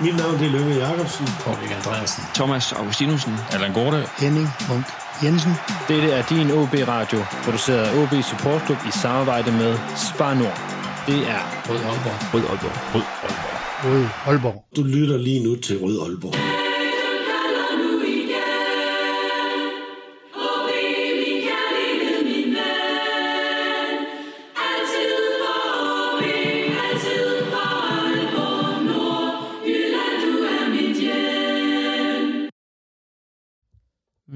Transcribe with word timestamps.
Mit 0.00 0.16
navn 0.16 0.38
det 0.38 0.46
er 0.46 0.50
Lønge 0.50 0.74
Jacobsen. 0.74 1.26
Paul 1.44 1.56
Andreasen. 1.76 2.24
Thomas 2.34 2.72
Augustinusen. 2.72 3.34
Allan 3.52 3.72
Gorte. 3.72 4.06
Henning 4.18 4.48
Munk 4.68 4.84
Jensen. 5.24 5.52
Dette 5.88 6.10
er 6.10 6.22
din 6.22 6.50
OB 6.50 6.74
Radio, 6.88 7.18
produceret 7.44 7.78
af 7.78 8.02
OB 8.02 8.22
Support 8.22 8.62
Club 8.66 8.78
i 8.88 8.90
samarbejde 8.90 9.52
med 9.52 9.78
Spar 9.96 10.34
Nord. 10.34 10.60
Det 11.06 11.18
er 11.28 11.40
Rød 11.68 11.76
Aalborg. 11.76 12.34
Rød 12.34 12.42
Aalborg. 12.50 12.94
Rød 12.94 13.02
Aalborg. 13.22 13.60
Rød 13.84 14.06
Aalborg. 14.26 14.64
Du 14.76 14.82
lytter 14.82 15.18
lige 15.18 15.44
nu 15.44 15.56
til 15.56 15.78
Rød 15.78 16.00
Aalborg. 16.00 16.59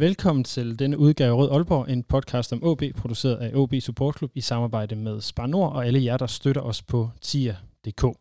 Velkommen 0.05 0.45
til 0.45 0.79
denne 0.79 0.99
udgave 0.99 1.31
af 1.31 1.37
Rød 1.37 1.51
Aalborg, 1.51 1.89
en 1.89 2.03
podcast 2.03 2.53
om 2.53 2.65
OB, 2.65 2.83
produceret 2.97 3.37
af 3.37 3.51
OB 3.55 3.75
Support 3.81 4.19
Club 4.19 4.31
i 4.35 4.41
samarbejde 4.41 4.97
med 4.97 5.21
Spar 5.21 5.47
Nord 5.47 5.73
og 5.73 5.87
alle 5.87 6.05
jer, 6.05 6.17
der 6.17 6.27
støtter 6.27 6.63
os 6.63 6.83
på 6.83 7.11
TIA.dk. 7.21 8.19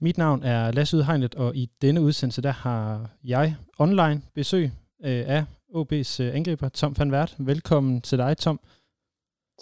Mit 0.00 0.18
navn 0.18 0.42
er 0.42 0.72
Lasse 0.72 0.96
Udhegnet, 0.96 1.34
og 1.34 1.56
i 1.56 1.70
denne 1.82 2.00
udsendelse 2.00 2.42
der 2.42 2.50
har 2.50 3.10
jeg 3.24 3.56
online 3.78 4.22
besøg 4.34 4.64
øh, 5.04 5.24
af 5.26 5.44
OB's 5.74 6.22
øh, 6.22 6.34
angriber, 6.34 6.68
Tom 6.68 6.98
van 6.98 7.12
Wert. 7.12 7.34
Velkommen 7.38 8.00
til 8.00 8.18
dig, 8.18 8.36
Tom. 8.38 8.60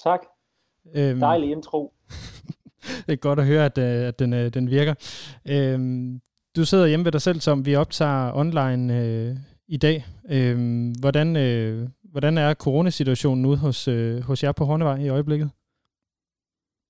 Tak. 0.04 0.20
Øhm, 0.94 1.20
Dejlig 1.20 1.50
intro. 1.50 1.92
det 3.06 3.12
er 3.12 3.16
godt 3.16 3.38
at 3.38 3.46
høre, 3.46 3.64
at, 3.64 3.78
øh, 3.78 4.08
at 4.08 4.18
den, 4.18 4.32
øh, 4.32 4.54
den 4.54 4.70
virker. 4.70 4.94
Øhm, 5.48 6.20
du 6.56 6.64
sidder 6.64 6.86
hjemme 6.86 7.04
ved 7.04 7.12
dig 7.12 7.22
selv, 7.22 7.40
Tom. 7.40 7.66
Vi 7.66 7.74
optager 7.74 8.32
online 8.34 8.98
øh, 8.98 9.36
i 9.68 9.76
dag. 9.76 10.04
Øh, 10.30 10.56
hvordan, 11.00 11.36
øh, 11.36 11.88
hvordan 12.02 12.38
er 12.38 12.54
coronasituationen 12.54 13.46
ude 13.46 13.56
hos, 13.56 13.88
øh, 13.88 14.20
hos 14.20 14.44
jer 14.44 14.52
på 14.52 14.64
Hornevej 14.64 14.96
i 14.96 15.08
øjeblikket? 15.08 15.50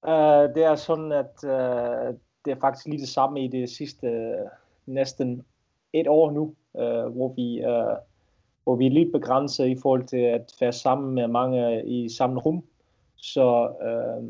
Uh, 0.07 0.55
det 0.55 0.65
er 0.65 0.75
sådan, 0.75 1.13
at 1.13 1.35
uh, 1.43 2.15
det 2.45 2.51
er 2.51 2.61
faktisk 2.61 2.87
lige 2.87 3.01
det 3.01 3.09
samme 3.09 3.45
i 3.45 3.49
det 3.49 3.71
sidste 3.71 4.07
uh, 4.07 4.51
næsten 4.95 5.45
et 5.93 6.07
år 6.09 6.31
nu, 6.31 6.43
uh, 6.73 7.13
hvor 7.17 7.33
vi 7.37 7.65
uh, 7.67 7.97
hvor 8.65 8.77
vi 8.77 8.87
er 8.87 8.91
lidt 8.91 9.13
begrænset 9.13 9.67
i 9.67 9.77
forhold 9.83 10.05
til 10.05 10.17
at 10.17 10.53
være 10.61 10.73
sammen 10.73 11.15
med 11.15 11.29
mange 11.29 11.85
i 11.87 12.09
samme 12.09 12.41
rum. 12.41 12.65
Så 13.17 13.69
uh, 13.69 14.29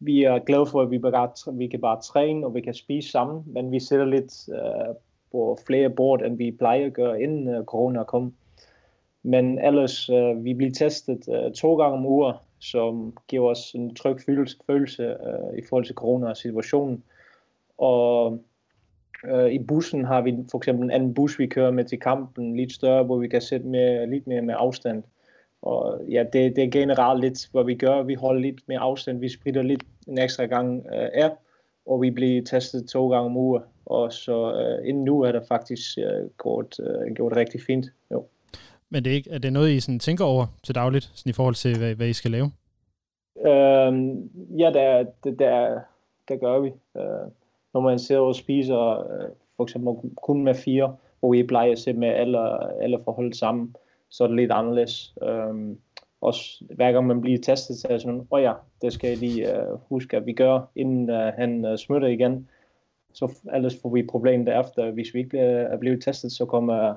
vi 0.00 0.24
er 0.24 0.38
glade 0.38 0.66
for, 0.66 0.82
at 0.82 0.90
vi, 0.90 0.98
bare, 0.98 1.56
vi 1.58 1.66
kan 1.66 1.80
bare 1.80 2.00
træne, 2.00 2.46
og 2.46 2.54
vi 2.54 2.60
kan 2.60 2.74
spise 2.74 3.10
sammen, 3.10 3.42
men 3.46 3.72
vi 3.72 3.80
sætter 3.80 4.06
lidt 4.06 4.48
uh, 4.48 4.94
på 5.32 5.58
flere 5.66 5.90
bord, 5.90 6.22
end 6.22 6.36
vi 6.36 6.50
plejer 6.50 6.86
at 6.86 6.92
gøre, 6.92 7.22
inden 7.22 7.56
uh, 7.58 7.64
corona 7.64 8.02
kom. 8.02 8.34
Men 9.22 9.58
ellers, 9.58 10.10
uh, 10.10 10.44
vi 10.44 10.54
bliver 10.54 10.72
testet 10.72 11.28
uh, 11.28 11.52
to 11.52 11.76
gange 11.76 11.96
om 11.96 12.06
ugen, 12.06 12.34
som 12.58 13.16
giver 13.28 13.50
os 13.50 13.72
en 13.72 13.94
tryg 13.94 14.20
følelse, 14.26 14.56
følelse 14.66 15.16
uh, 15.26 15.58
i 15.58 15.62
forhold 15.68 15.84
til 15.84 15.94
corona-situationen. 15.94 17.02
Og 17.78 18.38
uh, 19.32 19.50
i 19.50 19.58
bussen 19.58 20.04
har 20.04 20.20
vi 20.20 20.36
for 20.50 20.58
eksempel 20.58 20.84
en 20.84 20.90
anden 20.90 21.14
bus, 21.14 21.38
vi 21.38 21.46
kører 21.46 21.70
med 21.70 21.84
til 21.84 22.00
kampen, 22.00 22.56
lidt 22.56 22.72
større, 22.72 23.04
hvor 23.04 23.16
vi 23.16 23.28
kan 23.28 23.40
sætte 23.40 23.66
med, 23.66 24.06
lidt 24.06 24.26
mere 24.26 24.42
med 24.42 24.54
afstand. 24.58 25.02
Og 25.62 26.00
ja, 26.10 26.24
det, 26.32 26.56
det 26.56 26.64
er 26.64 26.70
generelt 26.70 27.20
lidt, 27.20 27.48
hvad 27.52 27.64
vi 27.64 27.74
gør. 27.74 28.02
Vi 28.02 28.14
holder 28.14 28.40
lidt 28.40 28.60
mere 28.68 28.78
afstand, 28.78 29.18
vi 29.18 29.28
spritter 29.28 29.62
lidt 29.62 29.82
en 30.08 30.18
ekstra 30.18 30.44
gang 30.44 30.78
uh, 30.78 31.08
af, 31.12 31.30
og 31.88 32.02
vi 32.02 32.10
bliver 32.10 32.42
testet 32.44 32.88
to 32.88 33.08
gange 33.10 33.26
om 33.26 33.36
ugen. 33.36 33.62
Og 33.86 34.12
så 34.12 34.52
uh, 34.52 34.88
inden 34.88 35.04
nu 35.04 35.20
er 35.22 35.32
det 35.32 35.42
faktisk 35.48 35.98
uh, 35.98 36.28
gjort, 36.42 36.78
uh, 36.78 37.14
gjort 37.14 37.36
rigtig 37.36 37.60
fint. 37.66 37.86
Jo. 38.12 38.24
Men 38.90 39.04
det 39.04 39.10
er, 39.10 39.14
ikke, 39.14 39.30
er 39.30 39.38
det 39.38 39.52
noget, 39.52 39.70
I 39.70 39.80
sådan 39.80 39.98
tænker 39.98 40.24
over 40.24 40.46
til 40.62 40.74
dagligt, 40.74 41.10
sådan 41.14 41.30
i 41.30 41.32
forhold 41.32 41.54
til, 41.54 41.78
hvad, 41.78 41.94
hvad 41.94 42.08
I 42.08 42.12
skal 42.12 42.30
lave? 42.30 42.50
Øhm, 43.46 44.30
ja, 44.58 44.70
der, 44.74 45.04
det, 45.24 45.38
der, 45.38 45.80
det 46.28 46.40
gør 46.40 46.58
vi. 46.58 46.68
Øh, 46.96 47.30
når 47.74 47.80
man 47.80 47.98
sidder 47.98 48.20
og 48.20 48.34
spiser, 48.34 49.12
øh, 49.12 49.28
for 49.56 49.62
eksempel 49.62 50.10
kun 50.22 50.44
med 50.44 50.54
fire, 50.54 50.96
hvor 51.20 51.32
vi 51.32 51.42
plejer 51.42 51.72
at 51.72 51.78
sætte 51.78 52.00
med 52.00 52.08
alle, 52.08 52.38
alle 52.82 52.98
forhold 53.04 53.32
sammen, 53.32 53.76
så 54.10 54.24
er 54.24 54.28
det 54.28 54.36
lidt 54.36 54.52
anderledes. 54.52 55.14
Øhm, 55.22 55.78
også 56.20 56.64
hver 56.70 56.92
gang 56.92 57.06
man 57.06 57.20
bliver 57.20 57.38
testet, 57.38 57.76
så 57.76 57.88
er 57.88 57.92
det 57.92 58.02
sådan, 58.02 58.20
åh 58.20 58.26
oh 58.30 58.42
ja, 58.42 58.52
det 58.82 58.92
skal 58.92 59.08
jeg 59.08 59.18
lige 59.18 59.46
uh, 59.52 59.80
huske, 59.88 60.16
at 60.16 60.26
vi 60.26 60.32
gør, 60.32 60.60
inden 60.76 61.10
uh, 61.10 61.16
han 61.16 61.64
uh, 61.64 61.76
smutter 61.76 62.08
igen. 62.08 62.48
Så 63.12 63.32
ellers 63.54 63.80
får 63.82 63.88
vi 63.88 64.02
problemer 64.02 64.44
derefter. 64.44 64.90
Hvis 64.90 65.14
vi 65.14 65.18
ikke 65.18 65.28
bliver, 65.28 65.44
er 65.44 65.76
blevet 65.76 66.02
testet, 66.02 66.32
så 66.32 66.44
kommer 66.44 66.94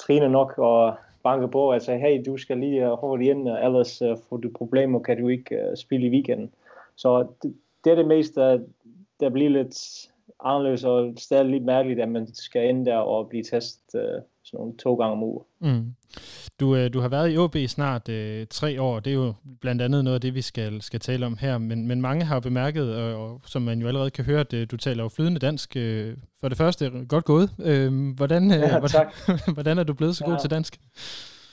Trine 0.00 0.28
nok 0.28 0.58
og 0.58 0.94
banke 1.22 1.48
på 1.48 1.72
og 1.72 1.82
sige, 1.82 1.98
hey, 1.98 2.22
du 2.26 2.36
skal 2.36 2.58
lige 2.58 2.92
uh, 2.92 2.98
holde 2.98 3.24
ind, 3.24 3.48
ellers 3.48 4.02
uh, 4.02 4.16
får 4.28 4.36
du 4.36 4.50
problemer, 4.54 4.98
kan 4.98 5.20
du 5.20 5.28
ikke 5.28 5.58
uh, 5.70 5.76
spille 5.76 6.06
i 6.06 6.10
weekenden. 6.10 6.50
Så 6.96 7.26
det, 7.42 7.54
det 7.84 7.90
er 7.90 7.96
det 7.96 8.06
meste, 8.06 8.40
der 9.20 9.30
bliver 9.30 9.50
lidt 9.50 10.08
anderledes 10.44 10.84
og 10.84 11.12
stadig 11.16 11.46
lidt 11.46 11.64
mærkeligt, 11.64 12.00
at 12.00 12.08
man 12.08 12.34
skal 12.34 12.68
ind 12.68 12.86
der 12.86 12.96
og 12.96 13.28
blive 13.28 13.42
testet 13.42 13.94
uh, 13.94 14.22
sådan 14.52 14.60
nogle 14.64 14.76
to 14.76 14.94
gange 14.94 15.12
om 15.12 15.22
ugen. 15.22 15.44
Mm. 15.60 15.94
Du, 16.60 16.76
øh, 16.76 16.92
du 16.92 17.00
har 17.00 17.08
været 17.08 17.32
i 17.34 17.38
OB 17.38 17.54
i 17.56 17.66
snart 17.66 18.08
øh, 18.08 18.46
tre 18.50 18.82
år, 18.82 19.00
det 19.00 19.10
er 19.10 19.14
jo 19.14 19.32
blandt 19.60 19.82
andet 19.82 20.04
noget 20.04 20.14
af 20.14 20.20
det, 20.20 20.34
vi 20.34 20.42
skal, 20.42 20.82
skal 20.82 21.00
tale 21.00 21.26
om 21.26 21.36
her, 21.40 21.58
men, 21.58 21.88
men 21.88 22.00
mange 22.00 22.24
har 22.24 22.40
bemærket, 22.40 22.96
og, 22.96 23.14
og 23.32 23.40
som 23.46 23.62
man 23.62 23.80
jo 23.80 23.86
allerede 23.88 24.10
kan 24.10 24.24
høre, 24.24 24.40
at 24.40 24.70
du 24.70 24.76
taler 24.76 25.02
jo 25.02 25.08
flydende 25.08 25.38
dansk. 25.38 25.76
Øh, 25.76 26.16
for 26.40 26.48
det 26.48 26.58
første, 26.58 26.90
godt 27.08 27.24
gået. 27.24 27.50
Øh, 27.64 28.14
hvordan, 28.16 28.50
øh, 28.50 28.58
Ja, 28.58 28.78
hvordan, 28.78 29.06
hvordan 29.54 29.78
er 29.78 29.82
du 29.84 29.94
blevet 29.94 30.16
så 30.16 30.24
god 30.24 30.32
Ja. 30.34 30.38
til 30.38 30.50
dansk? 30.50 30.80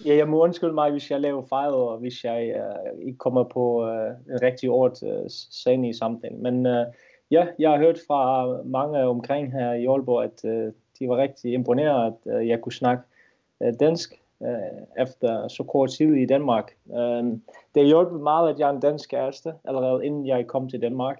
Ja, 0.05 0.15
jeg 0.15 0.27
må 0.27 0.43
undskylde 0.43 0.73
mig, 0.73 0.91
hvis 0.91 1.11
jeg 1.11 1.19
laver 1.21 1.43
fejl, 1.49 1.71
og 1.73 1.97
hvis 1.97 2.23
jeg 2.23 2.53
uh, 2.55 3.07
ikke 3.07 3.17
kommer 3.17 3.43
på 3.43 3.83
uh, 3.83 4.33
en 4.35 4.41
rigtig 4.41 4.69
ord 4.69 5.03
uh, 5.03 5.25
sen 5.51 5.85
i 5.85 5.93
samtalen. 5.93 6.43
Men 6.43 6.65
uh, 6.65 6.85
ja, 7.31 7.45
jeg 7.59 7.69
har 7.71 7.77
hørt 7.77 7.97
fra 8.07 8.47
mange 8.65 8.97
omkring 8.99 9.51
her 9.51 9.73
i 9.73 9.85
Aalborg, 9.85 10.23
at 10.23 10.51
uh, 10.67 10.73
de 10.99 11.09
var 11.09 11.17
rigtig 11.17 11.53
imponeret, 11.53 12.13
at 12.13 12.35
uh, 12.35 12.47
jeg 12.47 12.61
kunne 12.61 12.73
snakke 12.73 13.03
uh, 13.59 13.73
dansk 13.79 14.21
uh, 14.39 14.47
efter 15.03 15.47
så 15.47 15.63
kort 15.63 15.89
tid 15.89 16.13
i 16.13 16.25
Danmark. 16.25 16.71
Uh, 16.85 17.37
det 17.75 17.85
hjulpet 17.85 18.21
meget, 18.21 18.49
at 18.49 18.59
jeg 18.59 18.69
er 18.69 18.73
en 18.73 18.79
dansk 18.79 19.09
kæreste, 19.09 19.53
allerede 19.65 20.05
inden 20.05 20.27
jeg 20.27 20.47
kom 20.47 20.69
til 20.69 20.81
Danmark. 20.81 21.19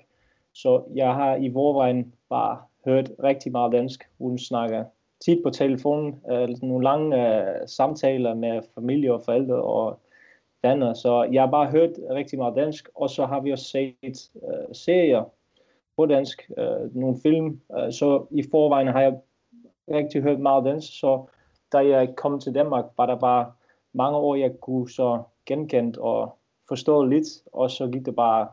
Så 0.53 0.83
jeg 0.95 1.13
har 1.13 1.35
i 1.35 1.51
forvejen 1.51 2.13
bare 2.29 2.57
hørt 2.85 3.11
rigtig 3.23 3.51
meget 3.51 3.71
dansk. 3.71 4.09
Hun 4.17 4.37
snakker 4.37 4.83
tit 5.25 5.39
på 5.43 5.49
telefonen, 5.49 6.19
øh, 6.31 6.49
nogle 6.61 6.83
lange 6.83 7.37
øh, 7.37 7.67
samtaler 7.67 8.33
med 8.33 8.61
familie 8.75 9.13
og 9.13 9.21
forældre 9.25 9.55
og 9.55 9.99
venner, 10.61 10.93
så 10.93 11.23
jeg 11.23 11.41
har 11.41 11.51
bare 11.51 11.71
hørt 11.71 11.89
rigtig 12.09 12.39
meget 12.39 12.55
dansk, 12.55 12.89
og 12.95 13.09
så 13.09 13.25
har 13.25 13.39
vi 13.39 13.51
også 13.51 13.65
set 13.65 14.29
øh, 14.35 14.75
serier 14.75 15.23
på 15.97 16.05
dansk, 16.05 16.51
øh, 16.57 16.95
nogle 16.95 17.17
film, 17.23 17.61
øh, 17.77 17.91
så 17.91 18.25
i 18.31 18.43
forvejen 18.51 18.87
har 18.87 19.01
jeg 19.01 19.17
rigtig 19.89 20.21
hørt 20.21 20.39
meget 20.39 20.65
dansk, 20.65 20.99
så 20.99 21.25
da 21.71 21.77
jeg 21.77 22.15
kom 22.15 22.39
til 22.39 22.55
Danmark, 22.55 22.85
var 22.97 23.05
der 23.05 23.15
bare 23.15 23.51
mange 23.93 24.17
år, 24.17 24.35
jeg 24.35 24.59
kunne 24.61 24.89
så 24.89 25.21
genkendt 25.45 25.97
og 25.97 26.37
forstå 26.67 27.03
lidt, 27.03 27.27
og 27.53 27.71
så 27.71 27.87
gik 27.87 28.05
det 28.05 28.15
bare 28.15 28.47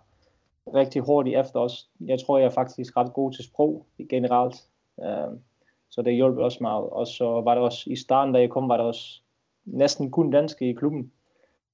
rigtig 0.74 1.02
hurtigt 1.02 1.38
efter 1.38 1.60
os. 1.60 1.88
Jeg 2.00 2.18
tror, 2.20 2.38
jeg 2.38 2.46
er 2.46 2.50
faktisk 2.50 2.96
ret 2.96 3.12
god 3.12 3.32
til 3.32 3.44
sprog 3.44 3.86
generelt. 4.08 4.56
Øh, 5.02 5.38
så 5.90 6.02
det 6.02 6.14
hjalp 6.14 6.36
også 6.36 6.58
meget. 6.60 6.84
Og 6.84 7.06
så 7.06 7.40
var 7.40 7.54
der 7.54 7.62
også, 7.62 7.90
i 7.90 7.96
starten, 7.96 8.34
da 8.34 8.40
jeg 8.40 8.50
kom, 8.50 8.68
var 8.68 8.76
der 8.76 8.84
også 8.84 9.20
næsten 9.64 10.10
kun 10.10 10.30
danske 10.30 10.70
i 10.70 10.72
klubben. 10.72 11.12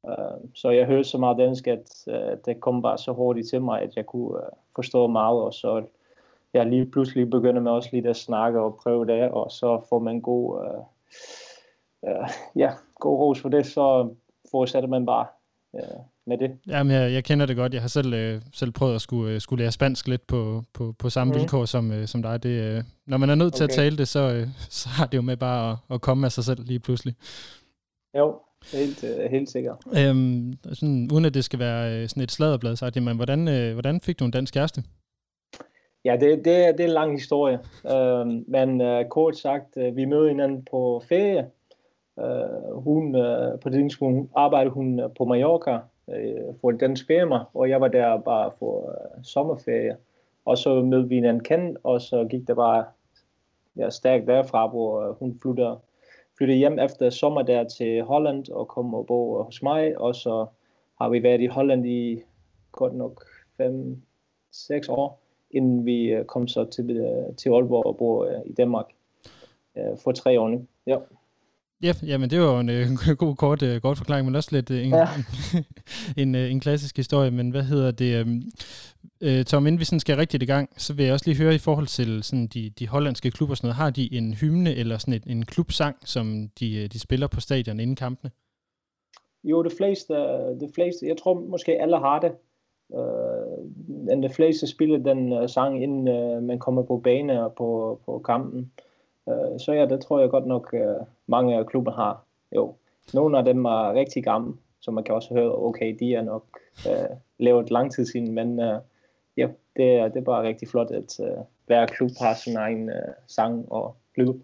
Uh, 0.03 0.49
så 0.55 0.71
jeg 0.71 0.87
hørte 0.87 1.05
så 1.05 1.19
meget 1.19 1.39
dansk, 1.39 1.67
at 1.67 2.05
øh, 2.09 2.37
det 2.45 2.61
kom 2.61 2.83
bare 2.83 2.99
så 2.99 3.13
hurtigt 3.13 3.49
til 3.49 3.63
mig, 3.63 3.83
at 3.83 3.97
jeg 3.97 4.07
kunne 4.07 4.29
uh, 4.29 4.43
forstå 4.75 5.07
meget. 5.07 5.43
Og 5.43 5.55
så 5.55 5.85
jeg 6.55 6.67
lige 6.67 6.91
pludselig 6.91 7.31
begyndte 7.31 7.61
med 7.61 7.71
også 7.71 7.89
lidt 7.93 8.07
at 8.07 8.17
snakke 8.17 8.61
og 8.61 8.79
prøve 8.83 9.07
det, 9.07 9.31
og 9.31 9.51
så 9.51 9.87
får 9.89 9.99
man 9.99 10.21
god, 10.21 10.61
uh, 10.61 10.85
uh, 12.11 12.29
ja, 12.57 12.71
god 12.95 13.19
ros 13.19 13.41
for 13.41 13.49
det, 13.49 13.67
så 13.67 14.15
fortsætter 14.51 14.89
man 14.89 15.07
bare 15.07 15.27
uh, 15.73 16.05
med 16.27 16.39
det. 16.39 16.51
Jamen, 16.67 16.97
jeg, 16.97 17.13
jeg 17.13 17.25
kender 17.25 17.47
det 17.47 17.57
godt. 17.57 17.75
Jeg 17.75 17.81
har 17.81 17.89
selv, 17.89 18.15
øh, 18.15 18.41
selv 18.53 18.71
prøvet 18.71 18.95
at 18.95 19.01
skulle, 19.01 19.35
øh, 19.35 19.41
skulle 19.41 19.63
lære 19.63 19.73
spansk 19.73 20.09
lidt 20.09 20.27
på, 20.27 20.63
på, 20.73 20.95
på 20.99 21.11
samme 21.11 21.33
mm. 21.33 21.39
Vilkår 21.39 21.65
som, 21.65 21.93
øh, 21.93 22.07
som 22.07 22.23
dig. 22.23 22.43
Det, 22.43 22.49
øh, 22.49 22.83
når 23.07 23.17
man 23.17 23.31
er 23.31 23.35
nødt 23.35 23.55
til 23.55 23.65
Okay. 23.65 23.73
at 23.73 23.77
tale 23.77 23.97
det, 23.97 24.09
så, 24.09 24.33
øh, 24.33 24.49
så 24.83 24.89
har 24.89 25.07
det 25.07 25.17
jo 25.17 25.23
med 25.23 25.37
bare 25.37 25.71
at, 25.71 25.77
at 25.95 26.01
komme 26.01 26.27
af 26.27 26.33
sig 26.33 26.45
selv 26.45 26.65
lige 26.65 26.81
pludselig. 26.81 27.15
Jo, 28.19 28.41
helt, 28.73 29.05
uh, 29.05 29.31
helt 29.31 29.51
sikkert. 29.51 29.77
Øhm, 29.99 30.53
sådan, 30.73 31.09
uden 31.13 31.25
at 31.25 31.35
det 31.35 31.45
skal 31.45 31.59
være 31.59 32.03
øh, 32.03 32.09
sådan 32.09 32.23
et 32.23 32.33
sladderblad, 32.33 32.77
så 32.77 32.91
men 32.95 33.17
hvordan, 33.17 33.49
øh, 33.49 33.73
hvordan 33.73 34.01
fik 34.01 34.19
du 34.19 34.25
en 34.25 34.31
dansk 34.31 34.55
kæreste? 34.55 34.83
Ja, 36.05 36.17
det, 36.21 36.45
det, 36.45 36.79
det 36.79 36.81
er 36.81 36.85
en 36.85 36.91
lang 36.91 37.13
historie. 37.13 37.59
Uh, 37.85 38.27
men 38.47 38.81
uh, 38.81 39.09
kort 39.09 39.37
sagt, 39.37 39.77
uh, 39.77 39.97
vi 39.97 40.05
mødte 40.05 40.29
hinanden 40.29 40.69
på 40.71 41.03
ferie. 41.09 41.51
Uh, 42.17 42.83
hun, 42.85 43.15
uh, 43.15 43.61
på 43.61 43.69
det 43.69 43.83
tidspunkt 43.83 44.31
arbejdede 44.35 44.71
hun 44.71 45.01
på 45.19 45.25
Mallorca 45.25 45.79
uh, 46.07 46.55
for 46.61 46.71
en 46.71 46.79
dansk 46.79 47.07
firma, 47.07 47.39
og 47.55 47.69
jeg 47.69 47.81
var 47.81 47.89
der 47.89 48.19
bare 48.19 48.51
for 48.59 48.79
uh, 48.79 49.23
sommerferie. 49.25 49.97
Og 50.45 50.59
så 50.59 50.83
mødte 50.83 51.09
vi 51.09 51.15
hinanden 51.15 51.45
kendt, 51.45 51.79
og 51.85 52.01
så 52.01 52.27
gik 52.31 52.49
det 52.49 52.57
bare 52.57 52.85
ja, 53.77 53.91
stærkt 53.91 54.27
derfra, 54.27 54.67
hvor 54.67 55.17
hun 55.19 55.39
flytter, 55.43 55.77
flyttede 56.39 56.59
hjem 56.59 56.79
efter 56.79 57.11
sommer 57.11 57.43
der 57.43 57.65
til 57.65 58.03
Holland 58.03 58.51
og 58.51 58.69
kom 58.69 58.95
og 58.95 59.07
bo 59.07 59.43
hos 59.43 59.63
mig, 59.63 59.99
og 59.99 60.15
så 60.15 60.47
har 61.01 61.09
vi 61.09 61.23
været 61.23 61.41
i 61.41 61.47
Holland 61.47 61.87
i 61.87 62.23
godt 62.73 62.95
nok 62.95 63.25
5-6 63.61 64.91
år, 64.91 65.22
inden 65.53 65.87
vi 65.87 66.15
kom 66.27 66.49
så 66.49 66.65
til, 66.65 66.87
til 67.37 67.49
Aalborg 67.49 67.87
og 67.87 67.97
bor 67.97 68.29
i 68.47 68.53
Danmark 68.53 68.87
for 69.77 70.13
tre 70.13 70.41
år 70.41 70.49
nu. 70.49 70.67
Ja. 70.87 70.97
Ja, 71.83 71.93
jamen 72.07 72.31
det 72.31 72.41
var 72.41 72.61
en 72.61 72.71
øh, 72.71 72.87
god 73.25 73.37
kort, 73.37 73.63
øh, 73.63 73.81
kort 73.81 73.97
forklaring, 73.97 74.27
men 74.27 74.35
også 74.35 74.49
lidt 74.53 74.71
øh, 74.71 74.87
en, 74.87 74.95
ja. 74.95 75.09
en, 76.23 76.35
øh, 76.35 76.51
en 76.51 76.61
klassisk 76.61 76.97
historie. 76.97 77.31
Men 77.31 77.51
hvad 77.51 77.63
hedder 77.63 77.91
det? 77.91 78.15
Øh, 78.21 78.27
øh, 79.21 79.45
Tom, 79.45 79.67
inden 79.67 79.81
vi 79.81 79.85
sådan 79.85 80.01
skal 80.01 80.17
rigtigt 80.17 80.43
i 80.43 80.47
gang, 80.47 80.71
så 80.77 80.95
vil 80.95 81.05
jeg 81.05 81.13
også 81.13 81.27
lige 81.31 81.43
høre 81.43 81.55
i 81.55 81.59
forhold 81.59 81.87
til 81.87 82.23
sådan 82.23 82.47
de, 82.47 82.71
de 82.71 82.89
hollandske 82.89 83.31
klubber, 83.31 83.55
sådan 83.55 83.67
noget, 83.67 83.77
har 83.77 83.91
de 83.91 84.15
en 84.15 84.35
hymne 84.35 84.75
eller 84.75 84.99
sådan 84.99 85.15
et, 85.15 85.25
en 85.27 85.45
klubsang, 85.45 85.97
som 86.05 86.49
de, 86.61 86.83
øh, 86.83 86.89
de 86.93 86.99
spiller 86.99 87.27
på 87.27 87.41
stadion 87.41 87.81
inden 87.81 87.97
kampene? 87.97 88.31
Jo, 89.45 89.63
det 89.63 89.73
fleste, 89.77 90.15
det 90.61 90.71
fleste, 90.75 91.07
jeg 91.07 91.17
tror 91.17 91.41
måske 91.41 91.73
alle 91.83 91.99
har 91.99 92.21
det 92.21 92.33
men 93.89 94.23
de 94.23 94.29
fleste 94.29 94.67
spiller 94.67 94.99
den 94.99 95.33
uh, 95.33 95.49
sang, 95.49 95.83
inden 95.83 96.09
uh, 96.09 96.43
man 96.43 96.59
kommer 96.59 96.83
på 96.83 96.97
bane 96.97 97.45
og 97.45 97.55
på, 97.55 98.01
på 98.07 98.19
kampen. 98.19 98.73
Uh, 99.27 99.59
så 99.59 99.73
ja, 99.73 99.87
det 99.87 100.01
tror 100.01 100.21
jeg 100.21 100.31
godt 100.31 100.47
nok 100.47 100.73
uh, 100.73 101.07
mange 101.27 101.57
af 101.57 101.67
klubben 101.67 101.95
har. 101.95 102.25
Jo, 102.57 102.75
nogle 103.15 103.39
af 103.39 103.45
dem 103.45 103.65
er 103.65 103.95
rigtig 103.95 104.25
gamle, 104.25 104.55
så 104.81 104.91
man 104.91 105.05
kan 105.05 105.15
også 105.15 105.35
høre, 105.35 105.59
okay, 105.59 105.97
de 106.01 106.15
er 106.15 106.23
nok 106.23 106.45
uh, 106.87 107.17
lavet 107.39 107.71
lang 107.71 107.93
tid 107.93 108.07
siden, 108.07 108.33
men 108.33 108.59
uh, 108.59 108.79
ja, 109.37 109.49
det 109.77 109.93
er, 109.95 110.09
det 110.09 110.17
er 110.17 110.25
bare 110.25 110.49
rigtig 110.49 110.69
flot, 110.69 110.91
at 110.91 111.21
uh, 111.21 111.45
hver 111.67 111.87
klub 111.87 112.11
har 112.21 112.35
sin 112.35 112.57
egen 112.57 112.89
uh, 112.89 113.13
sang 113.27 113.73
og 113.73 113.97
lyd. 114.17 114.35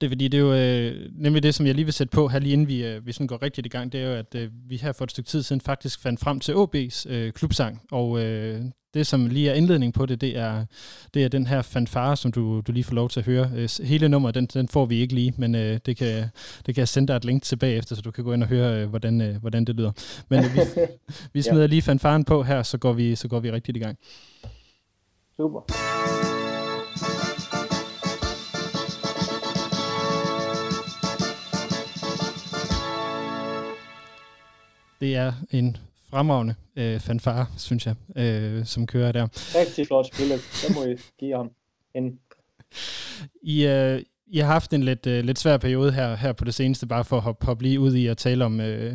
Det 0.00 0.06
er 0.06 0.10
fordi, 0.10 0.28
det 0.28 0.38
er 0.38 0.42
jo 0.42 0.54
øh, 0.54 1.08
nemlig 1.12 1.42
det, 1.42 1.54
som 1.54 1.66
jeg 1.66 1.74
lige 1.74 1.84
vil 1.84 1.94
sætte 1.94 2.10
på 2.10 2.28
her 2.28 2.38
lige 2.38 2.52
inden 2.52 2.68
vi, 2.68 2.84
øh, 2.84 3.06
vi 3.06 3.12
sådan 3.12 3.26
går 3.26 3.42
rigtigt 3.42 3.66
i 3.66 3.70
gang, 3.70 3.92
det 3.92 4.00
er 4.00 4.06
jo, 4.06 4.14
at 4.14 4.34
øh, 4.34 4.50
vi 4.68 4.76
her 4.76 4.92
for 4.92 5.04
et 5.04 5.10
stykke 5.10 5.28
tid 5.28 5.42
siden 5.42 5.60
faktisk 5.60 6.00
fandt 6.00 6.20
frem 6.20 6.40
til 6.40 6.52
OB's 6.52 7.12
øh, 7.12 7.32
klubsang, 7.32 7.82
og 7.90 8.24
øh, 8.24 8.62
det, 8.94 9.06
som 9.06 9.26
lige 9.26 9.50
er 9.50 9.54
indledning 9.54 9.94
på 9.94 10.06
det, 10.06 10.20
det 10.20 10.36
er, 10.36 10.64
det 11.14 11.24
er 11.24 11.28
den 11.28 11.46
her 11.46 11.62
fanfare, 11.62 12.16
som 12.16 12.32
du, 12.32 12.60
du 12.60 12.72
lige 12.72 12.84
får 12.84 12.94
lov 12.94 13.08
til 13.08 13.20
at 13.20 13.26
høre. 13.26 13.50
Øh, 13.54 13.68
hele 13.82 14.08
nummeret, 14.08 14.34
den, 14.34 14.46
den 14.46 14.68
får 14.68 14.86
vi 14.86 14.96
ikke 15.00 15.14
lige, 15.14 15.34
men 15.38 15.54
øh, 15.54 15.78
det, 15.86 15.96
kan, 15.96 16.28
det 16.66 16.74
kan 16.74 16.76
jeg 16.76 16.88
sende 16.88 17.08
dig 17.08 17.16
et 17.16 17.24
link 17.24 17.42
tilbage 17.42 17.76
efter, 17.76 17.96
så 17.96 18.02
du 18.02 18.10
kan 18.10 18.24
gå 18.24 18.32
ind 18.32 18.42
og 18.42 18.48
høre, 18.48 18.82
øh, 18.82 18.88
hvordan, 18.88 19.20
øh, 19.20 19.36
hvordan 19.36 19.64
det 19.64 19.76
lyder. 19.76 19.92
Men 20.28 20.44
øh, 20.44 20.54
vi, 20.54 20.60
vi 21.32 21.42
smider 21.42 21.60
ja. 21.60 21.66
lige 21.66 21.82
fanfaren 21.82 22.24
på 22.24 22.42
her, 22.42 22.62
så 22.62 22.78
går 22.78 22.92
vi, 22.92 23.16
så 23.16 23.28
går 23.28 23.40
vi 23.40 23.50
rigtigt 23.50 23.76
i 23.76 23.80
gang. 23.80 23.98
Super. 25.36 26.19
Det 35.00 35.16
er 35.16 35.32
en 35.50 35.76
fremragende 36.10 36.54
øh, 36.76 37.00
fanfare, 37.00 37.46
synes 37.56 37.86
jeg, 37.86 37.94
øh, 38.16 38.64
som 38.64 38.86
kører 38.86 39.12
der. 39.12 39.28
Rigtig 39.60 39.86
flot 39.86 40.06
spillet. 40.14 40.40
Det 40.62 40.76
må 40.76 40.84
I 40.84 40.96
give 41.18 41.36
ham 41.36 41.50
en. 41.94 42.18
I, 43.42 43.66
øh, 43.66 44.02
I 44.26 44.38
har 44.38 44.52
haft 44.52 44.72
en 44.72 44.82
lidt, 44.82 45.06
øh, 45.06 45.24
lidt 45.24 45.38
svær 45.38 45.56
periode 45.56 45.92
her, 45.92 46.16
her 46.16 46.32
på 46.32 46.44
det 46.44 46.54
seneste, 46.54 46.86
bare 46.86 47.04
for 47.04 47.16
at 47.16 47.22
hoppe, 47.22 47.46
hoppe 47.46 47.62
lige 47.62 47.80
ud 47.80 47.94
i 47.94 48.06
at 48.06 48.16
tale 48.16 48.44
om, 48.44 48.60
øh, 48.60 48.92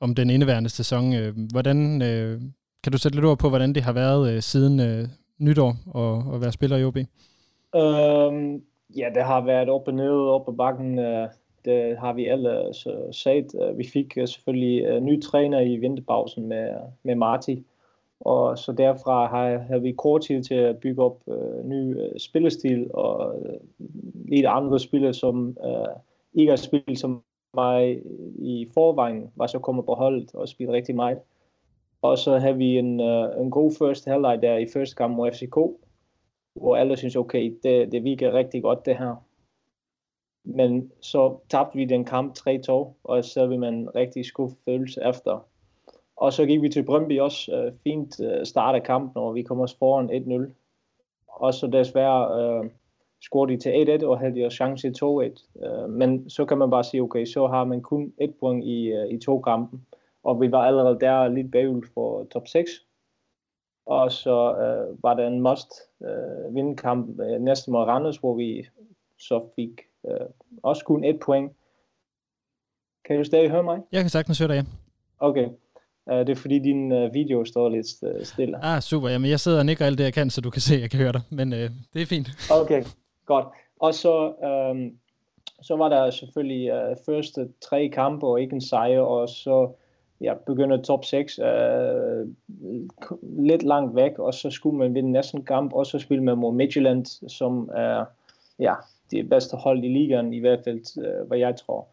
om 0.00 0.14
den 0.14 0.30
indeværende 0.30 0.68
sæson. 0.70 1.14
Øh, 1.14 1.34
hvordan, 1.52 2.02
øh, 2.02 2.40
kan 2.82 2.92
du 2.92 2.98
sætte 2.98 3.16
lidt 3.16 3.26
ord 3.26 3.38
på, 3.38 3.48
hvordan 3.48 3.72
det 3.72 3.82
har 3.82 3.92
været 3.92 4.32
øh, 4.32 4.42
siden 4.42 4.80
øh, 4.80 5.08
nytår 5.38 5.76
at, 5.94 6.34
at 6.34 6.40
være 6.40 6.52
spiller 6.52 6.76
i 6.76 6.84
OB? 6.84 6.96
Øhm, 6.96 8.62
ja, 8.96 9.08
det 9.14 9.24
har 9.24 9.44
været 9.44 9.68
op 9.68 9.88
og 9.88 9.94
ned, 9.94 10.10
op 10.10 10.48
og 10.48 10.56
bakken. 10.56 10.98
Øh, 10.98 11.28
det 11.66 11.98
har 11.98 12.12
vi 12.12 12.26
alle 12.26 12.66
øh, 12.66 12.74
så 13.12 13.42
øh, 13.60 13.78
vi 13.78 13.84
fik 13.92 14.18
øh, 14.18 14.28
selvfølgelig 14.28 15.00
ny 15.00 15.22
træner 15.22 15.60
i 15.60 15.76
vinterpausen 15.76 16.46
med, 16.46 16.74
med 17.02 17.14
Marti, 17.14 17.64
og 18.20 18.58
så 18.58 18.72
derfra 18.72 19.26
har, 19.26 19.58
har 19.58 19.78
vi 19.78 19.92
kort 19.92 20.22
tid 20.22 20.42
til 20.42 20.54
at 20.54 20.78
bygge 20.78 21.02
op 21.02 21.20
øh, 21.28 21.64
ny 21.64 21.96
spillestil 22.18 22.90
og 22.94 23.38
øh, 23.38 23.54
lidt 24.28 24.46
andre 24.46 24.80
spillere, 24.80 25.14
som 25.14 25.56
øh, 25.64 25.96
ikke 26.34 26.50
har 26.50 26.56
spillet 26.56 26.98
som 26.98 27.22
mig 27.54 28.02
i 28.38 28.68
forvejen, 28.74 29.30
var 29.36 29.46
så 29.46 29.58
kommet 29.58 29.84
på 29.84 29.94
holdet 29.94 30.34
og 30.34 30.48
spillet 30.48 30.74
rigtig 30.74 30.94
meget. 30.94 31.18
Og 32.02 32.18
så 32.18 32.38
har 32.38 32.52
vi 32.52 32.78
en, 32.78 33.00
øh, 33.00 33.40
en 33.40 33.50
god 33.50 33.72
første 33.78 34.10
halvleg 34.10 34.42
der 34.42 34.56
i 34.56 34.66
første 34.72 34.96
kamp 34.96 35.16
mod 35.16 35.30
FCK, 35.32 35.56
hvor 36.54 36.76
alle 36.76 36.96
synes, 36.96 37.16
okay, 37.16 37.54
det, 37.62 37.92
det 37.92 38.04
virker 38.04 38.32
rigtig 38.32 38.62
godt 38.62 38.86
det 38.86 38.96
her. 38.96 39.25
Men 40.48 40.92
så 41.00 41.36
tabte 41.48 41.76
vi 41.76 41.84
den 41.84 42.04
kamp 42.04 42.38
3-2, 42.38 42.72
og 43.04 43.24
så 43.24 43.46
vil 43.46 43.58
man 43.58 43.88
rigtig 43.94 44.24
skuffet 44.24 44.58
følelse 44.64 45.00
efter. 45.08 45.46
Og 46.16 46.32
så 46.32 46.46
gik 46.46 46.62
vi 46.62 46.68
til 46.68 46.84
Brøndby 46.84 47.20
også 47.20 47.56
Øh, 47.56 47.72
fint 47.84 48.20
øh, 48.20 48.46
start 48.46 48.74
af 48.74 48.82
kampen, 48.82 49.22
og 49.22 49.34
vi 49.34 49.42
kom 49.42 49.60
også 49.60 49.78
foran 49.78 50.10
1-0. 50.10 50.52
Og 51.28 51.54
så 51.54 51.66
desværre 51.66 52.40
øh, 52.40 52.70
scorede 53.20 53.52
de 53.52 53.60
til 53.60 54.00
1-1, 54.02 54.06
og 54.06 54.18
havde 54.18 54.34
de 54.34 54.44
også 54.46 54.56
chance 54.56 54.92
til 54.92 55.04
2-1. 55.04 55.64
Øh, 55.66 55.90
men 55.90 56.30
så 56.30 56.44
kan 56.44 56.58
man 56.58 56.70
bare 56.70 56.84
sige, 56.84 57.02
okay, 57.02 57.24
så 57.24 57.46
har 57.46 57.64
man 57.64 57.82
kun 57.82 58.12
et 58.20 58.34
point 58.40 58.64
i, 58.64 58.86
øh, 58.86 59.08
i 59.08 59.18
to 59.18 59.40
kampe. 59.40 59.78
Og 60.24 60.40
vi 60.40 60.52
var 60.52 60.62
allerede 60.62 61.00
der 61.00 61.28
lidt 61.28 61.52
bagud 61.52 61.82
for 61.94 62.24
top 62.24 62.48
6. 62.48 62.70
Og 63.86 64.12
så 64.12 64.56
øh, 64.56 65.02
var 65.02 65.14
der 65.14 65.26
en 65.26 65.40
must 65.40 65.72
øh, 66.02 66.54
vinde 66.54 66.54
vindkamp 66.54 67.20
øh, 67.20 67.40
næste 67.40 67.70
mod 67.70 67.80
Randers, 67.80 68.16
hvor 68.16 68.34
vi 68.34 68.66
så 69.18 69.48
fik 69.56 69.80
Øh, 70.08 70.26
også 70.62 70.84
kun 70.84 71.04
et 71.04 71.20
point. 71.20 71.52
Kan 73.04 73.18
du 73.18 73.24
stadig 73.24 73.50
høre 73.50 73.62
mig? 73.62 73.80
Jeg 73.92 74.02
kan 74.02 74.10
sagtens 74.10 74.38
høre 74.38 74.48
dig, 74.48 74.54
ja. 74.54 74.64
Okay. 75.18 75.48
Uh, 76.06 76.18
det 76.18 76.28
er 76.28 76.34
fordi 76.34 76.58
din 76.58 76.92
uh, 76.92 77.14
video 77.14 77.44
står 77.44 77.68
lidt 77.68 77.86
uh, 78.02 78.24
stille. 78.26 78.64
Ah, 78.64 78.82
super. 78.82 79.08
Jamen, 79.08 79.30
jeg 79.30 79.40
sidder 79.40 79.58
og 79.58 79.66
nikker 79.66 79.86
alt 79.86 79.98
det, 79.98 80.04
jeg 80.04 80.12
kan, 80.12 80.30
så 80.30 80.40
du 80.40 80.50
kan 80.50 80.62
se, 80.62 80.74
at 80.74 80.80
jeg 80.80 80.90
kan 80.90 81.00
høre 81.00 81.12
dig. 81.12 81.20
Men 81.30 81.52
uh, 81.52 81.58
det 81.94 82.02
er 82.02 82.06
fint. 82.06 82.28
Okay, 82.62 82.84
godt. 83.26 83.46
Og 83.80 83.94
så, 83.94 84.32
um, 84.72 84.98
så 85.62 85.76
var 85.76 85.88
der 85.88 86.10
selvfølgelig 86.10 86.72
uh, 86.72 86.96
første 87.06 87.48
tre 87.60 87.88
kampe 87.88 88.26
og 88.26 88.40
ikke 88.40 88.54
en 88.54 88.60
sejr, 88.60 89.00
og 89.00 89.28
så 89.28 89.72
ja, 90.20 90.34
begynder 90.46 90.82
top 90.82 91.04
6 91.04 91.38
uh, 91.38 91.46
lidt 93.22 93.62
langt 93.62 93.96
væk, 93.96 94.18
og 94.18 94.34
så 94.34 94.50
skulle 94.50 94.78
man 94.78 94.94
vinde 94.94 95.12
næsten 95.12 95.44
kamp, 95.44 95.72
og 95.72 95.86
så 95.86 95.98
spille 95.98 96.24
man 96.24 96.38
mod 96.38 96.54
Midtjylland, 96.54 97.28
som 97.28 97.70
er 97.74 98.04
ja, 98.58 98.74
det 99.10 99.28
bedste 99.28 99.56
hold 99.56 99.84
i 99.84 99.88
ligaen, 99.88 100.32
i 100.32 100.38
hvert 100.40 100.60
fald, 100.64 101.06
øh, 101.06 101.28
hvad 101.28 101.38
jeg 101.38 101.56
tror. 101.56 101.88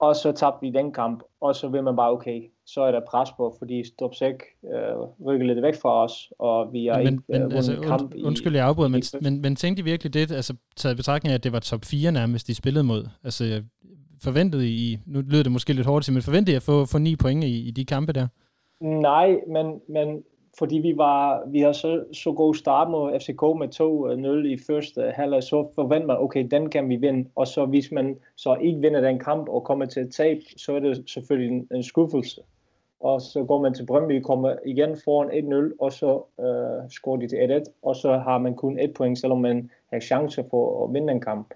Og 0.00 0.16
så 0.16 0.32
tabte 0.32 0.58
vi 0.60 0.70
den 0.70 0.92
kamp, 0.92 1.22
og 1.40 1.56
så 1.56 1.68
vil 1.68 1.82
man 1.82 1.96
bare, 1.96 2.10
okay, 2.10 2.42
så 2.66 2.80
er 2.80 2.90
der 2.90 3.00
pres 3.10 3.28
på, 3.36 3.54
fordi 3.58 3.84
Stopsek 3.84 4.42
øh, 4.74 5.26
rykker 5.26 5.46
lidt 5.46 5.62
væk 5.62 5.74
fra 5.74 6.04
os, 6.04 6.32
og 6.38 6.72
vi 6.72 6.86
har 6.86 6.98
men, 6.98 7.06
ikke 7.06 7.22
øh, 7.28 7.40
vundet 7.40 7.56
altså, 7.56 7.80
kamp 7.82 8.14
und, 8.14 8.22
Undskyld, 8.22 8.56
jeg 8.56 8.66
afbryder, 8.66 8.88
men, 8.88 9.02
men, 9.22 9.42
men 9.42 9.56
tænkte 9.56 9.80
I 9.80 9.84
virkelig 9.84 10.14
det, 10.14 10.32
altså 10.32 10.54
taget 10.76 10.96
betragtning 10.96 11.30
af, 11.30 11.34
at 11.34 11.44
det 11.44 11.52
var 11.52 11.60
top 11.60 11.84
4 11.84 12.12
nærmest, 12.12 12.46
de 12.46 12.54
spillede 12.54 12.84
mod? 12.84 13.08
Altså 13.24 13.62
forventede 14.22 14.68
I, 14.68 14.98
nu 15.06 15.20
lyder 15.20 15.42
det 15.42 15.52
måske 15.52 15.72
lidt 15.72 15.86
hårdt, 15.86 16.12
men 16.12 16.22
forventede 16.22 16.52
I 16.52 16.56
at 16.56 16.62
få, 16.62 16.86
få 16.86 16.98
9 16.98 17.16
point 17.16 17.44
i, 17.44 17.68
i 17.68 17.70
de 17.70 17.84
kampe 17.84 18.12
der? 18.12 18.26
Nej, 18.80 19.36
men, 19.48 19.80
men 19.88 20.22
fordi 20.58 20.78
vi 20.78 20.96
var 20.96 21.42
vi 21.46 21.60
har 21.60 21.72
så, 21.72 22.04
så 22.12 22.32
god 22.32 22.54
start 22.54 22.90
mod 22.90 23.20
FCK 23.20 23.42
med 23.42 23.68
2-0 23.80 24.26
øh, 24.26 24.44
i 24.44 24.58
første 24.66 25.02
halvleg, 25.14 25.42
så 25.42 25.68
forventer 25.74 26.06
man, 26.06 26.16
okay, 26.16 26.46
den 26.50 26.70
kan 26.70 26.88
vi 26.88 26.96
vinde. 26.96 27.28
Og 27.34 27.46
så 27.46 27.66
hvis 27.66 27.92
man 27.92 28.18
så 28.36 28.56
ikke 28.60 28.80
vinder 28.80 29.00
den 29.00 29.18
kamp 29.18 29.48
og 29.48 29.64
kommer 29.64 29.86
til 29.86 30.00
at 30.00 30.10
tabe, 30.10 30.40
så 30.56 30.76
er 30.76 30.80
det 30.80 31.10
selvfølgelig 31.10 31.56
en, 31.56 31.68
en 31.74 31.82
skuffelse. 31.82 32.40
Og 33.00 33.20
så 33.22 33.44
går 33.44 33.62
man 33.62 33.74
til 33.74 33.86
Brøndby, 33.86 34.22
kommer 34.22 34.56
igen 34.66 34.96
foran 35.04 35.70
1-0, 35.70 35.76
og 35.80 35.92
så 35.92 36.22
øh, 36.40 36.90
scorer 36.90 37.16
de 37.16 37.28
til 37.28 37.62
1-1, 37.66 37.72
og 37.82 37.96
så 37.96 38.12
har 38.12 38.38
man 38.38 38.54
kun 38.54 38.78
et 38.78 38.94
point, 38.94 39.18
selvom 39.18 39.40
man 39.40 39.70
har 39.92 40.00
chancer 40.00 40.42
for 40.50 40.84
at 40.84 40.94
vinde 40.94 41.12
en 41.12 41.20
kamp. 41.20 41.54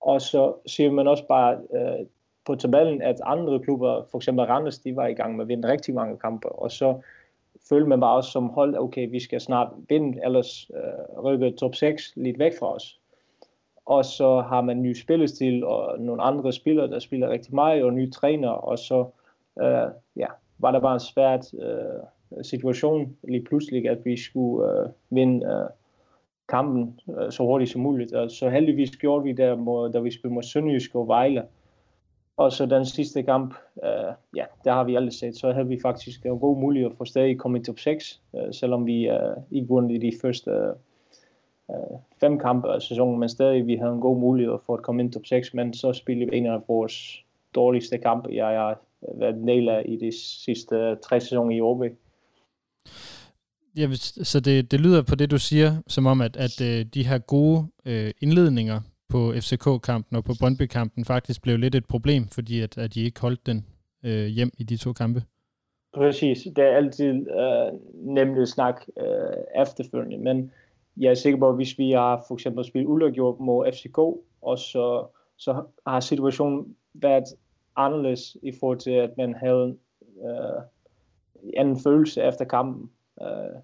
Og 0.00 0.20
så 0.20 0.52
ser 0.66 0.90
man 0.90 1.08
også 1.08 1.26
bare 1.26 1.58
øh, 1.74 2.06
på 2.46 2.54
tabellen, 2.54 3.02
at 3.02 3.20
andre 3.24 3.60
klubber, 3.60 4.02
for 4.10 4.18
eksempel 4.18 4.44
Randers, 4.44 4.78
de 4.78 4.96
var 4.96 5.06
i 5.06 5.14
gang 5.14 5.36
med 5.36 5.44
at 5.44 5.48
vinde 5.48 5.68
rigtig 5.68 5.94
mange 5.94 6.16
kampe, 6.16 6.48
og 6.48 6.72
så 6.72 7.00
følte 7.68 7.88
man 7.88 8.00
bare 8.00 8.16
også 8.16 8.30
som 8.30 8.48
hold, 8.48 8.78
okay, 8.78 9.10
vi 9.10 9.20
skal 9.20 9.40
snart 9.40 9.72
vinde, 9.88 10.20
ellers 10.24 10.70
øh, 10.74 11.22
rykke 11.22 11.50
top 11.50 11.74
6 11.74 12.12
lidt 12.16 12.38
væk 12.38 12.52
fra 12.58 12.74
os. 12.74 13.00
Og 13.86 14.04
så 14.04 14.40
har 14.40 14.60
man 14.60 14.82
ny 14.82 14.92
spillestil 14.92 15.64
og 15.64 16.00
nogle 16.00 16.22
andre 16.22 16.52
spillere, 16.52 16.90
der 16.90 16.98
spiller 16.98 17.28
rigtig 17.30 17.54
meget, 17.54 17.84
og 17.84 17.92
nye 17.92 18.10
træner, 18.10 18.48
og 18.48 18.78
så 18.78 19.06
øh, 19.60 19.90
ja, 20.16 20.26
var 20.58 20.70
der 20.70 20.80
bare 20.80 20.94
en 20.94 21.00
svært 21.00 21.54
øh, 21.54 22.44
situation 22.44 23.16
lige 23.28 23.44
pludselig, 23.44 23.88
at 23.88 24.04
vi 24.04 24.16
skulle 24.16 24.72
øh, 24.72 24.88
vinde 25.10 25.46
øh, 25.46 25.68
kampen 26.48 27.00
øh, 27.18 27.32
så 27.32 27.42
hurtigt 27.42 27.70
som 27.70 27.80
muligt. 27.80 28.12
Og 28.12 28.30
så 28.30 28.48
heldigvis 28.48 28.96
gjorde 28.96 29.24
vi 29.24 29.32
det, 29.32 29.58
da 29.92 30.00
vi 30.00 30.10
spillede 30.10 30.34
mod 30.34 30.42
Sønderjysk 30.42 30.94
og 30.94 31.08
Vejle, 31.08 31.42
og 32.38 32.52
så 32.52 32.66
den 32.66 32.86
sidste 32.86 33.22
kamp, 33.22 33.54
øh, 33.84 34.12
ja, 34.36 34.44
der 34.64 34.72
har 34.72 34.84
vi 34.84 34.94
aldrig 34.94 35.12
set. 35.12 35.36
Så 35.36 35.52
havde 35.52 35.68
vi 35.68 35.78
faktisk 35.82 36.26
en 36.26 36.38
god 36.38 36.56
mulighed 36.60 36.90
for 36.96 37.04
stadig 37.04 37.30
at 37.30 37.38
komme 37.38 37.58
i 37.58 37.62
top 37.62 37.78
6, 37.78 38.20
øh, 38.36 38.54
selvom 38.54 38.86
vi 38.86 39.08
øh, 39.08 39.36
ikke 39.50 39.68
vundet 39.68 39.94
i 39.94 40.10
de 40.10 40.12
første 40.22 40.50
øh, 40.50 40.74
øh, 41.70 41.98
fem 42.20 42.38
kampe 42.38 42.68
af 42.68 42.82
sæsonen, 42.82 43.20
men 43.20 43.28
stadig 43.28 43.66
vi 43.66 43.76
havde 43.76 43.92
en 43.92 44.00
god 44.00 44.18
mulighed 44.18 44.56
for 44.66 44.74
at 44.74 44.82
komme 44.82 45.02
ind 45.02 45.12
top 45.12 45.26
6, 45.26 45.54
men 45.54 45.74
så 45.74 45.92
spillede 45.92 46.30
vi 46.30 46.36
en 46.36 46.46
af 46.46 46.60
vores 46.68 47.24
dårligste 47.54 47.98
kampe, 47.98 48.28
jeg 48.32 48.46
har 48.46 48.80
øh, 49.08 49.20
været 49.20 49.34
en 49.36 49.48
del 49.48 49.68
af 49.68 49.82
i 49.86 49.96
de 49.96 50.12
sidste 50.44 50.96
tre 50.96 51.20
sæsoner 51.20 51.56
i 51.56 51.60
OB. 51.60 51.82
Ja, 53.76 53.88
så 54.22 54.40
det, 54.40 54.70
det 54.70 54.80
lyder 54.80 55.02
på 55.02 55.14
det, 55.14 55.30
du 55.30 55.38
siger, 55.38 55.82
som 55.86 56.06
om, 56.06 56.20
at, 56.20 56.36
at 56.36 56.60
øh, 56.60 56.86
de 56.94 57.06
her 57.06 57.18
gode 57.18 57.66
øh, 57.84 58.10
indledninger 58.20 58.80
på 59.08 59.32
FCK-kampen 59.32 60.16
og 60.16 60.24
på 60.24 60.32
Brøndby-kampen 60.40 61.04
faktisk 61.04 61.42
blev 61.42 61.58
lidt 61.58 61.74
et 61.74 61.86
problem, 61.86 62.28
fordi 62.28 62.60
at, 62.60 62.78
at 62.78 62.94
de 62.94 63.04
ikke 63.04 63.20
holdt 63.20 63.46
den 63.46 63.66
øh, 64.02 64.26
hjem 64.26 64.50
i 64.58 64.62
de 64.62 64.76
to 64.76 64.92
kampe. 64.92 65.22
Præcis. 65.94 66.38
Det 66.56 66.64
er 66.64 66.76
altid 66.76 67.08
øh, 67.08 67.72
nemt 67.94 68.48
snak 68.48 68.82
øh, 68.98 69.62
efterfølgende, 69.62 70.18
men 70.18 70.52
jeg 70.96 71.10
er 71.10 71.14
sikker 71.14 71.38
på, 71.38 71.48
at 71.48 71.56
hvis 71.56 71.78
vi 71.78 71.90
har 71.90 72.24
for 72.28 72.34
eksempel 72.34 72.64
spillet 72.64 72.88
ulovgjort 72.88 73.40
mod 73.40 73.72
FCK, 73.72 73.98
og 74.42 74.58
så, 74.58 75.06
så 75.36 75.62
har 75.86 76.00
situationen 76.00 76.76
været 76.94 77.24
anderledes 77.76 78.36
i 78.42 78.52
forhold 78.60 78.78
til, 78.78 78.90
at 78.90 79.10
man 79.16 79.34
havde 79.34 79.76
øh, 80.24 80.62
en 81.42 81.54
anden 81.56 81.80
følelse 81.80 82.22
efter 82.22 82.44
kampen. 82.44 82.90
Øh, 83.22 83.60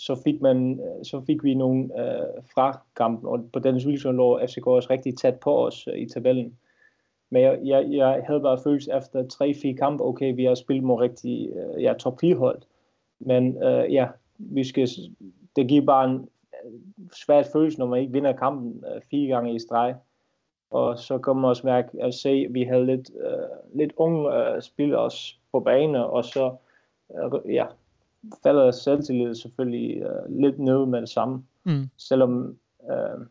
så 0.00 0.14
fik, 0.24 0.40
man, 0.40 0.80
øh, 0.80 1.04
så 1.04 1.20
fik 1.26 1.44
vi 1.44 1.54
nogle 1.54 1.82
øh, 2.00 2.42
fra 2.54 2.80
kampen, 2.96 3.28
og 3.28 3.50
på 3.52 3.58
den 3.58 3.74
vilkår 3.74 4.12
lå 4.12 4.40
FCK 4.46 4.66
også 4.66 4.90
rigtig 4.90 5.18
tæt 5.18 5.40
på 5.40 5.66
os 5.66 5.88
øh, 5.88 5.98
i 5.98 6.06
tabellen. 6.08 6.58
Men 7.30 7.42
jeg, 7.42 7.58
jeg, 7.64 7.86
jeg 7.90 8.22
havde 8.26 8.40
bare 8.40 8.58
følelse 8.64 8.96
efter 8.96 9.22
3-4 9.72 9.76
kampe, 9.76 10.04
okay, 10.04 10.34
vi 10.34 10.44
har 10.44 10.54
spillet 10.54 10.84
mod 10.84 11.00
rigtig 11.00 11.50
øh, 11.50 11.82
ja, 11.82 11.92
top 11.92 12.20
4 12.20 12.34
hold. 12.34 12.62
Men 13.18 13.62
øh, 13.62 13.92
ja, 13.92 14.08
vi 14.38 14.64
skal, 14.64 14.88
det 15.56 15.68
giver 15.68 15.86
bare 15.86 16.10
en 16.10 16.16
øh, 16.16 16.70
svær 17.12 17.42
svært 17.42 17.46
følelse, 17.52 17.78
når 17.78 17.86
man 17.86 18.00
ikke 18.00 18.12
vinder 18.12 18.32
kampen 18.32 18.84
øh, 18.94 19.02
fire 19.10 19.28
gange 19.28 19.54
i 19.54 19.58
streg. 19.58 19.94
Og 20.70 20.98
så 20.98 21.18
kommer 21.18 21.40
man 21.40 21.48
også 21.48 21.66
mærke 21.66 22.02
at 22.02 22.14
se, 22.14 22.28
at 22.28 22.54
vi 22.54 22.62
havde 22.62 22.86
lidt, 22.86 23.10
øh, 23.20 23.78
lidt 23.78 23.92
unge 23.96 24.34
øh, 24.34 24.62
spillere 24.62 25.10
på 25.52 25.60
banen, 25.60 25.96
og 25.96 26.24
så 26.24 26.56
øh, 27.14 27.54
ja, 27.54 27.66
falder 28.42 28.70
selvtillid 28.70 29.34
selvfølgelig 29.34 29.96
øh, 29.96 30.40
lidt 30.40 30.58
ned 30.58 30.86
med 30.86 31.00
det 31.00 31.08
samme. 31.08 31.44
Mm. 31.64 31.88
Selvom, 31.96 32.56
øh, 32.90 33.26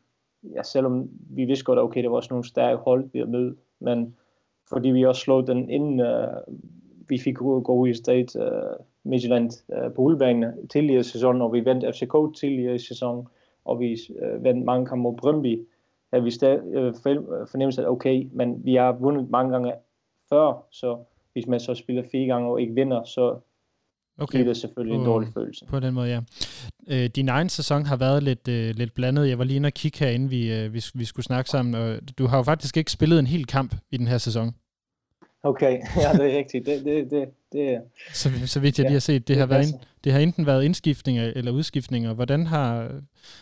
ja, 0.55 0.63
selvom 0.63 1.09
vi 1.29 1.45
vidste 1.45 1.65
godt, 1.65 1.79
at 1.79 1.83
okay, 1.83 2.01
det 2.01 2.11
var 2.11 2.15
også 2.15 2.33
nogle 2.33 2.47
stærke 2.47 2.77
hold, 2.77 3.09
vi 3.13 3.19
havde 3.19 3.31
mødt, 3.31 3.57
men 3.79 4.15
fordi 4.69 4.89
vi 4.89 5.05
også 5.05 5.21
slog 5.21 5.47
den 5.47 5.69
inden 5.69 5.99
øh, 5.99 6.27
vi 7.09 7.17
fik 7.17 7.35
gå 7.37 7.85
i 7.85 7.93
State 7.93 8.39
øh, 8.39 8.75
Midtjylland 9.03 9.51
øh, 9.73 9.93
på 9.93 10.01
udbanen 10.01 10.67
tidligere 10.67 10.99
i 10.99 11.03
sæsonen, 11.03 11.41
og 11.41 11.53
vi 11.53 11.65
vandt 11.65 11.95
FCK 11.95 12.39
tidligere 12.39 12.75
i 12.75 12.79
sæsonen, 12.79 13.27
og 13.65 13.79
vi 13.79 13.97
øh, 14.19 14.43
vandt 14.43 14.65
mange 14.65 14.85
kampe 14.85 15.01
mod 15.01 15.17
Brøndby, 15.17 15.67
havde 16.13 16.23
vi 16.23 16.31
stadig 16.31 16.61
øh, 16.73 16.93
fornemmelse 17.51 17.85
af, 17.85 17.89
okay, 17.89 18.27
men 18.31 18.65
vi 18.65 18.75
har 18.75 18.91
vundet 18.91 19.29
mange 19.29 19.51
gange 19.51 19.73
før, 20.29 20.65
så 20.71 20.97
hvis 21.33 21.47
man 21.47 21.59
så 21.59 21.75
spiller 21.75 22.03
fire 22.11 22.27
gange 22.27 22.49
og 22.49 22.61
ikke 22.61 22.73
vinder, 22.73 23.03
så 23.03 23.39
okay. 24.19 24.37
giver 24.37 24.47
det 24.47 24.57
selvfølgelig 24.57 24.95
på, 24.95 25.01
en 25.01 25.05
dårlig 25.05 25.29
følelse. 25.33 25.65
På 25.65 25.79
den 25.79 25.93
måde, 25.93 26.09
ja. 26.09 26.21
Øh, 26.87 27.09
din 27.09 27.29
egen 27.29 27.49
sæson 27.49 27.85
har 27.85 27.95
været 27.95 28.23
lidt, 28.23 28.47
øh, 28.47 28.75
lidt 28.75 28.93
blandet. 28.93 29.29
Jeg 29.29 29.37
var 29.37 29.43
lige 29.43 29.55
inde 29.55 29.67
og 29.67 29.73
kigge 29.73 29.99
her, 29.99 30.09
inden 30.09 30.31
vi, 30.31 30.53
øh, 30.53 30.73
vi, 30.73 30.83
vi 30.93 31.05
skulle 31.05 31.25
snakke 31.25 31.49
sammen, 31.49 31.75
og 31.75 31.99
du 32.17 32.27
har 32.27 32.37
jo 32.37 32.43
faktisk 32.43 32.77
ikke 32.77 32.91
spillet 32.91 33.19
en 33.19 33.27
hel 33.27 33.45
kamp 33.45 33.75
i 33.91 33.97
den 33.97 34.07
her 34.07 34.17
sæson. 34.17 34.53
Okay, 35.43 35.71
ja, 36.03 36.13
det 36.13 36.33
er 36.33 36.37
rigtigt. 36.37 36.65
Det, 36.65 36.85
det, 36.85 37.11
det, 37.11 37.29
det, 37.51 37.81
så, 38.13 38.29
så 38.45 38.59
vidt 38.59 38.79
jeg 38.79 38.83
lige 38.83 38.93
har 38.93 38.99
set, 38.99 39.27
det, 39.27 39.37
har, 39.37 39.45
været, 39.45 39.65
det 40.03 40.11
har 40.11 40.19
enten 40.19 40.45
været 40.45 40.63
indskiftninger 40.63 41.31
eller 41.35 41.51
udskiftninger. 41.51 42.13
Hvordan 42.13 42.45
har, 42.47 42.91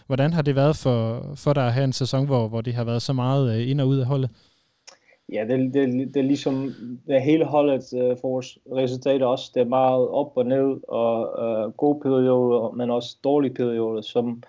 hvordan 0.05 0.34
har 0.34 0.41
det 0.41 0.55
været 0.55 0.75
for, 0.75 1.25
for 1.36 1.53
dig 1.53 1.67
at 1.67 1.74
have 1.74 1.84
en 1.84 1.93
sæson, 1.93 2.25
hvor, 2.25 2.48
hvor 2.48 2.62
det 2.62 2.74
har 2.74 2.84
været 2.84 3.01
så 3.01 3.13
meget 3.13 3.60
ind 3.60 3.81
og 3.81 3.88
ud 3.88 3.98
af 3.98 4.05
holdet? 4.05 4.29
Ja, 5.34 5.46
det, 5.50 5.74
det, 5.74 6.13
det 6.13 6.17
er 6.17 6.24
ligesom 6.24 6.72
det 7.07 7.22
hele 7.22 7.46
holdet 7.46 7.93
uh, 7.93 8.00
øh, 8.00 8.17
for 8.22 8.29
vores 8.29 8.57
resultater 8.72 9.25
også. 9.25 9.51
Det 9.53 9.62
er 9.62 9.65
meget 9.65 10.07
op 10.07 10.31
og 10.36 10.46
ned, 10.46 10.79
og 10.88 11.29
uh, 11.39 11.72
gode 11.72 12.00
perioder, 12.00 12.72
men 12.72 12.89
også 12.89 13.17
dårlige 13.24 13.53
perioder, 13.53 14.01
som 14.01 14.43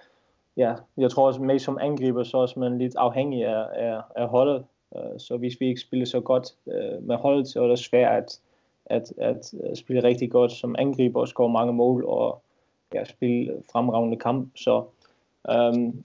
ja, 0.57 0.75
jeg 0.97 1.11
tror 1.11 1.27
også 1.27 1.43
mest 1.43 1.65
som 1.65 1.79
angriber, 1.81 2.23
så 2.23 2.39
også 2.39 2.61
man 2.61 2.79
lidt 2.79 2.97
afhængig 2.97 3.47
af, 3.47 3.67
af, 3.75 4.01
af 4.17 4.29
holdet. 4.29 4.65
Uh, 4.91 5.19
så 5.19 5.37
hvis 5.37 5.61
vi 5.61 5.67
ikke 5.67 5.81
spiller 5.81 6.07
så 6.07 6.21
godt 6.21 6.55
uh, 6.67 7.03
med 7.03 7.17
holdet, 7.17 7.49
så 7.49 7.63
er 7.63 7.69
det 7.69 7.79
svært 7.79 8.41
at, 8.87 9.13
at, 9.19 9.55
at 9.63 9.79
spille 9.79 10.05
rigtig 10.05 10.31
godt 10.31 10.53
som 10.53 10.75
angriber 10.79 11.21
og 11.21 11.29
score 11.29 11.49
mange 11.49 11.73
mål 11.73 12.05
og 12.05 12.43
ja, 12.95 13.05
spille 13.05 13.63
fremragende 13.73 14.17
kamp. 14.17 14.49
Så 14.57 14.85
um, 15.49 16.05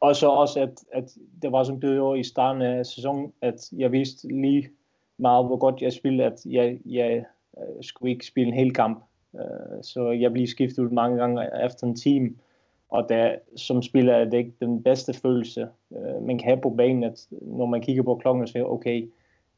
og 0.00 0.16
så 0.16 0.28
også, 0.28 0.60
at, 0.60 0.84
at 0.92 1.16
det 1.42 1.52
var 1.52 1.62
sådan 1.62 1.80
blevet 1.80 2.18
i 2.18 2.22
starten 2.22 2.62
af 2.62 2.86
sæsonen, 2.86 3.32
at 3.42 3.72
jeg 3.72 3.92
vidste 3.92 4.28
lige 4.28 4.68
meget, 5.18 5.46
hvor 5.46 5.56
godt 5.56 5.82
jeg 5.82 5.92
spillede, 5.92 6.24
at 6.24 6.46
jeg, 6.46 6.78
jeg 6.86 7.24
uh, 7.52 7.62
skulle 7.80 8.12
ikke 8.12 8.26
spille 8.26 8.48
en 8.48 8.58
hel 8.58 8.72
kamp. 8.72 9.04
Øh, 9.34 9.82
så 9.82 10.10
jeg 10.10 10.32
blev 10.32 10.46
skiftet 10.46 10.82
ud 10.82 10.90
mange 10.90 11.16
gange 11.18 11.64
efter 11.64 11.86
en 11.86 11.96
time. 11.96 12.30
Og 12.88 13.08
der, 13.08 13.34
som 13.56 13.82
spiller 13.82 14.14
er 14.14 14.24
det 14.24 14.38
ikke 14.38 14.54
den 14.60 14.82
bedste 14.82 15.12
følelse, 15.12 15.68
øh, 15.96 16.22
man 16.22 16.38
kan 16.38 16.48
have 16.48 16.60
på 16.60 16.70
banen, 16.70 17.04
at 17.04 17.26
når 17.30 17.66
man 17.66 17.80
kigger 17.80 18.02
på 18.02 18.14
klokken 18.14 18.42
og 18.42 18.48
siger, 18.48 18.64
okay, 18.64 19.10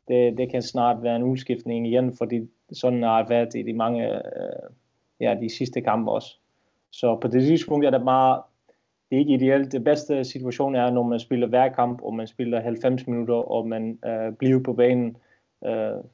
det, 0.09 0.39
det 0.39 0.51
kan 0.51 0.63
snart 0.63 1.03
være 1.03 1.17
en 1.17 1.23
udskiftning 1.23 1.87
igen, 1.87 2.17
fordi 2.17 2.49
sådan 2.73 3.03
har 3.03 3.23
det 3.23 3.31
været 3.31 3.55
i 3.55 3.63
de 3.63 3.73
mange, 3.73 4.21
ja, 5.21 5.37
de 5.41 5.57
sidste 5.57 5.81
kampe 5.81 6.11
også. 6.11 6.37
Så 6.91 7.19
på 7.21 7.29
det 7.29 7.43
tidspunkt 7.43 7.87
er 7.87 7.91
det 7.91 8.05
meget 8.05 8.43
det 9.13 9.17
er 9.17 9.21
ikke 9.21 9.35
ideelt. 9.35 9.73
Det 9.73 9.85
bedste 9.85 10.25
situation 10.25 10.75
er, 10.75 10.91
når 10.91 11.03
man 11.03 11.21
spiller 11.21 11.47
hver 11.47 11.69
kamp, 11.69 12.03
og 12.03 12.15
man 12.15 12.27
spiller 12.27 12.61
90 12.61 13.07
minutter, 13.07 13.35
og 13.35 13.69
man 13.69 13.99
øh, 14.07 14.33
bliver 14.39 14.63
på 14.63 14.73
banen. 14.73 15.17
Øh, 15.65 16.05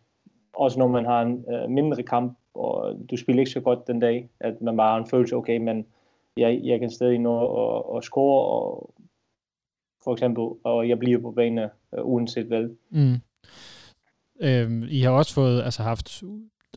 også 0.52 0.78
når 0.78 0.88
man 0.88 1.04
har 1.04 1.22
en 1.22 1.44
øh, 1.52 1.70
mindre 1.70 2.02
kamp, 2.02 2.38
og 2.54 2.98
du 3.10 3.16
spiller 3.16 3.40
ikke 3.40 3.50
så 3.50 3.60
godt 3.60 3.86
den 3.86 4.00
dag, 4.00 4.28
at 4.40 4.62
man 4.62 4.76
bare 4.76 4.90
har 4.90 4.98
en 4.98 5.10
følelse, 5.10 5.36
okay, 5.36 5.58
men 5.58 5.86
jeg, 6.36 6.60
jeg 6.64 6.80
kan 6.80 6.90
stadig 6.90 7.18
nå 7.18 7.34
at, 7.40 7.96
at 7.96 8.04
score, 8.04 8.44
og 8.44 8.94
for 10.04 10.12
eksempel, 10.12 10.44
og 10.64 10.88
jeg 10.88 10.98
bliver 10.98 11.20
på 11.20 11.30
banen 11.30 11.58
øh, 11.58 12.04
uanset 12.04 12.46
hvad. 12.46 12.68
Mm. 12.90 13.16
Øhm, 14.40 14.84
I 14.88 15.00
har 15.00 15.10
også 15.10 15.34
fået, 15.34 15.62
altså 15.62 15.82
haft 15.82 16.22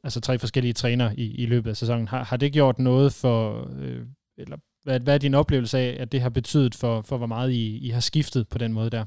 altså 0.03 0.21
tre 0.21 0.39
forskellige 0.39 0.73
træner 0.73 1.11
i, 1.17 1.35
i 1.35 1.45
løbet 1.45 1.69
af 1.69 1.77
sæsonen. 1.77 2.07
Har, 2.07 2.23
har 2.23 2.37
det 2.37 2.53
gjort 2.53 2.79
noget 2.79 3.13
for, 3.13 3.67
øh, 3.79 4.05
eller 4.37 4.57
hvad, 4.83 4.99
hvad 4.99 5.13
er 5.13 5.17
din 5.17 5.33
oplevelse 5.33 5.77
af, 5.77 5.97
at 5.99 6.11
det 6.11 6.21
har 6.21 6.29
betydet 6.29 6.75
for, 6.75 7.01
for 7.01 7.17
hvor 7.17 7.27
meget 7.27 7.51
I, 7.51 7.87
I 7.87 7.89
har 7.89 8.01
skiftet 8.01 8.47
på 8.49 8.57
den 8.57 8.73
måde 8.73 8.89
der? 8.89 9.05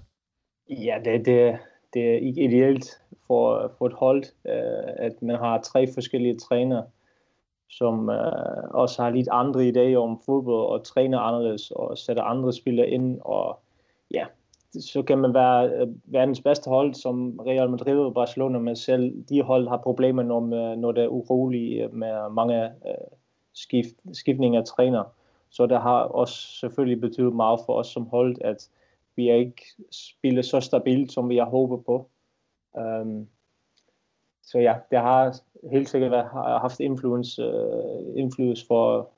Ja, 0.70 0.96
det, 1.04 1.26
det, 1.26 1.58
det 1.94 2.02
er 2.10 2.18
ikke 2.18 2.44
ideelt 2.44 2.86
for, 3.26 3.72
for 3.78 3.86
et 3.86 3.92
hold, 3.92 4.24
øh, 4.46 5.06
at 5.06 5.22
man 5.22 5.36
har 5.36 5.60
tre 5.60 5.86
forskellige 5.94 6.38
trænere, 6.38 6.84
som 7.70 8.10
øh, 8.10 8.64
også 8.70 9.02
har 9.02 9.10
lidt 9.10 9.28
andre 9.32 9.60
idéer 9.60 9.96
om 9.96 10.20
fodbold 10.26 10.66
og 10.66 10.84
træner 10.84 11.18
anderledes 11.18 11.70
og 11.70 11.98
sætter 11.98 12.22
andre 12.22 12.52
spillere 12.52 12.88
ind. 12.88 13.18
Og 13.20 13.58
ja, 14.14 14.24
så 14.80 15.02
kan 15.02 15.18
man 15.18 15.34
være 15.34 15.68
øh, 15.68 15.88
verdens 16.04 16.40
bedste 16.40 16.68
hold 16.68 16.94
som 16.94 17.40
Real 17.46 17.70
Madrid 17.70 17.98
og 17.98 18.14
Barcelona, 18.14 18.58
men 18.58 18.76
selv 18.76 19.24
de 19.28 19.42
hold 19.42 19.68
har 19.68 19.76
problemer, 19.76 20.22
når, 20.22 20.72
øh, 20.72 20.78
når 20.78 20.92
det 20.92 21.04
er 21.04 21.08
uroligt 21.08 21.92
med 21.92 22.30
mange 22.30 22.64
øh, 22.64 23.08
skift, 23.54 23.94
skiftninger 24.12 24.60
af 24.60 24.66
træner. 24.66 25.04
Så 25.54 25.66
det 25.66 25.82
har 25.82 26.00
også 26.02 26.58
selvfølgelig 26.60 27.00
betydet 27.00 27.32
meget 27.32 27.60
for 27.66 27.74
os 27.74 27.86
som 27.86 28.06
hold, 28.06 28.36
at 28.40 28.68
vi 29.16 29.32
ikke 29.32 29.62
spiller 29.90 30.42
så 30.42 30.60
stabilt, 30.60 31.12
som 31.12 31.28
vi 31.28 31.36
har 31.36 31.44
håbet 31.44 31.84
på. 31.86 32.10
Um, 32.72 33.26
så 34.42 34.58
ja, 34.58 34.74
det 34.90 34.98
har 34.98 35.36
helt 35.72 35.88
sikkert 35.88 36.10
været, 36.10 36.26
har 36.32 36.58
haft 36.58 36.80
influence, 36.80 37.42
øh, 37.42 37.48
uh, 37.48 38.18
influence 38.18 38.66
for, 38.66 39.10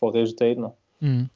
for 0.00 0.14
resultaterne. 0.14 0.68
Mm. 1.00 1.26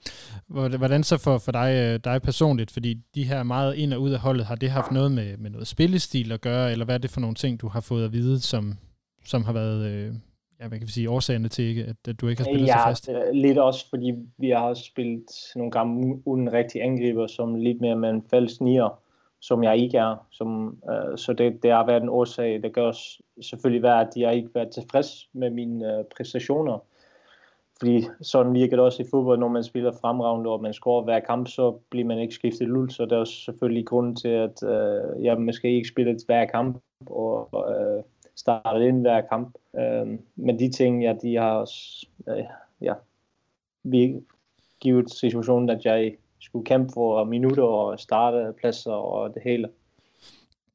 Hvordan 0.78 1.04
så 1.04 1.18
for, 1.18 1.38
for 1.38 1.52
dig, 1.52 1.70
øh, 1.74 2.00
dig 2.04 2.22
personligt? 2.22 2.70
Fordi 2.70 3.00
de 3.14 3.24
her 3.24 3.42
meget 3.42 3.74
ind 3.74 3.92
og 3.92 4.00
ud 4.00 4.10
af 4.10 4.18
holdet, 4.18 4.46
har 4.46 4.54
det 4.54 4.70
haft 4.70 4.92
noget 4.92 5.12
med, 5.12 5.36
med 5.36 5.50
noget 5.50 5.66
spillestil 5.66 6.32
at 6.32 6.40
gøre, 6.40 6.72
eller 6.72 6.84
hvad 6.84 6.94
er 6.94 6.98
det 6.98 7.10
for 7.10 7.20
nogle 7.20 7.34
ting, 7.34 7.60
du 7.60 7.68
har 7.68 7.80
fået 7.80 8.04
at 8.04 8.12
vide, 8.12 8.40
som, 8.40 8.78
som 9.24 9.44
har 9.44 9.52
været, 9.52 9.86
øh, 9.86 10.14
ja, 10.62 10.68
hvad 10.68 10.78
kan 10.78 10.86
vi 10.86 10.92
sige, 10.92 11.10
årsagerne 11.10 11.48
til, 11.48 11.64
ikke, 11.64 11.82
at, 11.82 12.08
at 12.08 12.20
du 12.20 12.28
ikke 12.28 12.40
har 12.42 12.44
spillet 12.44 12.66
ja, 12.66 12.78
så 12.78 12.88
fast? 12.88 13.08
Ja, 13.08 13.30
lidt 13.30 13.58
også, 13.58 13.90
fordi 13.90 14.14
vi 14.38 14.50
har 14.50 14.74
spillet 14.74 15.24
nogle 15.56 15.70
gange 15.70 16.22
uden 16.24 16.52
rigtig 16.52 16.82
angriber, 16.82 17.26
som 17.26 17.54
lidt 17.54 17.80
mere 17.80 17.96
med 17.96 18.10
en 18.10 18.22
falsk 18.30 18.60
nier, 18.60 18.98
som 19.40 19.64
jeg 19.64 19.76
ikke 19.76 19.98
er. 19.98 20.26
Som, 20.30 20.78
uh, 20.82 21.16
så 21.16 21.32
det, 21.32 21.62
det 21.62 21.70
har 21.70 21.86
været 21.86 22.02
en 22.02 22.08
årsag. 22.08 22.62
Det 22.62 22.72
gør 22.72 22.82
også 22.82 23.22
selvfølgelig 23.40 23.82
være, 23.82 24.00
at 24.00 24.12
jeg 24.16 24.34
ikke 24.34 24.48
har 24.54 24.60
været 24.60 24.74
tilfreds 24.74 25.28
med 25.32 25.50
mine 25.50 25.98
uh, 25.98 26.04
præstationer. 26.16 26.78
Fordi 27.78 28.04
sådan 28.20 28.54
virker 28.54 28.76
det 28.76 28.84
også 28.84 29.02
i 29.02 29.06
fodbold, 29.10 29.38
når 29.38 29.48
man 29.48 29.64
spiller 29.64 29.92
fremragende, 30.00 30.50
og 30.50 30.62
man 30.62 30.72
scorer 30.72 31.04
hver 31.04 31.20
kamp, 31.20 31.48
så 31.48 31.70
bliver 31.90 32.06
man 32.06 32.18
ikke 32.18 32.34
skiftet 32.34 32.70
ud. 32.70 32.88
Så 32.88 33.04
der 33.04 33.20
er 33.20 33.24
selvfølgelig 33.24 33.86
grund 33.86 34.16
til, 34.16 34.28
at 34.28 34.62
uh, 34.62 35.24
jeg 35.24 35.40
måske 35.40 35.76
ikke 35.76 35.88
spiller 35.88 36.14
hver 36.26 36.44
kamp, 36.44 36.78
og 37.06 37.48
uh, 37.52 38.04
startet 38.42 38.86
ind 38.88 39.00
hver 39.00 39.20
kamp. 39.20 39.54
Øh, 39.78 40.18
men 40.36 40.58
de 40.58 40.70
ting, 40.70 41.02
ja, 41.02 41.14
de 41.22 41.36
har 41.36 41.50
også, 41.50 42.06
øh, 42.28 42.44
ja, 42.80 42.94
vi 43.82 44.14
givet 44.80 45.10
situationen, 45.10 45.70
at 45.70 45.84
jeg 45.84 46.14
skulle 46.40 46.64
kæmpe 46.64 46.92
for 46.94 47.24
minutter 47.24 47.62
og 47.62 48.00
starte 48.00 48.52
pladser 48.60 48.92
og 48.92 49.34
det 49.34 49.42
hele. 49.44 49.68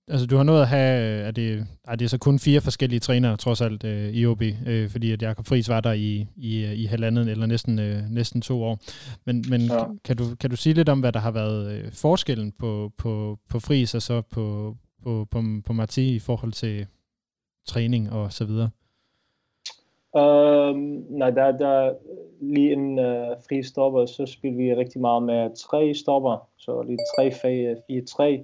Altså, 0.09 0.27
du 0.27 0.35
har 0.35 0.43
nået 0.43 0.61
at 0.61 0.67
have, 0.67 1.21
er 1.21 1.31
det, 1.31 1.67
er 1.87 1.95
det 1.95 2.09
så 2.09 2.17
kun 2.17 2.39
fire 2.39 2.61
forskellige 2.61 2.99
trænere, 2.99 3.37
trods 3.37 3.61
alt, 3.61 3.83
øh, 3.83 4.09
i 4.09 4.25
OB, 4.25 4.41
øh, 4.67 4.89
fordi 4.89 5.11
at 5.11 5.21
Jakob 5.21 5.45
Friis 5.45 5.69
var 5.69 5.81
der 5.81 5.91
i, 5.91 6.27
i, 6.35 6.73
i 6.73 6.85
halvandet 6.85 7.29
eller 7.29 7.45
næsten, 7.45 7.79
øh, 7.79 8.09
næsten 8.09 8.41
to 8.41 8.63
år. 8.63 8.79
Men, 9.25 9.45
men 9.49 9.61
ja. 9.61 9.83
kan, 10.03 10.17
du, 10.17 10.23
kan 10.39 10.49
du 10.49 10.55
sige 10.55 10.73
lidt 10.73 10.89
om, 10.89 10.99
hvad 10.99 11.11
der 11.11 11.19
har 11.19 11.31
været 11.31 11.71
øh, 11.71 11.91
forskellen 11.91 12.51
på, 12.51 12.91
på, 12.97 13.39
på 13.49 13.59
Friis 13.59 13.95
og 13.95 14.01
så 14.01 14.21
på, 14.21 14.75
på, 15.03 15.27
på, 15.31 15.43
på 15.65 15.73
Marti 15.73 16.15
i 16.15 16.19
forhold 16.19 16.51
til 16.51 16.87
træning 17.67 18.11
og 18.11 18.33
så 18.33 18.45
videre? 18.45 18.69
Um, 20.13 21.05
nej, 21.09 21.29
der, 21.29 21.57
der 21.57 21.93
lige 22.41 22.73
en 22.73 22.99
uh, 22.99 23.05
øh, 23.05 23.27
fri 23.49 23.63
stopper, 23.63 24.05
så 24.05 24.25
spiller 24.25 24.57
vi 24.57 24.73
rigtig 24.73 25.01
meget 25.01 25.23
med 25.23 25.55
tre 25.55 25.93
stopper, 25.93 26.47
så 26.57 26.81
lige 26.81 26.97
3-4-3. 28.17 28.23
Uh, 28.23 28.33
øh, 28.33 28.39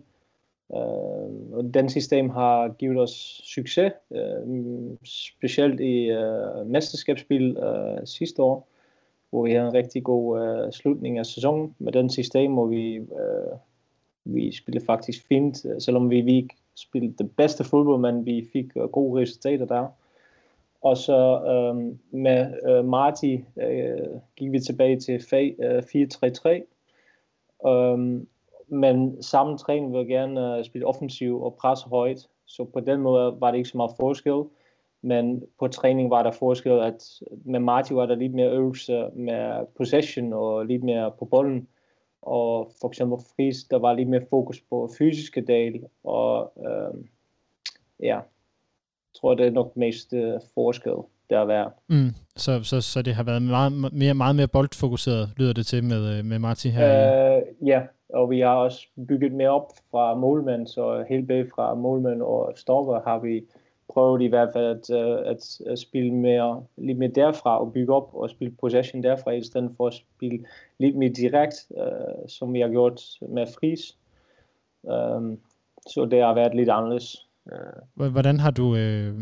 øhm, 0.75 1.53
og 1.53 1.74
den 1.74 1.89
system 1.89 2.30
har 2.30 2.70
givet 2.70 3.00
os 3.00 3.42
succes, 3.44 3.92
uh, 4.10 4.98
specielt 5.03 5.80
i 5.80 6.12
uh, 6.12 6.68
mesterskabsspil 6.68 7.58
uh, 7.58 8.06
sidste 8.06 8.44
år, 8.44 8.68
hvor 9.30 9.44
vi 9.44 9.51
havde 9.51 9.68
en 9.68 9.74
rigtig 9.74 10.03
god 10.03 10.39
uh, 10.39 10.72
slutning 10.72 11.20
af 11.20 11.25
sæsonen 11.25 11.75
med 11.80 11.92
den 11.92 12.10
system, 12.10 12.53
hvor 12.53 12.65
vi, 12.65 13.00
uh, 13.00 13.58
vi 14.25 14.56
spillede 14.56 14.86
faktisk 14.86 15.27
fint, 15.27 15.58
selvom 15.80 16.10
vi, 16.10 16.22
vi 16.22 16.36
ikke 16.36 16.56
spille 16.75 17.13
det 17.18 17.32
bedste 17.36 17.63
fodbold, 17.63 18.01
men 18.01 18.25
vi 18.25 18.50
fik 18.53 18.65
uh, 18.75 18.84
gode 18.84 19.22
resultater 19.22 19.65
der. 19.65 19.88
Og 20.84 20.98
så 20.98 21.42
øh, 21.44 21.96
med 22.12 22.53
øh, 22.70 22.86
Marti 22.86 23.44
øh, 23.62 24.20
gik 24.36 24.51
vi 24.51 24.60
tilbage 24.60 25.00
til 25.00 25.13
øh, 25.13 25.77
4-3-3. 25.77 27.70
Øh, 27.70 28.22
men 28.68 29.24
samme 29.24 29.58
træning 29.58 29.94
vil 29.94 30.08
gerne 30.08 30.58
øh, 30.58 30.65
spille 30.65 30.88
offensiv 30.88 31.44
og 31.44 31.56
presse 31.56 31.89
højt. 31.89 32.27
Så 32.46 32.63
på 32.63 32.80
den 32.80 33.01
måde 33.01 33.36
var 33.39 33.51
det 33.51 33.58
ikke 33.58 33.70
så 33.70 33.77
meget 33.77 33.92
forskel. 34.00 34.44
Men 35.01 35.44
på 35.60 35.68
træning 35.68 36.10
var 36.10 36.24
der 36.24 36.32
forskel, 36.32 36.72
at 36.72 37.22
med 37.46 37.60
Marti 37.60 37.96
var 37.96 38.06
der 38.06 38.15
lidt 38.15 38.34
mere 38.34 38.51
øvelse 38.51 39.10
med 39.13 39.65
possession 39.77 40.34
og 40.34 40.65
lidt 40.65 40.84
mere 40.84 41.12
på 41.20 41.25
bolden. 41.25 41.68
Og 42.25 42.72
for 42.82 42.88
eksempel 42.88 43.18
Friis, 43.36 43.63
der 43.63 43.80
var 43.80 43.94
lidt 43.94 44.10
mere 44.10 44.25
fokus 44.30 44.62
på 44.70 44.89
fysiske 44.98 45.42
del. 45.42 45.84
Og 46.03 46.53
øh, 46.58 47.03
ja, 48.00 48.20
tror, 49.15 49.36
det 49.36 49.48
er 49.48 49.51
nok 49.51 49.77
mest 49.77 50.13
uh, 50.13 50.34
forskel, 50.53 50.94
der 51.30 51.39
er 51.39 51.46
værd. 51.46 51.74
Mm. 51.88 52.10
Så, 52.36 52.63
så, 52.63 52.82
så 52.82 53.01
det 53.01 53.15
har 53.15 53.24
været 53.24 53.42
meget 53.42 53.94
mere, 53.94 54.13
meget 54.13 54.36
mere 54.36 54.48
boldfokuseret, 54.48 55.30
lyder 55.38 55.53
det 55.53 55.65
til 55.65 55.84
med, 55.84 56.18
øh, 56.18 56.25
med 56.25 56.39
Marti 56.39 56.70
her? 56.70 57.38
Uh, 57.38 57.68
ja, 57.68 57.82
og 58.13 58.30
vi 58.30 58.39
har 58.39 58.56
også 58.56 58.88
bygget 59.08 59.32
mere 59.32 59.50
op 59.50 59.72
fra 59.92 60.15
målmand, 60.15 60.68
så 60.68 61.06
helt 61.10 61.27
bag 61.27 61.46
fra 61.56 61.74
målmand 61.74 62.22
og 62.22 62.53
stopper 62.56 63.00
har 63.06 63.20
vi 63.20 63.44
prøvet 63.93 64.21
i 64.21 64.27
hvert 64.27 64.50
fald 64.53 64.65
at, 64.65 64.89
at, 65.25 65.62
at 65.71 65.79
spille 65.79 66.13
mere, 66.13 66.63
lidt 66.77 66.97
mere 66.97 67.12
derfra 67.15 67.59
og 67.59 67.73
bygge 67.73 67.93
op 67.93 68.09
og 68.13 68.29
spille 68.29 68.55
possession 68.62 69.03
derfra, 69.03 69.31
i 69.31 69.43
stedet 69.43 69.71
for 69.77 69.88
at 69.88 69.93
spille 69.93 70.45
lidt 70.79 70.95
mere 70.95 71.09
direkte, 71.09 71.57
uh, 71.69 72.27
som 72.27 72.53
vi 72.53 72.59
har 72.59 72.69
gjort 72.69 73.01
med 73.29 73.47
Fris. 73.59 73.97
Um, 74.83 75.39
så 75.88 76.05
det 76.05 76.21
har 76.21 76.33
været 76.33 76.55
lidt 76.55 76.69
anderledes. 76.69 77.27
Hvordan 77.93 78.39
har 78.39 78.51
du, 78.51 78.75
øh, 78.75 79.13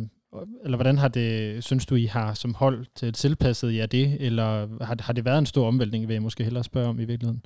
eller 0.63 0.77
hvordan 0.77 0.97
har 0.97 1.07
det, 1.07 1.63
synes 1.63 1.85
du, 1.85 1.95
I 1.95 2.05
har 2.05 2.33
som 2.33 2.53
hold 2.53 2.85
til 2.95 3.13
tilpasset 3.13 3.75
jer 3.75 3.85
det, 3.85 4.21
eller 4.25 4.67
har, 4.83 4.95
har 4.99 5.13
det 5.13 5.25
været 5.25 5.39
en 5.39 5.45
stor 5.45 5.67
omvæltning, 5.67 6.07
vil 6.07 6.13
jeg 6.13 6.21
måske 6.21 6.43
hellere 6.43 6.63
spørge 6.63 6.87
om 6.87 6.99
i 6.99 7.05
virkeligheden? 7.05 7.45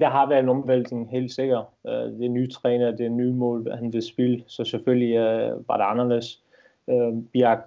Der 0.00 0.08
har 0.08 0.28
været 0.28 0.42
en 0.42 0.48
omvæltning, 0.48 1.10
helt 1.10 1.32
sikkert. 1.32 1.64
Øh, 1.86 1.92
det 1.92 2.24
er 2.24 2.28
nye 2.28 2.48
træner, 2.48 2.90
det 2.90 3.06
er 3.06 3.10
nye 3.10 3.32
mål, 3.32 3.70
han 3.74 3.92
vil 3.92 4.02
spille, 4.02 4.44
så 4.46 4.64
selvfølgelig 4.64 5.18
uh, 5.18 5.68
var 5.68 5.76
det 5.76 5.84
anderledes. 5.84 6.42
Øh, 6.88 7.32
vi 7.32 7.40
har 7.40 7.64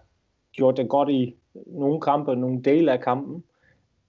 gjort 0.52 0.78
det 0.78 0.90
godt 0.90 1.10
i 1.10 1.36
nogle 1.66 2.02
kampe, 2.02 2.36
nogle 2.36 2.62
dele 2.62 2.92
af 2.92 3.00
kampen, 3.00 3.44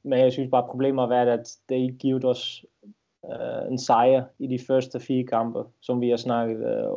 men 0.03 0.19
jeg 0.19 0.33
synes 0.33 0.51
bare, 0.51 0.69
problemet 0.71 1.03
har 1.03 1.09
været, 1.09 1.29
at 1.29 1.57
det 1.69 1.75
ikke 1.75 1.99
givet 1.99 2.25
os 2.25 2.65
øh, 3.25 3.71
en 3.71 3.79
sejr 3.79 4.25
i 4.39 4.47
de 4.47 4.59
første 4.67 5.01
fire 5.01 5.27
kampe, 5.27 5.59
som 5.81 6.01
vi 6.01 6.09
har 6.11 6.17
snakket 6.17 6.67
øh, 6.67 6.93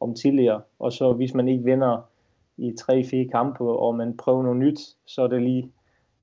om 0.00 0.14
tidligere. 0.14 0.60
Og 0.78 0.92
så 0.92 1.12
hvis 1.12 1.34
man 1.34 1.48
ikke 1.48 1.64
vinder 1.64 2.08
i 2.56 2.74
3-4 2.80 3.30
kampe, 3.30 3.64
og 3.64 3.94
man 3.94 4.16
prøver 4.16 4.42
noget 4.42 4.58
nyt, 4.58 4.80
så 5.06 5.22
er 5.22 5.26
det 5.26 5.42
lige 5.42 5.72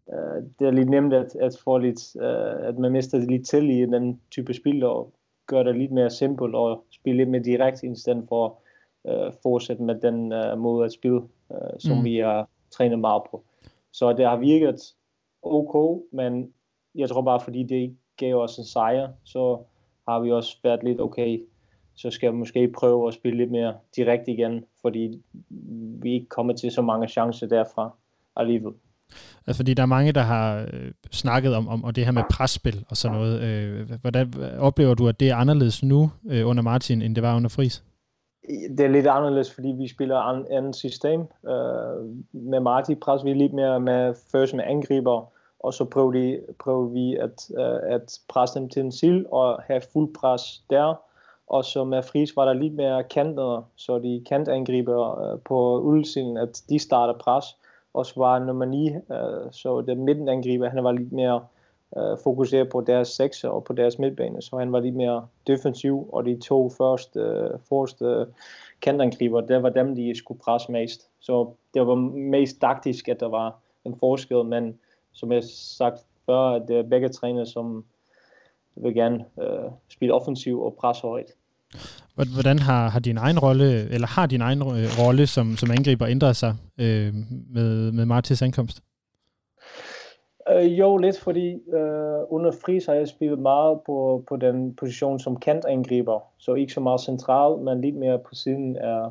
øh, 0.10 0.44
det 0.60 0.68
er 0.68 0.72
lidt 0.72 0.90
nemt 0.90 1.14
at, 1.14 1.36
at 1.36 1.58
få 1.64 1.78
lidt, 1.78 2.16
øh, 2.16 2.68
at 2.68 2.78
man 2.78 2.92
mister 2.92 3.18
lidt 3.18 3.48
til 3.48 3.70
i 3.70 3.82
den 3.82 4.22
type 4.32 4.54
spil, 4.54 4.84
og 4.84 5.14
gør 5.48 5.64
det 5.64 5.78
lidt 5.78 5.92
mere 5.92 6.10
simpelt 6.10 6.56
og 6.56 6.84
spille 6.92 7.18
lidt 7.18 7.30
mere 7.30 7.44
direkte, 7.44 7.88
i 7.88 7.96
stedet 7.96 8.26
for 8.30 8.58
uh, 9.04 9.34
fortsætte 9.44 9.84
med 9.84 9.96
den 9.96 10.34
uh, 10.34 10.60
måde 10.60 10.86
at 10.86 10.94
spille, 10.94 11.22
uh, 11.50 11.58
som 11.80 11.98
mm. 11.98 12.04
vi 12.04 12.18
har 12.18 12.50
trænet 12.72 13.00
meget 13.00 13.24
på. 13.32 13.44
Så 13.92 14.14
det 14.14 14.26
har 14.26 14.38
virket 14.38 14.94
ok, 15.42 16.04
men 16.12 16.54
jeg 16.96 17.10
tror 17.10 17.22
bare, 17.22 17.40
fordi 17.40 17.64
det 17.64 17.76
ikke 17.76 17.96
gav 18.18 18.36
os 18.36 18.58
en 18.58 18.66
sejr, 18.66 19.10
så 19.24 19.58
har 20.08 20.20
vi 20.20 20.32
også 20.32 20.58
været 20.64 20.84
lidt 20.84 21.02
okay 21.02 21.40
så 21.96 22.12
skal 22.12 22.28
jeg 22.28 22.36
måske 22.36 22.72
prøve 22.80 23.08
at 23.08 23.14
spille 23.14 23.38
lidt 23.38 23.52
mere 23.52 23.74
direkte 23.96 24.32
igen, 24.32 24.64
fordi 24.82 25.22
vi 26.02 26.14
ikke 26.14 26.30
kommer 26.30 26.54
til 26.54 26.72
så 26.72 26.82
mange 26.82 27.08
chancer 27.08 27.48
derfra 27.48 27.96
alligevel. 28.36 28.74
Altså, 29.48 29.60
fordi 29.60 29.74
der 29.74 29.84
er 29.84 29.88
mange, 29.88 30.12
der 30.12 30.22
har 30.22 30.68
øh, 30.74 30.92
snakket 31.12 31.56
om, 31.56 31.68
om 31.68 31.84
og 31.84 31.96
det 31.96 32.06
her 32.06 32.12
med 32.12 32.24
presspil 32.32 32.86
og 32.90 32.98
sådan 32.98 33.18
noget. 33.18 33.42
Øh, 33.42 33.92
hvordan 34.02 34.34
oplever 34.60 34.94
du, 34.94 35.08
at 35.08 35.20
det 35.20 35.30
er 35.30 35.36
anderledes 35.36 35.84
nu 35.84 36.12
øh, 36.30 36.48
under 36.48 36.64
Martin, 36.64 37.02
end 37.02 37.16
det 37.16 37.24
var 37.24 37.36
under 37.36 37.50
Fris? 37.50 37.84
Det 38.48 38.80
er 38.80 38.88
lidt 38.88 39.08
anderledes, 39.08 39.54
fordi 39.54 39.68
vi 39.68 39.88
spiller 39.88 40.18
an, 40.18 40.46
andet 40.52 40.76
system. 40.76 41.20
Øh, 41.22 42.06
med 42.32 42.60
Marti 42.60 42.96
presser 42.96 43.26
vi 43.26 43.34
lidt 43.34 43.54
mere 43.54 43.80
med 43.80 44.14
først 44.32 44.54
med 44.54 44.64
angriber, 44.68 45.32
og 45.60 45.74
så 45.74 45.86
prøver, 45.86 46.12
de, 46.12 46.40
prøver 46.60 46.88
vi 46.88 47.16
at, 47.16 47.50
uh, 47.50 47.94
at 47.94 48.20
presse 48.30 48.60
dem 48.60 48.70
til 48.70 48.82
en 48.82 48.92
sil 49.00 49.20
og 49.32 49.62
have 49.62 49.82
fuld 49.94 50.14
pres 50.14 50.64
der 50.70 50.96
og 51.48 51.66
så 51.66 51.84
med 51.84 52.04
Fris 52.04 52.36
var 52.36 52.46
der 52.46 52.54
lidt 52.54 52.74
mere 52.74 53.04
kanter, 53.04 53.70
så 53.76 54.00
de 54.00 54.24
kantangriber 54.30 55.22
øh, 55.22 55.40
på 55.40 55.80
udsiden, 55.80 56.38
at 56.38 56.64
de 56.70 56.80
starter 56.80 57.14
pres. 57.14 57.46
Og 57.94 58.06
så 58.06 58.14
var 58.18 58.40
nummer 58.40 58.66
9, 58.66 58.90
øh, 58.90 58.96
så 59.52 59.82
den 59.82 60.06
midtenangriber, 60.06 60.70
han 60.70 60.84
var 60.84 60.92
lidt 60.92 61.12
mere 61.12 61.46
øh, 61.98 62.18
fokusere 62.24 62.66
på 62.66 62.82
deres 62.82 63.08
sekser 63.08 63.50
og 63.50 63.64
på 63.64 63.74
deres 63.74 64.00
midtbane, 64.00 64.42
så 64.42 64.58
han 64.58 64.72
var 64.72 64.80
lidt 64.80 64.96
mere 64.96 65.28
defensiv, 65.48 66.10
og 66.14 66.26
de 66.26 66.40
to 66.40 66.70
første, 66.78 67.20
øh, 67.20 67.50
første 67.70 68.26
kantangriber, 68.82 69.42
det 69.42 69.64
var 69.64 69.70
dem, 69.70 69.96
de 69.96 70.14
skulle 70.18 70.40
presse 70.40 70.72
mest. 70.72 71.10
Så 71.20 71.50
det 71.74 71.88
var 71.88 71.96
mest 71.96 72.62
taktisk, 72.62 73.08
at 73.08 73.20
der 73.20 73.30
var 73.30 73.56
en 73.86 73.96
forskel, 74.00 74.46
men 74.46 74.80
som 75.12 75.32
jeg 75.32 75.44
sagt 75.78 76.00
før, 76.26 76.40
at 76.40 76.68
det 76.68 76.78
er 76.78 76.84
begge 76.84 77.10
træner, 77.10 77.46
som 77.46 77.86
vil 78.76 78.94
gerne 78.94 79.26
øh, 79.42 79.72
spille 79.90 80.14
offensiv 80.14 80.62
og 80.62 80.76
presse 80.80 81.02
højt. 81.02 81.32
Hvordan 82.16 82.60
har, 82.60 82.90
har 82.90 83.00
din 83.00 83.18
egen 83.18 83.40
rolle, 83.40 83.90
eller 83.90 84.08
har 84.08 84.26
din 84.26 84.42
egen 84.42 84.62
øh, 84.62 84.90
rolle 85.00 85.28
som, 85.28 85.58
som 85.58 85.72
angriber 85.72 86.08
ændret 86.08 86.36
sig 86.36 86.56
øh, 86.78 87.14
med, 87.50 87.92
med 87.92 88.06
Martins 88.06 88.42
ankomst? 88.42 88.82
Øh, 90.54 90.80
jo, 90.80 90.98
lidt, 90.98 91.20
fordi 91.20 91.54
øh, 91.54 92.20
under 92.30 92.52
Fris 92.66 92.86
har 92.86 92.94
jeg 92.94 93.08
spillet 93.08 93.40
meget 93.40 93.80
på, 93.86 94.24
på 94.28 94.36
den 94.36 94.76
position 94.76 95.20
som 95.20 95.40
kantangriber, 95.40 96.20
så 96.38 96.54
ikke 96.54 96.74
så 96.74 96.80
meget 96.80 97.02
central, 97.02 97.58
men 97.58 97.82
lidt 97.82 97.96
mere 97.96 98.20
på 98.20 98.36
siden 98.36 98.78
af, 98.78 99.10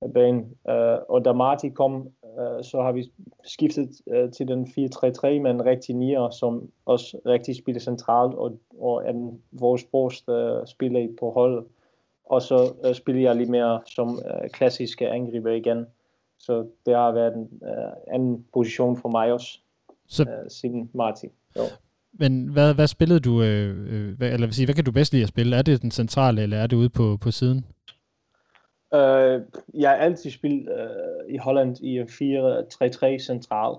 af 0.00 0.12
banen. 0.12 0.56
Øh, 0.68 0.98
og 1.08 1.24
da 1.24 1.32
Marti 1.32 1.68
kom, 1.68 2.08
øh, 2.38 2.64
så 2.64 2.82
har 2.82 2.92
vi 2.92 3.12
skiftet 3.44 3.90
øh, 4.10 4.30
til 4.32 4.48
den 4.48 4.64
4-3-3 4.64 5.40
med 5.40 5.50
en 5.50 5.64
rigtig 5.64 5.94
nier, 5.94 6.30
som 6.30 6.70
også 6.86 7.18
rigtig 7.26 7.56
spiller 7.56 7.80
centralt, 7.80 8.34
og, 8.34 8.58
og 8.80 9.04
er 9.06 9.12
den, 9.12 9.42
vores 9.52 9.84
borste 9.84 10.32
øh, 10.32 10.66
spiller 10.66 11.08
på 11.20 11.30
holdet 11.30 11.64
og 12.28 12.42
så 12.42 12.74
øh, 12.84 12.94
spiller 12.94 13.22
jeg 13.22 13.36
lidt 13.36 13.48
mere 13.48 13.80
som 13.86 14.20
øh, 14.26 14.50
klassiske 14.50 15.08
angriber 15.08 15.50
igen. 15.50 15.86
Så 16.38 16.66
det 16.86 16.94
har 16.94 17.12
været 17.12 17.34
en 17.34 17.62
øh, 17.62 17.92
anden 18.14 18.46
position 18.54 18.96
for 18.96 19.08
mig 19.08 19.32
også, 19.32 19.60
så... 20.08 20.22
øh, 20.22 20.50
siden 20.50 20.90
Martin. 20.94 21.30
Jo. 21.56 21.62
Men 22.12 22.48
hvad, 22.48 22.74
hvad 22.74 22.86
spillede 22.86 23.20
du, 23.20 23.42
øh, 23.42 23.92
øh 23.92 24.16
hvad, 24.16 24.32
eller 24.32 24.46
vil 24.46 24.54
sige, 24.54 24.66
hvad 24.66 24.74
kan 24.74 24.84
du 24.84 24.92
bedst 24.92 25.12
lide 25.12 25.22
at 25.22 25.28
spille? 25.28 25.56
Er 25.56 25.62
det 25.62 25.82
den 25.82 25.90
centrale, 25.90 26.42
eller 26.42 26.56
er 26.56 26.66
det 26.66 26.76
ude 26.76 26.88
på, 26.88 27.18
på 27.20 27.30
siden? 27.30 27.64
Øh, 28.94 29.40
jeg 29.74 29.90
har 29.90 29.96
altid 29.96 30.30
spillet 30.30 30.68
øh, 30.78 31.34
i 31.34 31.36
Holland 31.36 31.76
i 31.80 32.00
4-3-3 32.00 33.18
central 33.18 33.74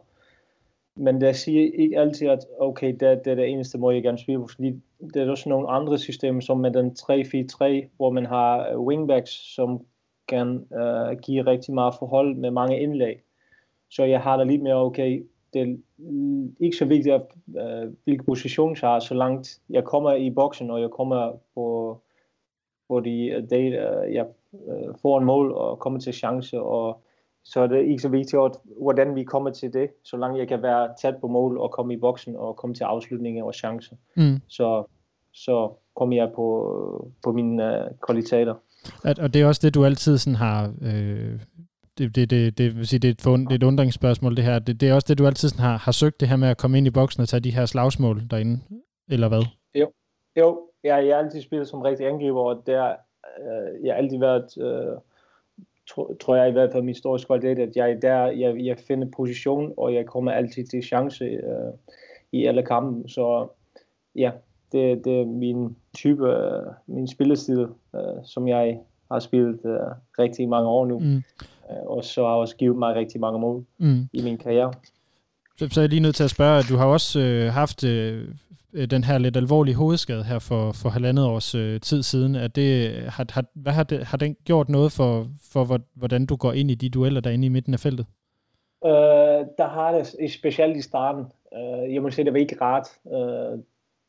men 1.00 1.22
der 1.22 1.32
siger 1.32 1.72
ikke 1.74 2.00
altid, 2.00 2.28
at 2.28 2.46
okay, 2.60 2.88
det, 2.88 3.26
det 3.26 3.32
er 3.32 3.36
det 3.36 3.50
eneste 3.50 3.78
måde, 3.78 3.96
jeg 3.96 4.04
gerne 4.04 4.18
spiller 4.18 4.48
fordi 4.48 4.82
der 5.13 5.26
er 5.26 5.30
også 5.30 5.50
nogle 5.50 5.70
andre 5.70 5.98
systemer, 5.98 6.42
som 6.42 6.58
med 6.58 6.72
den 6.72 6.92
3-4-3, 7.00 7.89
hvor 7.98 8.10
man 8.10 8.26
har 8.26 8.70
øh, 8.70 8.80
wingbacks, 8.80 9.56
som 9.56 9.86
kan 10.28 10.48
uh, 10.50 11.20
give 11.22 11.46
rigtig 11.46 11.74
meget 11.74 11.96
forhold 12.00 12.36
med 12.36 12.52
mange 12.52 12.80
indlæg. 12.80 13.15
Så 13.92 14.04
jeg 14.04 14.22
har 14.22 14.38
da 14.38 14.44
lidt 14.44 14.62
mere, 14.62 14.76
okay, 14.76 15.24
det 15.54 15.62
er 15.62 15.76
ikke 16.60 16.78
så 16.78 16.86
vigtigt, 16.86 17.16
at, 17.16 17.22
uh, 17.48 17.94
hvilken 18.04 18.26
position 18.26 18.78
jeg 18.82 18.90
har, 18.90 19.00
så 19.00 19.14
langt 19.14 19.60
jeg 19.70 19.84
kommer 19.84 20.14
i 20.14 20.30
boksen, 20.30 20.72
og 20.72 20.82
jeg 20.82 20.90
kommer 20.90 21.32
på, 21.56 21.98
på 22.90 23.00
de 23.00 23.48
dage, 23.50 23.70
uh, 23.70 24.14
jeg 24.14 24.26
uh, 24.52 24.96
får 25.02 25.20
en 25.20 25.26
mål 25.26 25.52
og 25.52 25.80
kommer 25.80 26.00
til 26.00 26.14
chance, 26.14 26.62
og 26.62 27.02
så 27.44 27.60
er 27.60 27.68
det 27.68 27.86
ikke 27.86 28.02
så 28.02 28.10
vigtigt, 28.10 28.42
at, 28.42 28.52
hvordan 28.82 29.16
vi 29.16 29.24
kommer 29.24 29.50
til 29.50 29.74
det, 29.74 29.90
så 30.04 30.18
langt 30.18 30.38
jeg 30.38 30.48
kan 30.48 30.62
være 30.62 30.90
tæt 31.02 31.16
på 31.22 31.28
mål 31.28 31.58
og 31.58 31.72
komme 31.72 31.94
i 31.94 31.98
boksen 31.98 32.36
og 32.36 32.56
komme 32.56 32.74
til 32.74 32.84
afslutninger 32.84 33.44
og 33.44 33.54
chancer. 33.54 33.96
Mm. 34.16 34.42
Så, 34.48 34.84
så 35.34 35.72
kommer 35.96 36.16
jeg 36.16 36.32
på, 36.36 37.12
på 37.24 37.32
mine 37.32 37.64
uh, 37.64 37.98
kvaliteter. 38.08 38.56
At, 39.04 39.20
og 39.20 39.34
det 39.34 39.42
er 39.42 39.48
også 39.48 39.62
det, 39.64 39.76
du 39.76 39.86
altid 39.86 40.18
sådan 40.18 40.36
har... 40.36 40.74
Øh, 40.82 41.40
det, 42.00 42.16
det, 42.16 42.30
det, 42.30 42.58
det, 42.58 42.78
vil 42.78 42.88
sige, 42.88 43.00
det, 43.00 43.08
er 43.08 43.12
et, 43.12 43.22
fund, 43.22 43.48
det 43.48 43.52
er 43.52 43.56
et 43.56 43.64
undringsspørgsmål, 43.64 44.36
det 44.36 44.44
her. 44.44 44.60
Det, 44.60 44.82
det 44.82 44.90
er 44.90 44.94
også 44.94 45.06
det, 45.10 45.18
du 45.18 45.28
altid 45.28 45.50
sådan 45.50 45.66
har, 45.66 45.78
har 45.78 45.92
søgt, 45.92 46.20
det 46.20 46.28
her 46.28 46.36
med 46.36 46.48
at 46.48 46.58
komme 46.58 46.78
ind 46.78 46.88
i 46.88 46.92
boksen 46.92 47.22
og 47.22 47.30
tage 47.30 47.40
de 47.40 47.52
her 47.52 47.66
slagsmål 47.66 48.22
derinde, 48.32 48.60
eller 49.10 49.28
hvad? 49.28 49.44
Jo, 49.76 49.92
jo. 50.38 50.62
Jeg, 50.84 51.08
jeg 51.08 51.16
har 51.16 51.24
altid 51.24 51.42
spillet 51.42 51.68
som 51.68 51.82
rigtig 51.82 52.08
angriber, 52.08 52.42
og 52.42 52.64
der, 52.66 52.86
øh, 53.40 53.86
jeg 53.86 53.94
har 53.94 53.98
altid 53.98 54.20
været... 54.20 54.58
Øh, 54.58 54.98
tro, 55.90 56.14
tror 56.14 56.36
jeg 56.36 56.50
i 56.50 56.52
hvert 56.52 56.72
fald 56.72 56.84
min 56.84 56.96
store 56.96 57.20
kvalitet, 57.28 57.60
at 57.60 57.76
jeg 57.76 58.02
der, 58.02 58.26
jeg, 58.26 58.66
jeg 58.66 58.78
finder 58.78 59.08
position, 59.16 59.74
og 59.78 59.94
jeg 59.94 60.06
kommer 60.06 60.32
altid 60.32 60.66
til 60.66 60.84
chance 60.84 61.26
øh, 61.26 61.74
i 62.32 62.46
alle 62.46 62.64
kampe. 62.64 63.10
Så 63.10 63.48
ja, 64.16 64.32
det, 64.72 65.06
det 65.06 65.22
er 65.22 65.26
min 65.26 65.76
type, 65.96 66.30
øh, 66.30 66.66
min 66.88 67.08
spillestil, 67.08 67.68
øh, 67.96 68.24
som 68.24 68.48
jeg 68.48 68.80
har 69.12 69.19
spillet 69.19 69.60
øh, 69.65 69.80
rigtig 70.19 70.50
mange 70.50 70.69
år 70.69 70.86
nu. 70.86 71.00
Mm. 71.00 71.24
Øh, 71.72 71.86
og 71.86 72.04
så 72.04 72.24
har 72.24 72.34
også 72.34 72.56
givet 72.56 72.78
mig 72.78 72.95
rigtig 72.95 73.22
mange 73.22 73.39
mål 73.39 73.65
mm. 73.78 74.10
i 74.13 74.22
min 74.22 74.38
karriere. 74.38 74.74
Så, 75.58 75.67
så 75.72 75.80
er 75.80 75.84
jeg 75.84 75.89
lige 75.89 76.00
nødt 76.00 76.15
til 76.15 76.24
at 76.24 76.30
spørge, 76.30 76.63
du 76.69 76.78
har 76.78 76.86
også 76.86 77.19
øh, 77.19 77.54
haft 77.54 77.84
øh, 77.84 78.28
den 78.74 79.04
her 79.04 79.17
lidt 79.17 79.38
alvorlige 79.38 79.76
hovedskade 79.76 80.24
her 80.24 80.39
for, 80.39 80.72
for 80.72 80.89
halvandet 80.89 81.26
års 81.26 81.56
øh, 81.56 81.80
tid 81.80 82.04
siden. 82.04 82.36
Er 82.36 82.48
det, 82.48 82.91
har, 83.08 83.26
har, 83.30 83.45
hvad 83.54 83.74
har, 83.74 83.84
det, 83.84 84.06
har 84.06 84.17
den 84.17 84.36
gjort 84.45 84.69
noget 84.69 84.91
for, 84.91 85.28
for, 85.52 85.80
hvordan 85.93 86.26
du 86.26 86.36
går 86.36 86.52
ind 86.54 86.72
i 86.72 86.76
de 86.76 86.89
dueller 86.89 87.22
derinde 87.22 87.45
i 87.45 87.50
midten 87.50 87.74
af 87.74 87.80
feltet? 87.80 88.06
Øh, 88.86 89.45
der 89.58 89.67
har 89.67 89.91
det, 89.91 90.32
specielt 90.32 90.78
i 90.78 90.82
starten. 90.82 91.26
Øh, 91.54 91.93
jeg 91.93 92.02
må 92.02 92.10
sige, 92.10 92.26
det 92.26 92.34
var 92.34 92.39
ikke 92.39 92.58
rart. 92.62 92.88
Øh, 93.13 93.60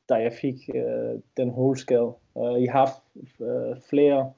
da 0.08 0.14
jeg 0.14 0.32
fik 0.40 0.54
øh, 0.74 1.20
den 1.36 1.50
hovedskade. 1.50 2.12
Øh, 2.38 2.62
jeg 2.62 2.72
har 2.72 2.78
haft 2.78 3.02
øh, 3.40 3.76
flere 3.90 4.30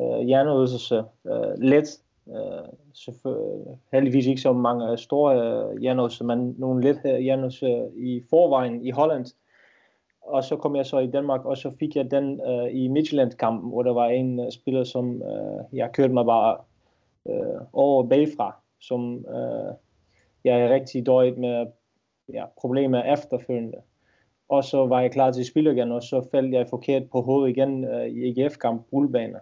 øh, 0.00 0.26
hjernerystelser. 0.26 1.04
Øh, 1.26 1.58
let, 1.58 2.00
øh, 2.28 3.74
heldigvis 3.92 4.26
ikke 4.26 4.40
så 4.40 4.52
mange 4.52 4.90
øh, 4.90 4.98
store 4.98 5.36
øh, 5.36 5.80
hjernerystelser, 5.80 6.24
men 6.24 6.54
nogle 6.58 6.82
let 6.82 7.00
øh, 7.04 7.18
hjernerystelser 7.18 7.88
i 7.96 8.22
forvejen 8.30 8.86
i 8.86 8.90
Holland. 8.90 9.26
Og 10.22 10.44
så 10.44 10.56
kom 10.56 10.76
jeg 10.76 10.86
så 10.86 10.98
i 10.98 11.06
Danmark, 11.06 11.44
og 11.44 11.56
så 11.56 11.70
fik 11.78 11.96
jeg 11.96 12.10
den 12.10 12.40
øh, 12.40 12.74
i 12.74 12.88
Midtjylland-kampen, 12.88 13.70
hvor 13.70 13.82
der 13.82 13.92
var 13.92 14.06
en 14.06 14.40
øh, 14.40 14.52
spiller, 14.52 14.84
som 14.84 15.22
øh, 15.22 15.76
jeg 15.78 15.90
kørte 15.92 16.14
mig 16.14 16.26
bare 16.26 16.56
øh, 17.28 17.60
over 17.72 18.02
bagfra, 18.06 18.56
som 18.80 19.26
øh, 19.28 19.74
jeg 20.44 20.60
er 20.60 20.74
rigtig 20.74 21.06
dårlig 21.06 21.38
med 21.38 21.66
ja, 22.32 22.44
problemer 22.60 23.02
efterfølgende 23.02 23.78
og 24.50 24.64
så 24.64 24.86
var 24.86 25.00
jeg 25.00 25.12
klar 25.12 25.30
til 25.30 25.40
at 25.40 25.46
spille 25.46 25.72
igen, 25.72 25.92
og 25.92 26.02
så 26.02 26.28
faldt 26.30 26.54
jeg 26.54 26.68
forkert 26.68 27.10
på 27.10 27.20
hovedet 27.20 27.56
igen 27.56 27.84
øh, 27.84 28.06
i 28.06 28.28
EGF-kamp, 28.28 28.86
rullebane. 28.92 29.38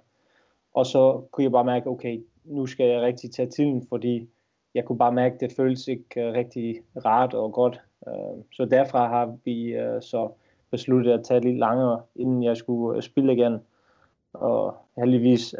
Og 0.78 0.86
så 0.86 1.22
kunne 1.30 1.44
jeg 1.44 1.52
bare 1.52 1.64
mærke, 1.64 1.86
okay, 1.90 2.20
nu 2.44 2.66
skal 2.66 2.86
jeg 2.86 3.00
rigtig 3.00 3.30
tage 3.30 3.50
tiden, 3.50 3.86
fordi 3.88 4.28
jeg 4.74 4.84
kunne 4.84 4.98
bare 4.98 5.12
mærke, 5.12 5.34
at 5.34 5.40
det 5.40 5.52
føles 5.56 5.88
ikke 5.88 6.20
øh, 6.20 6.32
rigtig 6.32 6.80
rart 7.04 7.34
og 7.34 7.52
godt. 7.52 7.80
Øh, 8.08 8.44
så 8.52 8.64
derfra 8.64 9.08
har 9.08 9.36
vi 9.44 9.64
øh, 9.64 10.02
så 10.02 10.30
besluttet 10.70 11.12
at 11.12 11.24
tage 11.24 11.40
lidt 11.40 11.58
længere, 11.58 12.02
inden 12.16 12.42
jeg 12.42 12.56
skulle 12.56 13.02
spille 13.02 13.32
igen. 13.32 13.58
Og 14.32 14.74
heldigvis 14.96 15.54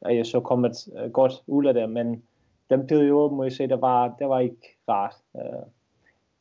er 0.00 0.10
jeg 0.10 0.26
så 0.26 0.40
kommet 0.40 0.88
godt 1.12 1.32
ud 1.46 1.64
af 1.64 1.74
det, 1.74 1.90
men 1.90 2.22
den 2.70 2.86
periode, 2.86 3.34
må 3.34 3.42
jeg 3.42 3.52
sige, 3.52 3.68
der 3.68 3.76
var, 3.76 4.16
der 4.18 4.26
var 4.26 4.40
ikke 4.40 4.76
rart. 4.88 5.14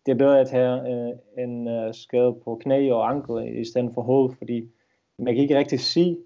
Det 0.05 0.11
er 0.11 0.15
bedre 0.15 0.39
at 0.39 0.51
have 0.51 1.13
en 1.37 1.67
skade 1.93 2.35
på 2.43 2.59
knæ 2.61 2.91
og 2.91 3.09
ankel 3.09 3.59
i 3.59 3.65
stedet 3.65 3.91
for 3.93 4.01
hoved, 4.01 4.35
fordi 4.37 4.69
man 5.17 5.33
kan 5.33 5.43
ikke 5.43 5.57
rigtig 5.57 5.79
sige, 5.79 6.17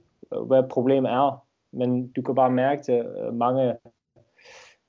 hvad 0.47 0.63
problemet 0.69 1.11
er, 1.11 1.46
men 1.77 2.11
du 2.11 2.21
kan 2.21 2.35
bare 2.35 2.51
mærke 2.51 2.83
det 2.87 3.05
øh, 3.05 3.33
mange 3.33 3.75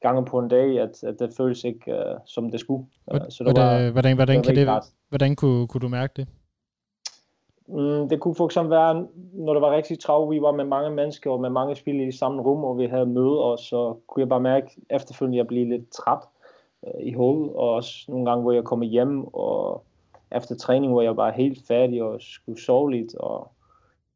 gange 0.01 0.25
på 0.25 0.39
en 0.39 0.49
dag, 0.49 0.81
at, 0.81 1.05
at 1.05 1.19
det 1.19 1.35
føles 1.37 1.65
ikke 1.65 1.93
øh, 1.93 2.17
som 2.27 2.51
det 2.51 2.61
skulle. 2.61 2.87
Hvordan, 3.05 3.31
så 3.31 3.45
det 3.45 3.57
var, 3.57 3.91
hvordan, 3.91 4.17
hvordan, 4.17 4.43
kan 4.43 4.57
det, 4.57 4.69
hvordan 5.09 5.37
kunne, 5.37 5.69
kunne 5.69 5.81
du 5.81 5.89
mærke 5.89 6.13
det? 6.17 6.29
Mm, 7.69 8.09
det 8.09 8.21
kunne 8.21 8.35
for 8.35 8.45
eksempel 8.45 8.71
være, 8.71 9.07
når 9.33 9.53
det 9.53 9.63
var 9.63 9.77
rigtig 9.77 9.99
travlt, 10.01 10.31
vi 10.31 10.43
var 10.43 10.53
med 10.53 10.65
mange 10.65 10.91
mennesker 10.91 11.31
og 11.31 11.41
med 11.41 11.51
mange 11.51 11.77
spil 11.77 12.09
i 12.09 12.13
samme 12.13 12.43
rum, 12.43 12.65
og 12.65 12.79
vi 12.79 12.87
havde 12.87 13.07
møde, 13.07 13.45
og 13.45 13.59
så 13.59 13.97
kunne 14.07 14.21
jeg 14.21 14.29
bare 14.29 14.41
mærke 14.41 14.71
efterfølgende, 14.91 15.37
at 15.37 15.39
jeg 15.39 15.47
blev 15.47 15.67
lidt 15.67 15.91
træt 15.91 16.23
øh, 16.87 17.07
i 17.07 17.13
hovedet, 17.13 17.53
og 17.53 17.75
også 17.75 18.05
nogle 18.09 18.31
gange, 18.31 18.43
hvor 18.43 18.53
jeg 18.53 18.65
kommer 18.65 18.87
hjem, 18.87 19.25
og 19.25 19.85
efter 20.33 20.55
træning, 20.55 20.93
hvor 20.93 21.03
jeg 21.03 21.17
var 21.17 21.31
helt 21.31 21.67
færdig 21.67 22.03
og 22.03 22.17
skulle 22.21 22.63
sove 22.63 22.91
lidt, 22.91 23.15
og 23.15 23.51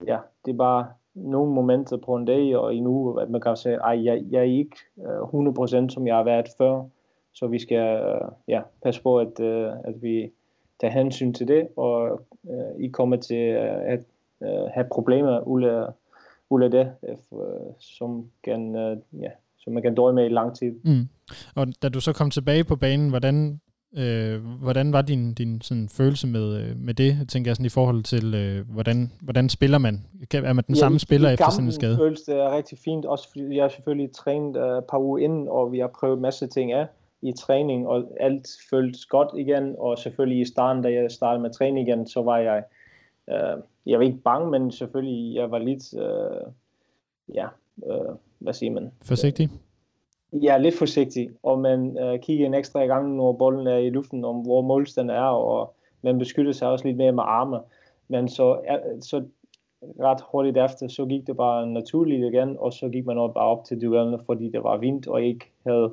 ja, 0.06 0.18
det 0.44 0.52
er 0.52 0.56
bare 0.56 0.86
nogle 1.14 1.52
momenter 1.52 1.96
på 1.96 2.16
en 2.16 2.24
dag 2.24 2.56
og 2.56 2.74
en 2.74 2.86
uge, 2.86 3.22
at 3.22 3.30
man 3.30 3.40
kan 3.40 3.56
sige, 3.56 3.86
at 3.86 4.04
jeg, 4.04 4.22
jeg 4.30 4.38
er 4.38 4.42
ikke 4.42 4.76
øh, 4.98 5.84
100% 5.84 5.88
som 5.88 6.06
jeg 6.06 6.16
har 6.16 6.24
været 6.24 6.46
før, 6.58 6.84
så 7.32 7.46
vi 7.46 7.58
skal 7.58 8.02
øh, 8.02 8.28
ja, 8.48 8.62
passe 8.82 9.02
på, 9.02 9.18
at, 9.18 9.40
øh, 9.40 9.72
at 9.84 10.02
vi 10.02 10.30
tager 10.80 10.92
hensyn 10.92 11.32
til 11.32 11.48
det, 11.48 11.68
og 11.76 12.20
øh, 12.50 12.84
I 12.84 12.88
kommer 12.88 13.16
til 13.16 13.44
at 13.86 14.04
øh, 14.42 14.64
have 14.74 14.86
problemer 14.92 15.40
ud 15.40 15.62
af, 15.62 15.86
ud 16.50 16.62
af 16.62 16.70
det, 16.70 16.92
som 17.78 18.30
kan 18.44 18.76
øh, 18.76 18.96
ja, 19.20 19.30
som 19.58 19.72
man 19.72 19.82
kan 19.82 19.94
døje 19.94 20.12
med 20.12 20.24
i 20.24 20.28
lang 20.28 20.56
tid. 20.56 20.72
Mm. 20.84 21.08
Og 21.54 21.66
da 21.82 21.88
du 21.88 22.00
så 22.00 22.12
kom 22.12 22.30
tilbage 22.30 22.64
på 22.64 22.76
banen, 22.76 23.08
hvordan, 23.08 23.60
øh, 23.96 24.44
hvordan 24.44 24.92
var 24.92 25.02
din, 25.02 25.34
din 25.34 25.60
sådan, 25.60 25.88
følelse 25.88 26.26
med, 26.26 26.56
øh, 26.56 26.76
med 26.76 26.94
det, 26.94 27.28
tænker 27.28 27.48
jeg 27.48 27.56
sådan, 27.56 27.66
i 27.66 27.68
forhold 27.68 28.02
til, 28.02 28.34
øh, 28.34 28.70
hvordan, 28.70 29.12
hvordan 29.20 29.48
spiller 29.48 29.78
man? 29.78 30.04
Er 30.32 30.52
man 30.52 30.64
den 30.66 30.74
ja, 30.74 30.80
samme 30.80 30.98
spiller 30.98 31.30
efter 31.30 31.50
sådan 31.50 31.66
en 31.66 31.72
skade? 31.72 31.96
føles 31.96 32.20
det 32.20 32.34
rigtig 32.34 32.78
fint, 32.78 33.04
også 33.04 33.28
fordi 33.28 33.56
jeg 33.56 33.64
har 33.64 33.68
selvfølgelig 33.68 34.12
trænet 34.12 34.56
uh, 34.56 34.78
et 34.78 34.84
par 34.84 34.98
uger 34.98 35.18
inden, 35.18 35.48
og 35.48 35.72
vi 35.72 35.78
har 35.78 35.90
prøvet 36.00 36.18
masse 36.18 36.46
ting 36.46 36.72
af 36.72 36.86
i 37.22 37.32
træning, 37.32 37.88
og 37.88 38.04
alt 38.20 38.48
føltes 38.70 39.06
godt 39.06 39.28
igen, 39.38 39.74
og 39.78 39.98
selvfølgelig 39.98 40.40
i 40.40 40.44
starten, 40.44 40.82
da 40.82 40.92
jeg 40.92 41.10
startede 41.10 41.42
med 41.42 41.50
træning 41.50 41.88
igen, 41.88 42.06
så 42.06 42.22
var 42.22 42.38
jeg, 42.38 42.62
uh, 43.26 43.62
jeg 43.86 43.98
var 43.98 44.04
ikke 44.04 44.22
bange, 44.24 44.50
men 44.50 44.72
selvfølgelig, 44.72 45.34
jeg 45.34 45.50
var 45.50 45.58
lidt, 45.58 45.92
uh, 45.92 46.52
ja, 47.34 47.46
uh, 47.76 48.14
hvad 48.38 48.52
siger 48.52 48.72
man? 48.72 48.90
Forsigtig? 49.02 49.50
Ja, 50.32 50.58
lidt 50.58 50.78
forsigtig, 50.78 51.30
og 51.42 51.58
man 51.58 51.98
øh, 51.98 52.20
kigger 52.20 52.46
en 52.46 52.54
ekstra 52.54 52.84
gang, 52.84 53.16
når 53.16 53.32
bolden 53.32 53.66
er 53.66 53.76
i 53.76 53.90
luften, 53.90 54.24
om 54.24 54.36
hvor 54.36 54.62
målstanden 54.62 55.16
er, 55.16 55.22
og 55.22 55.74
man 56.02 56.18
beskytter 56.18 56.52
sig 56.52 56.68
også 56.68 56.84
lidt 56.84 56.96
mere 56.96 57.12
med 57.12 57.22
arme. 57.26 57.60
Men 58.08 58.28
så, 58.28 58.60
så 59.00 59.24
ret 60.00 60.24
hurtigt 60.32 60.56
efter, 60.56 60.88
så 60.88 61.06
gik 61.06 61.26
det 61.26 61.36
bare 61.36 61.66
naturligt 61.66 62.34
igen, 62.34 62.56
og 62.58 62.72
så 62.72 62.88
gik 62.88 63.06
man 63.06 63.18
også 63.18 63.34
bare 63.34 63.46
op 63.46 63.64
til 63.64 63.82
duellerne, 63.82 64.18
fordi 64.26 64.50
det 64.50 64.62
var 64.62 64.76
vind, 64.76 65.06
og 65.06 65.22
ikke 65.22 65.52
havde 65.66 65.92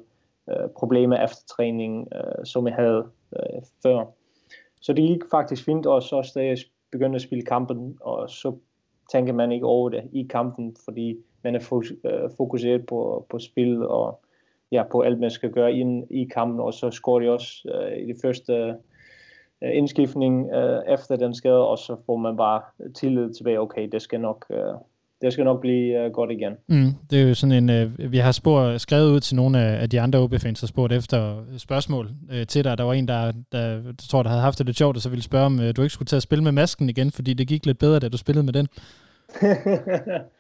øh, 0.50 0.70
problemer 0.78 1.24
efter 1.24 1.42
træning, 1.56 2.08
øh, 2.16 2.46
som 2.46 2.68
jeg 2.68 2.76
havde 2.76 3.04
øh, 3.36 3.62
før. 3.84 4.06
Så 4.82 4.94
det 4.94 5.08
gik 5.08 5.22
faktisk 5.32 5.66
fint, 5.66 5.86
og 5.86 6.04
så 6.04 6.32
da 6.36 6.46
jeg 6.46 6.58
begyndte 6.92 7.16
at 7.16 7.22
spille 7.22 7.46
kampen, 7.46 7.98
og 8.02 8.30
så 8.30 8.56
tænker 9.12 9.34
man 9.34 9.52
ikke 9.52 9.66
over 9.66 9.90
det 9.90 10.04
i 10.12 10.28
kampen, 10.30 10.76
fordi 10.86 11.18
man 11.44 11.56
er 11.56 11.84
øh, 12.06 12.30
fokuseret 12.38 12.86
på, 12.86 13.26
på 13.30 13.40
spil 13.40 13.84
og 13.88 14.20
ja, 14.72 14.84
på 14.92 15.02
alt, 15.02 15.20
man 15.20 15.32
skal 15.32 15.52
gøre 15.52 15.74
ind 15.74 16.04
i 16.12 16.30
kampen, 16.34 16.60
og 16.60 16.74
så 16.74 16.92
scorer 16.92 17.20
de 17.20 17.30
også 17.30 17.48
uh, 17.66 17.98
i 18.04 18.14
det 18.14 18.16
første 18.22 18.76
uh, 19.62 19.70
indskiftning 19.74 20.46
uh, 20.46 20.94
efter 20.94 21.16
den 21.16 21.36
skade, 21.36 21.68
og 21.68 21.78
så 21.78 21.96
får 22.06 22.18
man 22.18 22.38
bare 22.38 22.62
tillid 22.96 23.34
tilbage, 23.34 23.60
okay, 23.60 23.90
det 23.92 24.02
skal 24.02 24.20
nok, 24.20 24.46
uh, 24.50 24.82
det 25.22 25.34
skal 25.34 25.46
nok 25.46 25.62
blive 25.62 26.06
uh, 26.06 26.12
godt 26.12 26.32
igen. 26.32 26.54
Mm, 26.68 26.92
det 27.10 27.22
er 27.22 27.28
jo 27.28 27.34
sådan 27.34 27.70
en, 27.70 27.84
uh, 27.84 28.12
vi 28.12 28.18
har 28.18 28.32
spor, 28.32 28.78
skrevet 28.78 29.12
ud 29.12 29.20
til 29.20 29.36
nogle 29.36 29.60
af, 29.60 29.82
af 29.82 29.90
de 29.90 30.02
andre 30.02 30.20
OB-fans, 30.20 30.60
der 30.60 30.68
spurgte 30.68 30.96
efter 30.96 31.44
spørgsmål 31.58 32.10
uh, 32.30 32.48
til 32.48 32.64
dig. 32.64 32.78
Der 32.78 32.84
var 32.84 32.94
en, 32.94 33.08
der, 33.08 33.32
der, 33.52 33.82
der 33.82 34.08
tror, 34.10 34.24
der 34.24 34.30
havde 34.30 34.42
haft 34.42 34.58
det 34.58 34.66
lidt 34.66 34.78
sjovt, 34.78 34.96
og 34.96 35.02
så 35.02 35.10
ville 35.10 35.24
spørge, 35.24 35.46
om 35.46 35.60
uh, 35.60 35.66
du 35.76 35.82
ikke 35.82 35.94
skulle 35.94 36.08
tage 36.08 36.18
at 36.18 36.24
spille 36.24 36.44
med 36.44 36.52
masken 36.52 36.90
igen, 36.90 37.12
fordi 37.12 37.34
det 37.34 37.48
gik 37.48 37.66
lidt 37.66 37.80
bedre, 37.80 38.00
da 38.00 38.10
du 38.10 38.18
spillede 38.18 38.46
med 38.46 38.54
den. 38.54 38.68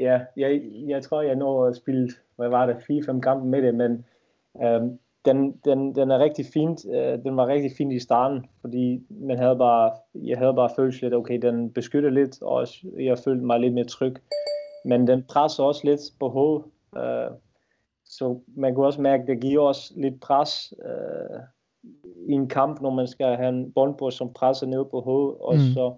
ja, 0.00 0.20
jeg, 0.36 0.62
jeg 0.88 1.02
tror, 1.02 1.22
jeg 1.22 1.36
når 1.36 1.66
at 1.66 1.76
spille, 1.76 2.08
hvad 2.36 2.48
var 2.48 2.66
det, 2.66 2.74
4-5 2.74 3.20
kampe 3.20 3.46
med 3.46 3.62
det, 3.62 3.74
men 3.74 4.04
øhm, 4.62 4.98
den, 5.24 5.52
den, 5.64 5.94
den 5.94 6.10
er 6.10 6.18
rigtig 6.18 6.46
fint. 6.54 6.86
Øh, 6.94 7.18
den 7.24 7.36
var 7.36 7.46
rigtig 7.46 7.72
fint 7.76 7.92
i 7.92 7.98
starten, 7.98 8.46
fordi 8.60 9.06
man 9.08 9.38
havde 9.38 9.56
bare, 9.56 9.92
jeg 10.14 10.38
havde 10.38 10.54
bare 10.54 10.70
følt 10.76 11.02
lidt, 11.02 11.14
okay, 11.14 11.38
den 11.38 11.70
beskytter 11.70 12.10
lidt, 12.10 12.42
og 12.42 12.66
jeg 12.98 13.18
følte 13.18 13.44
mig 13.44 13.60
lidt 13.60 13.74
mere 13.74 13.84
tryg. 13.84 14.16
Men 14.84 15.06
den 15.06 15.22
presser 15.22 15.64
også 15.64 15.80
lidt 15.84 16.00
på 16.20 16.28
hovedet. 16.28 16.64
Øh, 16.96 17.30
så 18.04 18.38
man 18.56 18.74
kunne 18.74 18.86
også 18.86 19.00
mærke, 19.00 19.22
at 19.22 19.28
det 19.28 19.40
giver 19.40 19.62
også 19.62 19.92
lidt 19.96 20.20
pres 20.20 20.74
øh, 20.84 21.40
i 22.28 22.32
en 22.32 22.48
kamp, 22.48 22.80
når 22.80 22.90
man 22.90 23.06
skal 23.06 23.36
have 23.36 23.48
en 23.48 23.72
boldbord, 23.72 24.12
som 24.12 24.32
presser 24.32 24.66
ned 24.66 24.84
på 24.84 25.00
hovedet, 25.00 25.38
og 25.40 25.54
mm. 25.54 25.60
så 25.60 25.94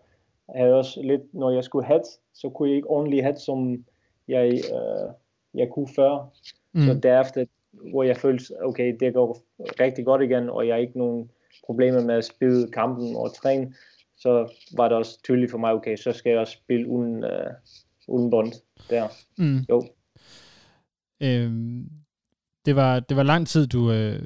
jeg 0.55 0.73
også 0.73 1.03
lidt, 1.03 1.35
når 1.35 1.51
jeg 1.51 1.65
skulle 1.65 1.87
have, 1.87 2.03
så 2.35 2.49
kunne 2.49 2.69
jeg 2.69 2.77
ikke 2.77 2.91
ordentligt 2.91 3.23
have, 3.23 3.37
som 3.37 3.85
jeg, 4.29 4.47
øh, 4.53 5.11
jeg 5.55 5.69
kunne 5.73 5.89
før. 5.97 6.33
Mm. 6.73 6.83
Så 6.83 7.01
derefter, 7.03 7.45
hvor 7.91 8.03
jeg 8.03 8.17
følte, 8.17 8.45
okay, 8.63 8.97
det 9.01 9.15
går 9.15 9.43
rigtig 9.81 10.05
godt 10.05 10.23
igen, 10.23 10.51
og 10.51 10.67
jeg 10.67 10.75
har 10.75 10.81
ikke 10.81 10.99
nogen 10.99 11.31
problemer 11.67 12.05
med 12.05 12.15
at 12.15 12.25
spille 12.25 12.71
kampen 12.73 13.17
og 13.17 13.35
træne, 13.35 13.75
så 14.17 14.53
var 14.77 14.89
det 14.89 14.97
også 14.97 15.23
tydeligt 15.23 15.51
for 15.51 15.59
mig, 15.59 15.73
okay, 15.73 15.97
så 15.97 16.13
skal 16.13 16.31
jeg 16.31 16.39
også 16.39 16.53
spille 16.53 16.89
uden, 16.89 17.25
øh, 17.25 17.51
uden 18.09 18.31
bond 18.31 18.53
der. 18.91 19.09
Mm. 19.39 19.59
Jo. 19.71 19.83
Øhm, 21.23 21.91
det, 22.67 22.77
var, 22.77 23.01
det 23.01 23.17
var 23.17 23.23
lang 23.23 23.47
tid, 23.47 23.67
du, 23.67 23.93
øh, 23.93 24.23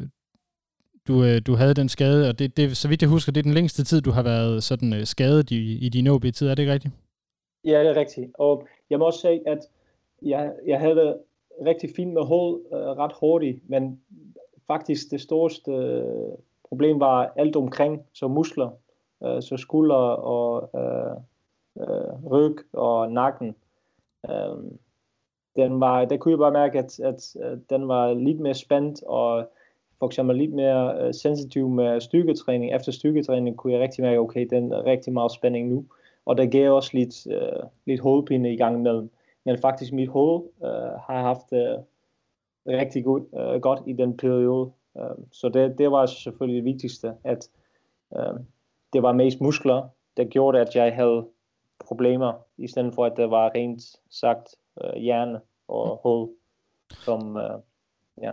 du, 1.09 1.25
øh, 1.25 1.41
du 1.47 1.55
havde 1.55 1.75
den 1.75 1.89
skade, 1.89 2.29
og 2.29 2.39
det, 2.39 2.57
det, 2.57 2.77
så 2.77 2.89
vidt 2.89 3.03
jeg 3.03 3.11
husker, 3.11 3.33
det 3.33 3.41
er 3.41 3.51
den 3.51 3.55
længste 3.55 3.85
tid, 3.85 4.01
du 4.01 4.11
har 4.11 4.23
været 4.23 4.63
sådan 4.63 4.93
øh, 4.93 5.05
skadet 5.05 5.51
i, 5.51 5.87
i 5.87 5.89
din 5.89 6.09
OB-tid, 6.09 6.49
er 6.49 6.55
det 6.55 6.63
ikke 6.63 6.73
rigtigt? 6.73 6.95
Ja, 7.65 7.81
det 7.81 7.89
er 7.89 7.97
rigtigt. 7.97 8.31
Og 8.35 8.69
jeg 8.91 8.99
må 8.99 9.05
også 9.05 9.21
sige, 9.21 9.49
at 9.49 9.59
jeg, 10.23 10.53
jeg 10.67 10.81
havde 10.81 10.95
det 10.95 11.17
rigtig 11.67 11.91
fint 11.97 12.13
med 12.13 12.23
hold 12.23 12.61
øh, 12.73 12.79
ret 12.79 13.13
hurtigt, 13.21 13.71
men 13.71 14.01
faktisk 14.67 15.11
det 15.11 15.21
største 15.21 15.73
øh, 15.73 16.05
problem 16.69 17.01
var 17.01 17.33
alt 17.37 17.57
omkring, 17.57 18.03
så 18.13 18.29
muskler, 18.29 18.71
øh, 19.25 19.43
så 19.43 19.57
skuldre 19.57 20.17
og 20.17 20.71
øh, 20.81 21.17
øh, 21.83 22.31
ryg 22.31 22.57
og 22.73 23.13
nakken. 23.13 23.57
Øh, 24.31 24.57
den 25.57 25.81
var, 25.81 26.05
der 26.05 26.17
kunne 26.17 26.33
jeg 26.33 26.39
bare 26.39 26.53
mærke, 26.53 26.79
at, 26.79 27.01
at, 27.01 27.37
at 27.37 27.59
den 27.71 27.89
var 27.89 28.15
lidt 28.15 28.41
mere 28.41 28.55
spændt, 28.55 29.03
og 29.03 29.51
for 30.01 30.07
eksempel 30.07 30.37
lidt 30.37 30.53
mere 30.53 31.07
uh, 31.07 31.11
sensitiv 31.13 31.69
med 31.69 32.01
styrketræning. 32.01 32.75
Efter 32.75 32.93
styrketræning 32.93 33.57
kunne 33.57 33.73
jeg 33.73 33.81
rigtig 33.81 34.05
mærke, 34.05 34.19
okay, 34.19 34.47
den 34.51 34.73
er 34.73 34.87
rigtig 34.87 35.13
meget 35.13 35.33
spænding 35.33 35.69
nu. 35.69 35.85
Og 36.27 36.39
der 36.39 36.47
gav 36.47 36.75
også 36.75 36.91
lidt, 36.95 37.27
uh, 37.27 37.69
lidt 37.87 38.01
hovedpine 38.01 38.53
i 38.53 38.57
gang 38.57 38.83
med. 38.83 39.09
Men 39.45 39.59
faktisk 39.59 39.93
mit 39.93 40.09
hoved 40.09 40.43
uh, 40.61 40.67
har 41.07 41.21
haft 41.21 41.53
uh, 41.53 41.85
rigtig 42.67 43.05
god, 43.05 43.21
uh, 43.33 43.61
godt 43.61 43.81
i 43.87 43.93
den 43.93 44.17
periode. 44.17 44.71
Uh, 44.95 45.25
så 45.33 45.49
det, 45.49 45.79
det 45.79 45.91
var 45.91 46.07
selvfølgelig 46.07 46.65
det 46.65 46.73
vigtigste, 46.73 47.15
at 47.25 47.49
uh, 48.11 48.41
det 48.93 49.03
var 49.03 49.13
mest 49.13 49.41
muskler, 49.41 49.89
der 50.17 50.25
gjorde, 50.25 50.61
at 50.61 50.77
jeg 50.77 50.95
havde 50.95 51.27
problemer, 51.87 52.33
i 52.59 52.67
stedet 52.67 52.95
for 52.95 53.05
at 53.05 53.17
det 53.17 53.31
var 53.31 53.51
rent 53.55 53.83
sagt 54.11 54.55
uh, 54.85 55.01
hjerne 55.01 55.41
og 55.69 56.01
hoved, 56.03 56.29
som, 57.05 57.37
uh, 57.37 57.61
ja. 58.23 58.31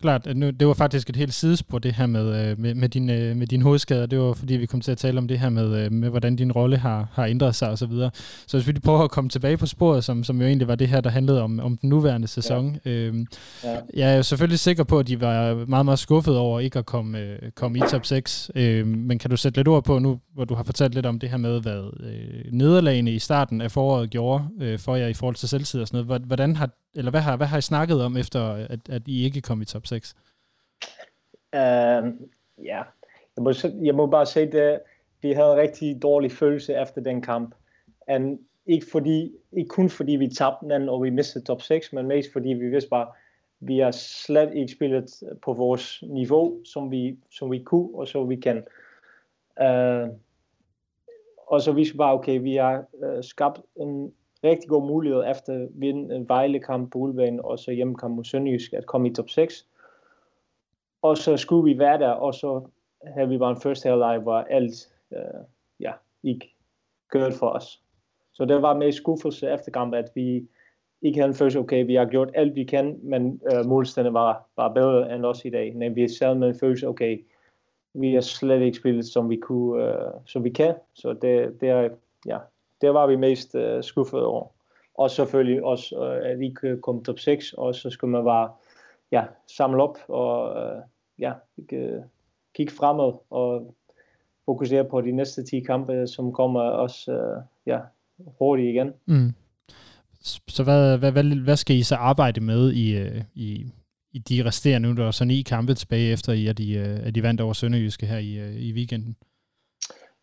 Klart, 0.00 0.26
at 0.26 0.36
nu, 0.36 0.50
det 0.50 0.68
var 0.68 0.74
faktisk 0.74 1.10
et 1.10 1.16
helt 1.16 1.34
sidespor, 1.34 1.78
det 1.78 1.92
her 1.92 2.06
med, 2.06 2.50
øh, 2.50 2.58
med, 2.58 2.74
med, 2.74 2.88
din, 2.88 3.10
øh, 3.10 3.36
med 3.36 3.46
din 3.46 3.62
hovedskade. 3.62 4.06
Det 4.06 4.18
var 4.18 4.32
fordi, 4.32 4.56
vi 4.56 4.66
kom 4.66 4.80
til 4.80 4.92
at 4.92 4.98
tale 4.98 5.18
om 5.18 5.28
det 5.28 5.38
her 5.38 5.48
med, 5.48 5.84
øh, 5.84 5.92
med 5.92 6.08
hvordan 6.08 6.36
din 6.36 6.52
rolle 6.52 6.76
har, 6.76 7.08
har 7.12 7.26
ændret 7.26 7.54
sig 7.54 7.68
osv. 7.68 7.76
Så, 7.76 7.86
videre. 7.86 8.10
så 8.46 8.56
hvis 8.56 8.66
vi 8.66 8.72
prøver 8.72 9.00
at 9.00 9.10
komme 9.10 9.30
tilbage 9.30 9.56
på 9.56 9.66
sporet, 9.66 10.04
som, 10.04 10.24
som 10.24 10.40
jo 10.40 10.46
egentlig 10.46 10.68
var 10.68 10.74
det 10.74 10.88
her, 10.88 11.00
der 11.00 11.10
handlede 11.10 11.42
om, 11.42 11.60
om 11.60 11.76
den 11.76 11.88
nuværende 11.88 12.28
sæson. 12.28 12.78
Ja. 12.84 12.90
Øhm, 12.90 13.26
ja. 13.64 13.76
Jeg 13.94 14.16
er 14.16 14.22
selvfølgelig 14.22 14.58
sikker 14.58 14.84
på, 14.84 14.98
at 14.98 15.08
de 15.08 15.20
var 15.20 15.64
meget, 15.66 15.84
meget 15.84 15.98
skuffet 15.98 16.36
over 16.36 16.60
ikke 16.60 16.78
at 16.78 16.86
komme, 16.86 17.18
øh, 17.18 17.38
komme 17.54 17.78
i 17.78 17.82
top 17.90 18.06
6. 18.06 18.50
Øhm, 18.54 18.88
men 18.88 19.18
kan 19.18 19.30
du 19.30 19.36
sætte 19.36 19.58
lidt 19.58 19.68
ord 19.68 19.84
på 19.84 19.98
nu, 19.98 20.20
hvor 20.34 20.44
du 20.44 20.54
har 20.54 20.62
fortalt 20.62 20.94
lidt 20.94 21.06
om 21.06 21.18
det 21.18 21.30
her 21.30 21.36
med, 21.36 21.60
hvad 21.60 21.82
øh, 22.00 22.52
nederlagene 22.52 23.12
i 23.12 23.18
starten 23.18 23.60
af 23.60 23.70
foråret 23.70 24.10
gjorde 24.10 24.44
øh, 24.60 24.78
for 24.78 24.96
jer 24.96 25.06
i 25.06 25.14
forhold 25.14 25.36
til 25.36 25.48
selvtid 25.48 25.80
og 25.80 25.88
sådan 25.88 26.04
noget. 26.06 26.22
Hvordan 26.22 26.56
har 26.56 26.70
eller 26.94 27.10
hvad 27.10 27.20
har, 27.20 27.36
hvad 27.36 27.46
har 27.46 27.58
I 27.58 27.60
snakket 27.60 28.02
om, 28.02 28.16
efter 28.16 28.42
at, 28.50 28.80
at 28.88 29.02
I 29.06 29.24
ikke 29.24 29.40
kom 29.40 29.62
i 29.62 29.64
top 29.64 29.86
6? 29.86 29.89
Uh, 31.52 32.08
ja, 32.64 32.82
jeg 33.36 33.42
må, 33.42 33.52
jeg 33.82 33.94
må 33.94 34.06
bare 34.06 34.26
sige, 34.26 34.62
at 34.62 34.80
vi 35.22 35.32
havde 35.32 35.52
en 35.52 35.58
rigtig 35.58 36.02
dårlig 36.02 36.32
følelse 36.32 36.74
efter 36.74 37.00
den 37.00 37.22
kamp. 37.22 37.54
And 38.06 38.38
ikke, 38.66 38.86
fordi, 38.92 39.32
ikke 39.52 39.68
kun 39.68 39.90
fordi 39.90 40.12
vi 40.12 40.28
tabte 40.28 40.68
den, 40.68 40.88
og 40.88 41.02
vi 41.02 41.10
mistede 41.10 41.44
top 41.44 41.62
6, 41.62 41.92
men 41.92 42.06
mest 42.06 42.32
fordi 42.32 42.48
vi 42.48 42.68
vidste 42.68 42.90
bare, 42.90 43.06
vi 43.60 43.78
har 43.78 43.90
slet 43.90 44.54
ikke 44.54 44.72
spillet 44.72 45.22
på 45.42 45.52
vores 45.52 46.02
niveau, 46.06 46.64
som 46.64 46.90
vi, 46.90 47.18
som 47.30 47.50
vi 47.50 47.62
kunne, 47.62 47.88
og 47.94 48.08
så 48.08 48.24
vi 48.24 48.36
kan. 48.36 48.56
Uh, 49.60 50.08
og 51.46 51.60
så 51.60 51.72
vi 51.72 51.86
bare, 51.98 52.14
okay, 52.14 52.40
vi 52.40 52.56
har 52.56 52.84
uh, 52.92 53.24
skabt 53.24 53.60
en 53.76 54.12
rigtig 54.44 54.68
god 54.68 54.86
mulighed 54.86 55.24
efter 55.30 55.54
at 55.54 55.68
vinde 55.74 56.16
en 56.16 56.28
Vejle-kamp 56.28 56.92
på 56.92 56.98
Ulven, 56.98 57.40
og 57.44 57.58
så 57.58 57.70
hjemmekamp 57.70 58.16
mod 58.16 58.24
Sønderjysk 58.24 58.72
at 58.72 58.86
komme 58.86 59.08
i 59.08 59.14
top 59.14 59.30
6. 59.30 59.66
Og 61.02 61.18
så 61.18 61.36
skulle 61.36 61.72
vi 61.72 61.78
være 61.78 61.98
der, 61.98 62.10
og 62.10 62.34
så 62.34 62.68
havde 63.06 63.28
vi 63.28 63.38
bare 63.38 63.50
en 63.50 63.60
første 63.60 63.88
halvleg, 63.88 64.18
hvor 64.18 64.34
alt 64.34 64.92
øh, 65.12 65.40
ja, 65.80 65.92
ikke 66.22 66.54
godt 67.08 67.34
for 67.34 67.48
os. 67.48 67.82
Så 68.32 68.44
det 68.44 68.62
var 68.62 68.76
med 68.76 68.92
skuffelse 68.92 69.50
efter 69.50 69.70
kampen, 69.70 69.98
at 69.98 70.10
vi 70.14 70.48
ikke 71.02 71.18
havde 71.18 71.28
en 71.28 71.36
følelse, 71.36 71.58
okay, 71.58 71.86
vi 71.86 71.94
har 71.94 72.04
gjort 72.04 72.30
alt 72.34 72.54
vi 72.54 72.64
kan, 72.64 72.98
men 73.02 73.40
øh, 73.52 73.66
modstanderne 73.66 74.14
var, 74.14 74.48
var 74.56 74.68
bedre 74.68 75.14
end 75.14 75.24
os 75.24 75.44
i 75.44 75.50
dag. 75.50 75.76
Men 75.76 75.96
vi 75.96 76.08
sad 76.08 76.34
med 76.34 76.48
en 76.48 76.58
følelse, 76.58 76.88
okay, 76.88 77.24
vi 77.94 78.14
har 78.14 78.20
slet 78.20 78.62
ikke 78.62 78.78
spillet, 78.78 79.06
som 79.06 79.30
vi, 79.30 79.36
kunne, 79.36 79.84
øh, 79.84 80.12
som 80.26 80.44
vi 80.44 80.50
kan. 80.50 80.74
Så 80.94 81.12
det, 81.12 81.60
det 81.60 81.68
er, 81.68 81.88
ja, 82.26 82.38
det 82.80 82.94
var 82.94 83.06
vi 83.06 83.16
mest 83.16 83.54
øh, 83.54 83.82
skuffet 83.82 84.22
over. 84.22 84.46
Og 84.94 85.10
selvfølgelig 85.10 85.64
også, 85.64 86.04
øh, 86.04 86.30
at 86.30 86.38
vi 86.38 86.46
ikke 86.46 86.80
kom 86.80 87.04
top 87.04 87.18
6, 87.18 87.52
og 87.52 87.74
så 87.74 87.90
skulle 87.90 88.10
man 88.10 88.24
være 88.24 88.50
ja, 89.12 89.24
samle 89.56 89.82
op 89.82 89.98
og 90.08 90.50
uh, 90.50 90.82
ja, 91.18 91.32
kigge 92.54 92.72
fremad 92.72 93.12
og 93.30 93.74
fokusere 94.44 94.84
på 94.84 95.00
de 95.00 95.12
næste 95.12 95.44
10 95.44 95.60
kampe, 95.60 96.06
som 96.06 96.32
kommer 96.32 96.60
også 96.60 97.12
uh, 97.12 97.42
ja, 97.66 97.78
hurtigt 98.38 98.68
igen. 98.68 98.92
Mm. 99.06 99.32
Så 100.48 100.64
hvad, 100.64 100.98
hvad, 100.98 101.12
hvad, 101.12 101.44
hvad 101.44 101.56
skal 101.56 101.76
I 101.76 101.82
så 101.82 101.94
arbejde 101.94 102.40
med 102.40 102.72
i, 102.72 103.10
i, 103.34 103.72
i 104.12 104.18
de 104.18 104.44
resterende, 104.44 104.88
nu 104.88 104.94
der 104.94 105.06
er 105.06 105.10
så 105.10 105.24
ni 105.24 105.42
kampe 105.42 105.74
tilbage 105.74 106.12
efter, 106.12 106.32
at 106.32 106.58
I, 106.58 106.76
at 106.76 107.16
I 107.16 107.22
vandt 107.22 107.40
over 107.40 107.52
Sønderjyske 107.52 108.06
her 108.06 108.18
i, 108.18 108.58
i 108.68 108.72
weekenden? 108.72 109.16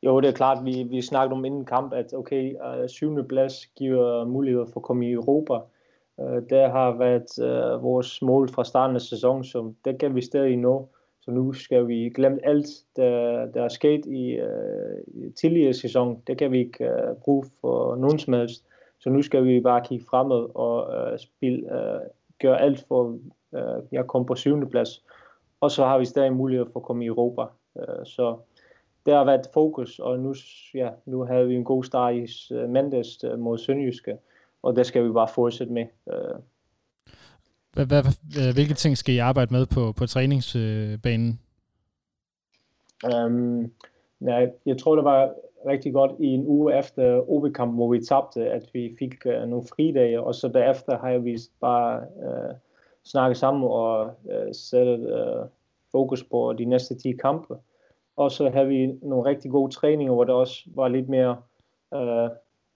Jo, 0.04 0.22
det 0.22 0.28
er 0.28 0.34
klart, 0.34 0.66
vi, 0.66 0.84
vi 0.84 1.02
snakkede 1.02 1.38
om 1.38 1.46
inden 1.46 1.66
kamp, 1.66 1.94
at 1.94 2.14
okay, 2.14 2.56
syvende 2.88 3.24
plads 3.24 3.66
giver 3.66 4.26
mulighed 4.26 4.66
for 4.74 4.80
at 4.80 4.84
komme 4.84 5.08
i 5.08 5.12
Europa. 5.12 5.54
Øh, 6.20 6.42
det 6.50 6.72
har 6.72 6.98
været 6.98 7.40
uh, 7.40 7.84
vores 7.84 8.22
mål 8.22 8.50
fra 8.50 8.64
starten 8.64 8.96
af 8.96 9.02
sæsonen, 9.02 9.44
som 9.44 9.76
det 9.86 10.00
kan 10.00 10.16
vi 10.16 10.22
stadig 10.22 10.58
nå. 10.58 10.90
Så 11.22 11.32
nu 11.32 11.54
skal 11.54 11.88
vi 11.88 12.10
glemme 12.16 12.40
alt, 12.46 12.68
der, 12.96 13.46
der 13.46 13.64
er 13.64 13.68
sket 13.68 14.06
i, 14.06 14.40
uh, 14.42 15.24
i 15.24 15.30
tidligere 15.30 15.74
sæson. 15.74 16.22
Det 16.28 16.38
kan 16.38 16.52
vi 16.52 16.60
ikke 16.60 16.86
uh, 16.86 17.18
bruge 17.18 17.46
for 17.62 17.96
nogen 17.96 18.20
som 18.20 18.34
helst. 18.34 18.64
Så 19.00 19.10
nu 19.10 19.22
skal 19.22 19.46
vi 19.46 19.62
bare 19.62 19.86
kigge 19.86 20.06
fremad 20.10 20.48
og 20.56 20.88
uh, 20.88 21.18
spille, 21.18 21.64
uh, 21.66 22.08
gøre 22.42 22.62
alt 22.62 22.86
for 22.88 23.04
uh, 23.52 23.84
jeg 23.92 24.08
kom 24.08 24.26
på 24.26 24.36
syvende 24.36 24.68
plads. 24.68 25.04
Og 25.62 25.72
så 25.72 25.86
har 25.86 25.98
vi 25.98 26.06
stadig 26.06 26.34
mulighed 26.34 26.66
for 26.74 26.80
at 26.80 26.86
komme 26.86 27.04
i 27.04 27.08
Europa. 27.08 27.42
Uh, 27.76 28.06
så 28.06 28.38
det 29.06 29.14
har 29.14 29.26
været 29.26 29.50
fokus, 29.54 30.00
og 30.00 30.20
nu, 30.20 30.36
ja, 30.74 30.90
nu 31.06 31.24
havde 31.24 31.48
vi 31.48 31.56
en 31.56 31.64
god 31.64 31.84
start 31.84 32.16
i 32.16 32.28
uh, 32.56 32.70
mandags 32.70 33.24
uh, 33.24 33.40
mod 33.40 33.58
Sønderjyske, 33.58 34.18
og 34.64 34.76
det 34.76 34.86
skal 34.86 35.04
vi 35.04 35.12
bare 35.12 35.28
fortsætte 35.28 35.74
med. 35.74 35.86
Uh. 36.06 36.40
Hvad, 37.74 37.86
hvad, 37.86 38.54
hvilke 38.54 38.74
ting 38.74 38.98
skal 38.98 39.16
I 39.16 39.18
arbejde 39.18 39.54
med 39.54 39.66
på, 39.66 39.92
på 39.92 40.06
træningsbanen? 40.06 41.40
Um, 43.16 43.72
nej, 44.20 44.52
jeg 44.66 44.78
tror, 44.78 44.96
det 44.96 45.04
var 45.04 45.34
rigtig 45.68 45.94
godt 45.94 46.12
i 46.20 46.26
en 46.26 46.48
uge 46.48 46.80
efter 46.80 47.30
OB-kampen, 47.30 47.76
hvor 47.76 47.92
vi 47.92 48.06
tabte, 48.06 48.50
at 48.50 48.70
vi 48.74 48.96
fik 49.00 49.14
uh, 49.26 49.50
nogle 49.50 49.68
fridage, 49.76 50.22
og 50.22 50.36
så 50.36 50.48
derefter 50.48 50.98
har 50.98 51.18
vi 51.18 51.38
bare 51.62 52.02
uh, 52.16 52.56
snakket 53.04 53.38
sammen 53.38 53.64
og 53.64 54.14
uh, 54.24 54.52
sat 54.54 55.00
uh, 55.00 55.48
fokus 55.92 56.24
på 56.24 56.54
de 56.58 56.66
næste 56.66 56.96
10 56.96 57.12
kampe. 57.12 57.56
Og 58.16 58.32
så 58.32 58.50
havde 58.50 58.68
vi 58.68 58.86
nogle 59.02 59.30
rigtig 59.30 59.52
gode 59.52 59.72
træninger, 59.74 60.14
hvor 60.14 60.24
der 60.24 60.34
også 60.34 60.64
var 60.76 60.88
lidt 60.88 61.10
mere 61.10 61.38
øh, 61.94 62.30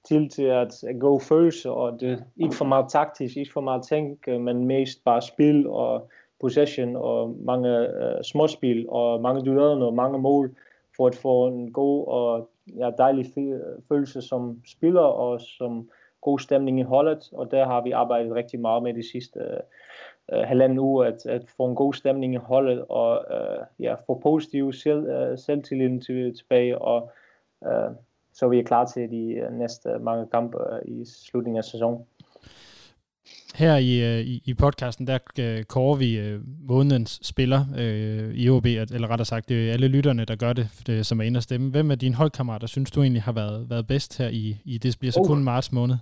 til 0.07 0.29
til 0.29 0.43
at, 0.43 0.83
at 0.83 0.99
gå 0.99 1.19
følelse, 1.19 1.71
og 1.71 1.99
det 1.99 2.23
ikke 2.37 2.55
for 2.55 2.65
meget 2.65 2.85
taktisk, 2.89 3.37
ikke 3.37 3.53
for 3.53 3.61
meget 3.61 3.83
tænke, 3.83 4.39
men 4.39 4.65
mest 4.65 5.03
bare 5.03 5.21
spil 5.21 5.67
og 5.67 6.09
possession 6.41 6.95
og 6.95 7.35
mange 7.39 7.69
øh, 7.69 8.23
småspil 8.23 8.85
og 8.89 9.21
mange 9.21 9.45
dueller 9.45 9.85
og 9.85 9.93
mange 9.93 10.19
mål 10.19 10.55
for 10.95 11.07
at 11.07 11.15
få 11.15 11.47
en 11.47 11.73
god 11.73 12.07
og 12.07 12.49
ja, 12.77 12.91
dejlig 12.97 13.25
følelse 13.89 14.21
som 14.21 14.61
spiller 14.65 15.01
og 15.01 15.41
som 15.41 15.89
god 16.21 16.39
stemning 16.39 16.79
i 16.79 16.83
holdet, 16.83 17.29
og 17.33 17.51
der 17.51 17.65
har 17.65 17.83
vi 17.83 17.91
arbejdet 17.91 18.35
rigtig 18.35 18.59
meget 18.59 18.83
med 18.83 18.93
de 18.93 19.11
sidste 19.11 19.39
øh, 19.39 19.59
uh, 20.33 20.43
halvanden 20.47 20.79
uge 20.79 21.07
at, 21.07 21.25
at 21.25 21.49
få 21.57 21.65
en 21.65 21.75
god 21.75 21.93
stemning 21.93 22.33
i 22.33 22.37
holdet 22.37 22.85
og 22.89 23.25
uh, 23.29 23.83
ja, 23.83 23.93
få 23.93 24.19
positiv 24.23 24.73
selv, 24.73 25.31
uh, 25.31 25.37
selvtillid 25.37 26.01
til, 26.01 26.35
tilbage, 26.35 26.77
og 26.77 27.11
uh, 27.61 27.95
så 28.33 28.45
er 28.45 28.49
vi 28.49 28.63
klar 28.63 28.85
til 28.85 29.09
de 29.11 29.47
uh, 29.47 29.57
næste 29.57 29.89
mange 30.01 30.27
kampe 30.31 30.57
uh, 30.57 30.91
i 30.91 31.05
slutningen 31.05 31.57
af 31.57 31.63
sæsonen. 31.63 32.05
Her 33.55 33.77
i, 33.77 34.19
øh, 34.19 34.25
i, 34.25 34.41
i 34.45 34.53
podcasten, 34.53 35.07
der 35.07 35.17
øh, 35.39 35.63
kårer 35.63 35.95
vi 35.95 36.17
øh, 36.19 36.41
månedens 36.67 37.19
spiller 37.23 37.65
øh, 37.77 38.33
i 38.33 38.49
OB, 38.49 38.65
eller 38.65 39.07
rettere 39.07 39.25
sagt, 39.25 39.49
det 39.49 39.69
er 39.69 39.73
alle 39.73 39.87
lytterne, 39.87 40.25
der 40.25 40.35
gør 40.35 40.53
det, 40.53 40.69
det 40.87 41.05
som 41.05 41.19
er 41.19 41.23
inde 41.23 41.37
og 41.37 41.43
stemme. 41.43 41.71
Hvem 41.71 41.91
af 41.91 41.99
dine 41.99 42.15
holdkammerater 42.15 42.67
synes 42.67 42.91
du 42.91 43.01
egentlig 43.01 43.23
har 43.23 43.31
været, 43.31 43.69
været 43.69 43.87
bedst 43.87 44.17
her 44.17 44.27
i, 44.27 44.61
i 44.65 44.77
det 44.77 44.97
bliver 44.99 45.11
så 45.11 45.19
oh. 45.19 45.27
kun 45.27 45.43
marts 45.43 45.71
måned? 45.71 45.95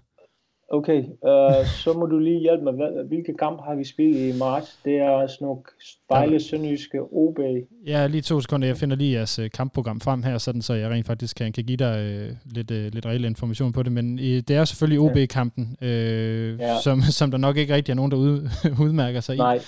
Okay, 0.72 1.04
uh, 1.04 1.66
så 1.66 1.94
må 2.00 2.06
du 2.06 2.20
lige 2.20 2.40
hjælpe 2.40 2.64
mig. 2.64 2.74
Hvilke 3.08 3.34
kamp 3.40 3.62
har 3.66 3.76
vi 3.76 3.84
spillet 3.84 4.36
i 4.36 4.38
marts? 4.40 4.80
Det 4.86 4.98
er 4.98 5.28
sådan 5.28 5.46
nogle 5.46 5.62
Vejle, 6.10 6.40
Sønderjyske, 6.40 7.02
OB. 7.02 7.40
Ja, 7.88 8.08
lige 8.08 8.22
to 8.22 8.42
sekunder. 8.42 8.68
Jeg 8.68 8.78
finder 8.78 8.96
lige 8.96 9.14
jeres 9.14 9.40
øh, 9.40 9.50
kampprogram 9.52 10.00
frem 10.00 10.24
her, 10.24 10.38
sådan 10.38 10.62
så 10.62 10.74
jeg 10.74 10.90
rent 10.90 11.08
faktisk 11.08 11.36
kan, 11.36 11.52
kan 11.52 11.64
give 11.64 11.78
dig 11.78 12.00
øh, 12.00 12.36
lidt, 12.56 12.72
øh, 12.72 12.94
lidt 12.94 13.06
reel 13.06 13.26
information 13.26 13.72
på 13.72 13.84
det. 13.84 13.92
Men 13.92 14.20
øh, 14.20 14.26
det 14.26 14.52
er 14.52 14.66
selvfølgelig 14.66 15.00
OB-kampen, 15.00 15.78
øh, 15.82 16.60
ja. 16.60 16.80
som, 16.84 17.02
som 17.02 17.32
der 17.32 17.38
nok 17.38 17.58
ikke 17.58 17.74
rigtig 17.74 17.92
er 17.92 17.96
nogen, 17.96 18.12
der 18.12 18.18
ud, 18.18 18.50
udmærker 18.86 19.20
sig 19.20 19.36
i. 19.36 19.38
Nej, 19.38 19.60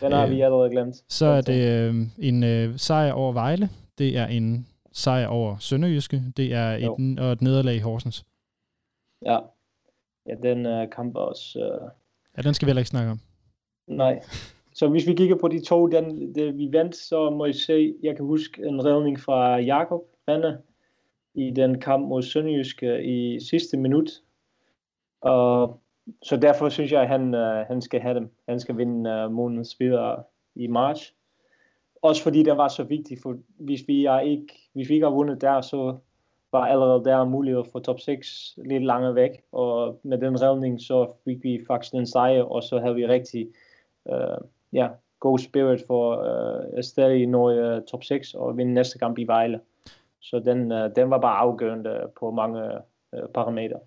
den 0.00 0.12
har 0.12 0.24
øh, 0.24 0.30
vi 0.30 0.40
allerede 0.40 0.70
glemt. 0.70 0.96
Så 1.08 1.26
er 1.26 1.40
det 1.40 1.68
øh, 1.68 1.94
en 2.18 2.44
øh, 2.44 2.78
sejr 2.78 3.12
over 3.12 3.32
Vejle. 3.32 3.68
Det 3.98 4.16
er 4.16 4.26
en 4.26 4.66
sejr 4.92 5.26
over 5.26 5.56
Sønderjyske. 5.60 6.22
Det 6.36 6.52
er 6.52 6.70
et, 6.70 7.18
og 7.18 7.32
et 7.32 7.42
nederlag 7.42 7.74
i 7.74 7.78
Horsens. 7.78 8.24
Ja, 9.26 9.38
ja, 10.28 10.34
den 10.42 10.66
uh, 10.66 10.90
kamp 10.90 11.16
også... 11.16 11.58
Uh... 11.58 11.90
Ja, 12.36 12.42
den 12.42 12.54
skal 12.54 12.66
vi 12.66 12.70
heller 12.70 12.80
ikke 12.80 12.90
snakke 12.90 13.10
om. 13.10 13.20
Nej. 13.86 14.20
Så 14.72 14.88
hvis 14.88 15.06
vi 15.06 15.14
kigger 15.14 15.36
på 15.36 15.48
de 15.48 15.60
to, 15.64 15.86
den, 15.86 16.34
det, 16.34 16.58
vi 16.58 16.68
vandt, 16.72 16.96
så 16.96 17.30
må 17.30 17.44
I 17.44 17.52
se, 17.52 17.94
jeg 18.02 18.16
kan 18.16 18.24
huske 18.24 18.66
en 18.66 18.84
redning 18.84 19.20
fra 19.20 19.56
Jakob 19.56 20.00
Renne 20.28 20.58
i 21.34 21.50
den 21.50 21.80
kamp 21.80 22.08
mod 22.08 22.22
Sønderjysk 22.22 22.82
i 22.82 23.38
sidste 23.50 23.76
minut. 23.76 24.10
Og 25.20 25.80
så 26.22 26.36
derfor 26.36 26.68
synes 26.68 26.92
jeg, 26.92 27.02
at 27.02 27.08
han, 27.08 27.34
uh, 27.34 27.66
han 27.66 27.82
skal 27.82 28.00
have 28.00 28.14
dem. 28.14 28.30
Han 28.48 28.60
skal 28.60 28.76
vinde 28.76 29.10
uh, 29.10 29.32
månedens 29.32 29.68
spiller 29.68 30.22
i 30.54 30.66
marts. 30.66 31.14
Også 32.02 32.22
fordi 32.22 32.42
det 32.42 32.56
var 32.56 32.68
så 32.68 32.82
vigtigt, 32.84 33.22
for 33.22 33.36
hvis 33.58 33.80
vi, 33.86 34.04
er 34.04 34.20
ikke, 34.20 34.68
hvis 34.72 34.88
vi 34.88 34.94
ikke 34.94 35.06
har 35.06 35.14
vundet 35.14 35.40
der, 35.40 35.60
så 35.60 35.96
var 36.56 36.66
allerede 36.66 37.04
der 37.04 37.24
mulighed 37.24 37.64
for 37.72 37.78
top 37.78 38.00
6 38.00 38.58
lidt 38.64 38.84
langt 38.84 39.14
væk, 39.14 39.30
og 39.52 40.00
med 40.02 40.18
den 40.18 40.42
revning 40.42 40.80
så 40.80 41.12
fik 41.24 41.42
vi 41.42 41.60
faktisk 41.66 41.94
en 41.94 42.06
sejr, 42.06 42.42
og 42.42 42.62
så 42.62 42.78
havde 42.78 42.94
vi 42.94 43.06
rigtig 43.06 43.48
uh, 44.04 44.46
ja, 44.72 44.88
god 45.20 45.38
spirit 45.38 45.82
for 45.86 46.04
uh, 46.16 46.82
stadig 46.82 47.26
nå 47.26 47.74
uh, 47.76 47.82
top 47.82 48.04
6 48.04 48.34
og 48.34 48.56
vinde 48.56 48.74
næste 48.74 48.98
kamp 48.98 49.18
i 49.18 49.24
Vejle. 49.24 49.60
Så 50.20 50.38
den, 50.38 50.72
uh, 50.72 50.90
den 50.96 51.10
var 51.10 51.18
bare 51.18 51.36
afgørende 51.36 52.00
på 52.20 52.30
mange 52.30 52.62
uh, 53.12 53.28
parametre. 53.34 53.78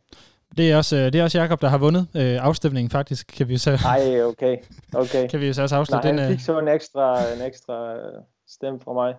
Det 0.58 0.72
er 0.72 0.78
også, 0.78 0.96
det 0.96 1.16
er 1.16 1.24
også 1.24 1.40
Jakob 1.40 1.62
der 1.62 1.68
har 1.68 1.78
vundet 1.78 2.08
øh, 2.16 2.46
afstemningen 2.46 2.92
faktisk, 2.92 3.28
kan 3.38 3.48
vi 3.48 3.58
så... 3.58 3.72
Nej, 3.84 4.24
okay. 4.24 4.58
okay. 4.94 5.28
kan 5.32 5.40
vi 5.40 5.54
så 5.54 5.62
også 5.62 5.76
afslutte 5.76 6.08
Nej, 6.08 6.12
den... 6.12 6.20
han 6.20 6.32
fik 6.32 6.46
så 6.46 6.60
en 6.60 6.68
ekstra, 6.68 7.34
en 7.34 7.42
ekstra 7.42 7.96
stemme 8.48 8.80
fra 8.80 8.94
mig 8.94 9.16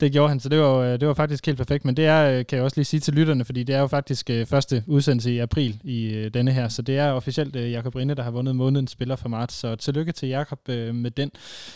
det 0.00 0.12
gjorde 0.12 0.28
han, 0.28 0.40
så 0.40 0.48
det 0.48 0.58
var, 0.58 0.76
øh, 0.76 1.00
det 1.00 1.08
var 1.08 1.14
faktisk 1.14 1.46
helt 1.46 1.58
perfekt. 1.58 1.84
Men 1.84 1.96
det 1.96 2.06
er, 2.06 2.38
øh, 2.38 2.46
kan 2.46 2.56
jeg 2.56 2.64
også 2.64 2.76
lige 2.76 2.84
sige 2.84 3.00
til 3.00 3.14
lytterne, 3.14 3.44
fordi 3.44 3.62
det 3.62 3.74
er 3.74 3.80
jo 3.80 3.86
faktisk 3.86 4.30
øh, 4.30 4.46
første 4.46 4.84
udsendelse 4.86 5.32
i 5.32 5.38
april 5.38 5.80
i 5.84 6.28
denne 6.34 6.52
her, 6.52 6.68
så 6.68 6.82
det 6.82 6.98
er 6.98 7.10
officielt 7.10 7.56
Jakob 7.56 7.94
Rinde, 7.94 8.14
der 8.14 8.22
har 8.22 8.30
vundet 8.30 8.56
månedens 8.56 8.90
spiller 8.90 9.16
for 9.16 9.28
marts. 9.28 9.54
Så 9.54 9.76
tillykke 9.76 10.12
til 10.12 10.28
Jakob 10.28 10.68
med 10.68 11.10
den, 11.10 11.30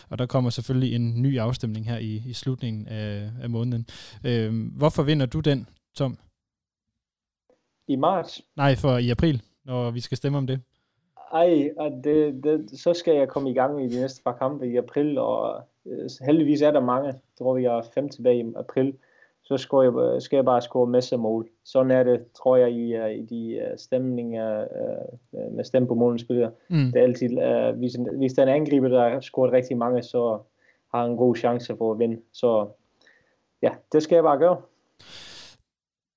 og 0.09 0.19
der 0.19 0.27
kommer 0.27 0.51
selvfølgelig 0.51 0.95
en 0.95 1.23
ny 1.23 1.39
afstemning 1.39 1.87
her 1.87 1.99
i, 1.99 2.23
i 2.27 2.33
slutningen 2.33 2.89
af, 2.89 3.31
af 3.43 3.51
måneden. 3.51 3.87
Hvorfor 4.77 5.03
vinder 5.03 5.27
du 5.27 5.41
den, 5.41 5.69
Tom? 5.97 6.19
I 7.89 7.97
marts? 7.97 8.43
Nej, 8.57 8.77
for 8.77 8.99
i 8.99 9.11
april, 9.11 9.43
når 9.65 9.91
vi 9.91 10.01
skal 10.01 10.17
stemme 10.17 10.39
om 10.39 10.47
det. 10.47 10.61
Ej, 11.35 11.71
det, 12.05 12.45
det, 12.45 12.81
så 12.81 12.93
skal 12.95 13.15
jeg 13.17 13.29
komme 13.29 13.51
i 13.51 13.55
gang 13.55 13.85
i 13.85 13.89
de 13.89 14.01
næste 14.01 14.23
par 14.23 14.33
kampe 14.33 14.67
i 14.67 14.77
april, 14.77 15.19
og 15.19 15.63
øh, 15.87 16.11
heldigvis 16.27 16.63
er 16.63 16.71
der 16.71 16.81
mange. 16.81 17.07
Jeg 17.07 17.15
tror, 17.39 17.55
vi 17.55 17.65
er 17.65 17.83
fem 17.95 18.09
tilbage 18.09 18.39
i 18.39 18.53
april. 18.57 18.95
Så 19.43 19.57
skal 19.57 19.79
jeg, 19.83 20.23
skal 20.23 20.37
jeg 20.37 20.45
bare 20.45 20.63
score 20.63 20.87
masser 20.87 21.17
mål. 21.17 21.49
Sådan 21.65 21.91
er 21.91 22.03
det, 22.03 22.25
tror 22.33 22.57
jeg, 22.57 22.71
i, 22.71 22.99
uh, 22.99 23.11
i 23.11 23.23
de 23.23 23.63
uh, 23.63 23.79
stemninger 23.79 24.65
uh, 25.33 25.53
med 25.57 25.65
stemme 25.65 25.89
på 25.89 25.95
målspillere. 25.95 26.51
Mm. 26.69 26.93
Det 26.93 26.97
er 26.97 27.03
altid, 27.03 27.39
uh, 27.39 27.79
hvis, 27.79 27.97
hvis 28.19 28.33
der 28.33 28.43
er 28.43 28.47
en 28.47 28.63
angriber, 28.63 28.89
der 28.89 29.09
har 29.09 29.21
scoret 29.21 29.53
rigtig 29.53 29.77
mange, 29.77 30.03
så 30.03 30.39
har 30.95 31.03
han 31.03 31.11
en 31.11 31.17
god 31.17 31.37
chance 31.37 31.77
for 31.77 31.93
at 31.93 31.99
vinde. 31.99 32.21
Så 32.33 32.69
ja, 33.63 33.71
det 33.93 34.03
skal 34.03 34.17
jeg 34.17 34.25
bare 34.25 34.39
gøre. 34.39 34.57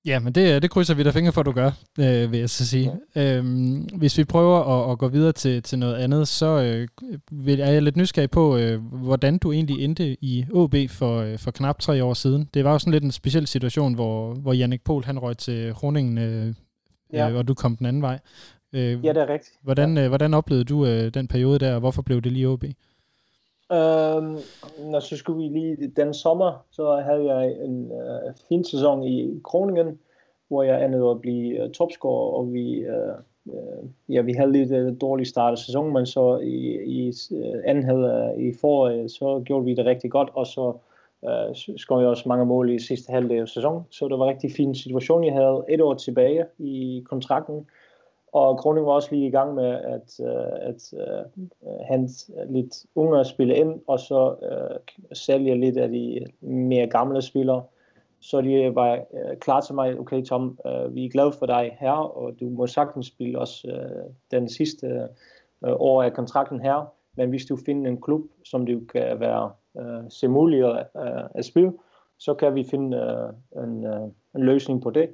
Ja, 0.08 0.18
men 0.18 0.32
det, 0.32 0.62
det 0.62 0.70
krydser 0.70 0.94
vi 0.94 1.02
da 1.02 1.10
fingre 1.10 1.32
for, 1.32 1.40
at 1.40 1.46
du 1.46 1.52
gør, 1.52 1.70
øh, 2.00 2.32
vil 2.32 2.40
jeg 2.40 2.50
så 2.50 2.66
sige. 2.66 2.92
Ja. 3.16 3.36
Øhm, 3.36 3.80
hvis 3.80 4.18
vi 4.18 4.24
prøver 4.24 4.58
at, 4.60 4.92
at 4.92 4.98
gå 4.98 5.08
videre 5.08 5.32
til, 5.32 5.62
til 5.62 5.78
noget 5.78 5.96
andet, 5.96 6.28
så 6.28 6.46
øh, 6.46 6.88
vil, 7.30 7.60
er 7.60 7.70
jeg 7.70 7.82
lidt 7.82 7.96
nysgerrig 7.96 8.30
på, 8.30 8.56
øh, 8.56 8.82
hvordan 8.92 9.38
du 9.38 9.52
egentlig 9.52 9.84
endte 9.84 10.16
i 10.24 10.44
OB 10.52 10.74
for, 10.88 11.20
øh, 11.20 11.38
for 11.38 11.50
knap 11.50 11.78
tre 11.78 12.04
år 12.04 12.14
siden. 12.14 12.48
Det 12.54 12.64
var 12.64 12.72
jo 12.72 12.78
sådan 12.78 12.92
lidt 12.92 13.04
en 13.04 13.12
speciel 13.12 13.46
situation, 13.46 13.94
hvor, 13.94 14.34
hvor 14.34 14.52
Jannik 14.52 14.84
Pohl 14.84 15.04
han 15.04 15.18
røg 15.18 15.38
til 15.38 15.72
Groningen, 15.72 16.18
øh, 16.18 16.54
ja. 17.12 17.30
øh, 17.30 17.36
og 17.36 17.48
du 17.48 17.54
kom 17.54 17.76
den 17.76 17.86
anden 17.86 18.02
vej. 18.02 18.18
Øh, 18.72 19.04
ja, 19.04 19.12
det 19.12 19.22
er 19.22 19.28
rigtigt. 19.28 19.52
Hvordan, 19.62 19.98
øh, 19.98 20.08
hvordan 20.08 20.34
oplevede 20.34 20.64
du 20.64 20.86
øh, 20.86 21.14
den 21.14 21.28
periode 21.28 21.58
der, 21.58 21.74
og 21.74 21.80
hvorfor 21.80 22.02
blev 22.02 22.20
det 22.20 22.32
lige 22.32 22.48
OB? 22.48 22.64
Øhm, 23.72 24.36
når 24.90 25.00
så 25.00 25.16
skulle 25.16 25.38
vi 25.38 25.58
lige 25.58 25.92
den 25.96 26.14
sommer, 26.14 26.64
så 26.70 26.96
havde 26.96 27.34
jeg 27.34 27.52
en 27.64 27.92
uh, 27.92 28.34
fin 28.48 28.64
sæson 28.64 29.02
i 29.02 29.40
Kroningen, 29.44 29.98
hvor 30.48 30.62
jeg 30.62 30.84
endte 30.84 30.98
at 30.98 31.20
blive 31.20 31.64
uh, 31.64 31.70
topscorer, 31.70 32.32
og 32.32 32.52
vi, 32.52 32.84
uh, 32.86 33.54
uh, 33.54 33.88
ja, 34.08 34.20
vi 34.20 34.32
havde 34.32 34.52
lidt 34.52 34.72
uh, 34.72 35.00
dårlig 35.00 35.26
start 35.26 35.52
af 35.52 35.58
sæsonen, 35.58 35.92
men 35.92 36.06
så 36.06 36.38
i, 36.38 36.78
i 36.84 37.12
uh, 37.30 37.60
anden 37.64 37.84
halvdel 37.84 38.48
i 38.48 38.52
foråret, 38.60 39.10
så 39.10 39.42
gjorde 39.44 39.64
vi 39.64 39.74
det 39.74 39.86
rigtig 39.86 40.10
godt, 40.10 40.30
og 40.34 40.46
så 40.46 40.72
uh, 41.22 41.76
skrev 41.76 41.98
jeg 41.98 42.08
også 42.08 42.28
mange 42.28 42.46
mål 42.46 42.70
i 42.70 42.78
sidste 42.78 43.12
halvdel 43.12 43.40
af 43.40 43.48
sæsonen, 43.48 43.82
så 43.90 44.08
det 44.08 44.18
var 44.18 44.24
en 44.24 44.34
rigtig 44.34 44.52
fin 44.52 44.74
situation. 44.74 45.24
Jeg 45.24 45.34
havde 45.34 45.64
et 45.68 45.80
år 45.80 45.94
tilbage 45.94 46.44
i 46.58 47.04
kontrakten, 47.08 47.66
og 48.32 48.58
Kroning 48.58 48.86
var 48.86 48.92
også 48.92 49.08
lige 49.14 49.26
i 49.26 49.30
gang 49.30 49.54
med 49.54 49.70
at, 49.70 50.20
øh, 50.20 50.68
at 50.68 50.92
øh, 50.92 51.24
øh 51.62 51.78
hente 51.90 52.12
lidt 52.48 52.86
unge 52.94 53.24
spille 53.24 53.56
ind, 53.56 53.80
og 53.86 54.00
så 54.00 54.34
øh, 54.42 54.96
sælge 55.12 55.60
lidt 55.60 55.76
af 55.76 55.88
de 55.88 56.26
mere 56.40 56.86
gamle 56.86 57.22
spillere. 57.22 57.62
Så 58.20 58.40
de 58.40 58.74
var 58.74 58.92
øh, 58.94 59.36
klar 59.36 59.60
til 59.60 59.74
mig, 59.74 59.98
okay 59.98 60.22
Tom, 60.22 60.58
øh, 60.66 60.94
vi 60.94 61.04
er 61.04 61.08
glade 61.08 61.32
for 61.32 61.46
dig 61.46 61.76
her, 61.80 61.92
og 61.92 62.40
du 62.40 62.48
må 62.48 62.66
sagtens 62.66 63.06
spille 63.06 63.38
også 63.38 63.68
øh, 63.68 64.14
den 64.30 64.48
sidste 64.48 64.86
øh, 65.64 65.72
år 65.78 66.02
af 66.02 66.12
kontrakten 66.12 66.60
her. 66.60 66.92
Men 67.16 67.28
hvis 67.30 67.46
du 67.46 67.56
finder 67.66 67.90
en 67.90 68.00
klub, 68.00 68.22
som 68.44 68.66
du 68.66 68.80
kan 68.92 69.20
være 69.20 69.50
øh, 69.78 70.10
se 70.10 70.28
muligt 70.28 70.64
at, 70.64 70.86
øh, 70.96 71.24
at 71.34 71.44
spille, 71.44 71.72
så 72.18 72.34
kan 72.34 72.54
vi 72.54 72.64
finde 72.64 72.96
øh, 72.96 73.64
en, 73.64 73.86
øh, 73.86 74.02
en 74.36 74.42
løsning 74.42 74.82
på 74.82 74.90
det. 74.90 75.08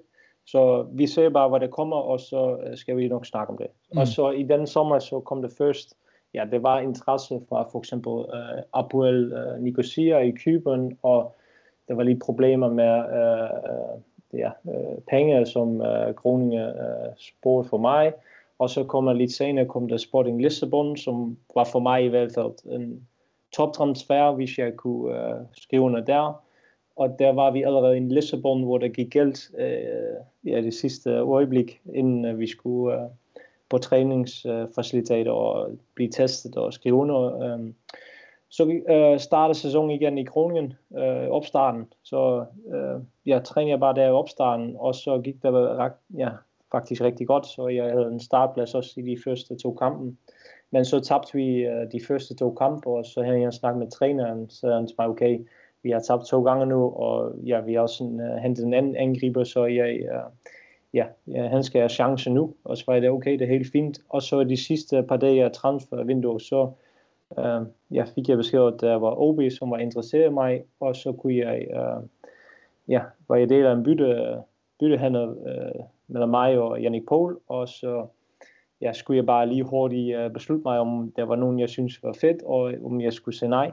Så 0.46 0.86
vi 0.92 1.06
ser 1.06 1.28
bare, 1.28 1.48
hvad 1.48 1.60
der 1.60 1.66
kommer, 1.66 1.96
og 1.96 2.20
så 2.20 2.56
øh, 2.66 2.76
skal 2.76 2.96
vi 2.96 3.08
nok 3.08 3.26
snakke 3.26 3.50
om 3.50 3.58
det. 3.58 3.66
Mm. 3.92 3.98
Og 3.98 4.08
så 4.08 4.30
i 4.30 4.42
den 4.42 4.66
sommer, 4.66 4.98
så 4.98 5.20
kom 5.20 5.42
det 5.42 5.52
først, 5.58 5.94
ja, 6.34 6.44
det 6.50 6.62
var 6.62 6.80
interesse 6.80 7.40
fra 7.48 7.68
for 7.72 7.78
eksempel 7.78 8.12
uh, 8.12 8.62
Apoel 8.72 9.32
uh, 9.32 9.62
Nicosia 9.62 10.18
i 10.18 10.30
Kypern, 10.30 10.98
og 11.02 11.34
der 11.88 11.94
var 11.94 12.02
lige 12.02 12.20
problemer 12.24 12.68
med 12.68 12.98
uh, 12.98 14.00
ja, 14.38 14.50
uh, 14.64 14.98
penge, 15.10 15.46
som 15.46 15.68
uh, 15.80 16.14
Groningen 16.14 16.68
uh, 16.68 17.12
spurgte 17.18 17.68
for 17.68 17.78
mig. 17.78 18.12
Og 18.58 18.70
så 18.70 18.84
kom 18.84 19.06
der 19.06 19.12
lidt 19.12 19.32
senere, 19.32 19.66
kom 19.66 19.88
der 19.88 19.96
Sporting 19.96 20.42
Lissabon, 20.42 20.96
som 20.96 21.36
var 21.54 21.64
for 21.64 21.78
mig 21.78 22.04
i 22.04 22.08
hvert 22.08 22.30
fald 22.34 22.72
en 22.72 23.06
toptransfer, 23.56 24.32
hvis 24.32 24.58
jeg 24.58 24.76
kunne 24.76 25.10
uh, 25.10 25.40
skrive 25.52 25.82
under 25.82 26.00
der 26.00 26.44
og 26.96 27.18
der 27.18 27.32
var 27.32 27.50
vi 27.50 27.62
allerede 27.62 27.96
i 27.96 28.00
Lissabon, 28.00 28.62
hvor 28.62 28.78
der 28.78 28.88
gik 28.88 29.12
galt 29.12 29.50
øh, 29.58 30.52
ja, 30.52 30.62
det 30.62 30.74
sidste 30.74 31.10
øjeblik, 31.10 31.80
inden 31.94 32.24
øh, 32.24 32.38
vi 32.38 32.46
skulle 32.46 32.94
øh, 32.94 33.08
på 33.70 33.78
træningsfaciliteter 33.78 35.34
øh, 35.34 35.38
og 35.38 35.70
blive 35.94 36.10
testet 36.10 36.56
og 36.56 36.72
skrive 36.72 36.94
under. 36.94 37.42
Øh. 37.42 37.72
Så 38.50 38.64
vi 38.64 38.82
øh, 38.88 39.18
startede 39.18 39.58
sæsonen 39.58 39.90
igen 39.90 40.18
i 40.18 40.24
Kroningen, 40.24 40.72
øh, 40.96 41.28
opstarten. 41.28 41.92
Så 42.02 42.44
øh, 42.74 43.00
jeg 43.26 43.44
trænede 43.44 43.78
bare 43.78 43.94
der 43.94 44.06
i 44.06 44.10
opstarten, 44.10 44.76
og 44.78 44.94
så 44.94 45.20
gik 45.24 45.42
det 45.42 45.92
ja, 46.16 46.28
faktisk 46.72 47.02
rigtig 47.02 47.26
godt, 47.26 47.46
så 47.46 47.68
jeg 47.68 47.84
havde 47.84 48.06
en 48.06 48.20
startplads 48.20 48.74
også 48.74 49.00
i 49.00 49.02
de 49.02 49.16
første 49.24 49.56
to 49.56 49.74
kampe. 49.74 50.16
Men 50.70 50.84
så 50.84 51.00
tabte 51.00 51.34
vi 51.34 51.56
øh, 51.56 51.92
de 51.92 52.00
første 52.08 52.34
to 52.34 52.54
kampe, 52.54 52.90
og 52.90 53.04
så 53.04 53.22
havde 53.22 53.40
jeg 53.40 53.52
snakket 53.52 53.78
med 53.78 53.90
træneren, 53.90 54.50
så 54.50 54.74
han 54.74 54.88
sagde, 54.88 55.08
okay, 55.08 55.46
vi 55.84 55.90
har 55.90 56.00
tabt 56.00 56.26
to 56.26 56.42
gange 56.42 56.66
nu, 56.66 56.90
og 56.90 57.32
ja, 57.46 57.60
vi 57.60 57.74
har 57.74 57.80
også 57.80 58.04
uh, 58.04 58.36
hentet 58.42 58.64
en 58.64 58.74
anden 58.74 58.96
angriber, 58.96 59.44
så 59.44 59.64
jeg, 59.64 60.00
uh, 60.02 60.32
ja, 60.94 61.06
ja, 61.26 61.48
han 61.48 61.62
skal 61.62 61.80
have 61.80 61.88
chance 61.88 62.30
nu, 62.30 62.54
og 62.64 62.76
så 62.76 62.84
var 62.86 63.00
det 63.00 63.10
okay, 63.10 63.32
det 63.32 63.42
er 63.42 63.46
helt 63.46 63.72
fint. 63.72 63.98
Og 64.08 64.22
så 64.22 64.44
de 64.44 64.56
sidste 64.56 65.02
par 65.02 65.16
dage 65.16 65.44
af 65.44 65.52
transfervinduet, 65.52 66.42
så 66.42 66.70
uh, 67.30 67.66
ja, 67.90 68.04
fik 68.14 68.28
jeg 68.28 68.36
besked, 68.36 68.60
at 68.60 68.80
der 68.80 68.94
var 68.94 69.20
OB, 69.20 69.40
som 69.50 69.70
var 69.70 69.78
interesseret 69.78 70.26
i 70.26 70.34
mig, 70.34 70.62
og 70.80 70.96
så 70.96 71.12
kunne 71.12 71.36
jeg, 71.36 71.66
uh, 71.70 72.04
ja, 72.88 73.00
var 73.28 73.36
jeg 73.36 73.48
del 73.48 73.66
af 73.66 73.72
en 73.72 73.82
bytte, 73.82 74.36
byttehandel 74.80 75.28
uh, 75.28 75.84
mellem 76.06 76.30
mig 76.30 76.58
og 76.58 76.80
Jannik 76.80 77.06
Pohl, 77.08 77.36
og 77.48 77.68
så 77.68 78.06
ja, 78.80 78.92
skulle 78.92 79.16
jeg 79.16 79.26
bare 79.26 79.48
lige 79.48 79.62
hurtigt 79.62 80.16
uh, 80.16 80.32
beslutte 80.32 80.62
mig, 80.64 80.78
om 80.78 81.12
der 81.16 81.24
var 81.24 81.36
nogen, 81.36 81.60
jeg 81.60 81.68
synes 81.68 82.02
var 82.02 82.16
fedt, 82.20 82.42
og 82.42 82.72
om 82.84 83.00
jeg 83.00 83.12
skulle 83.12 83.38
sige 83.38 83.48
nej. 83.48 83.70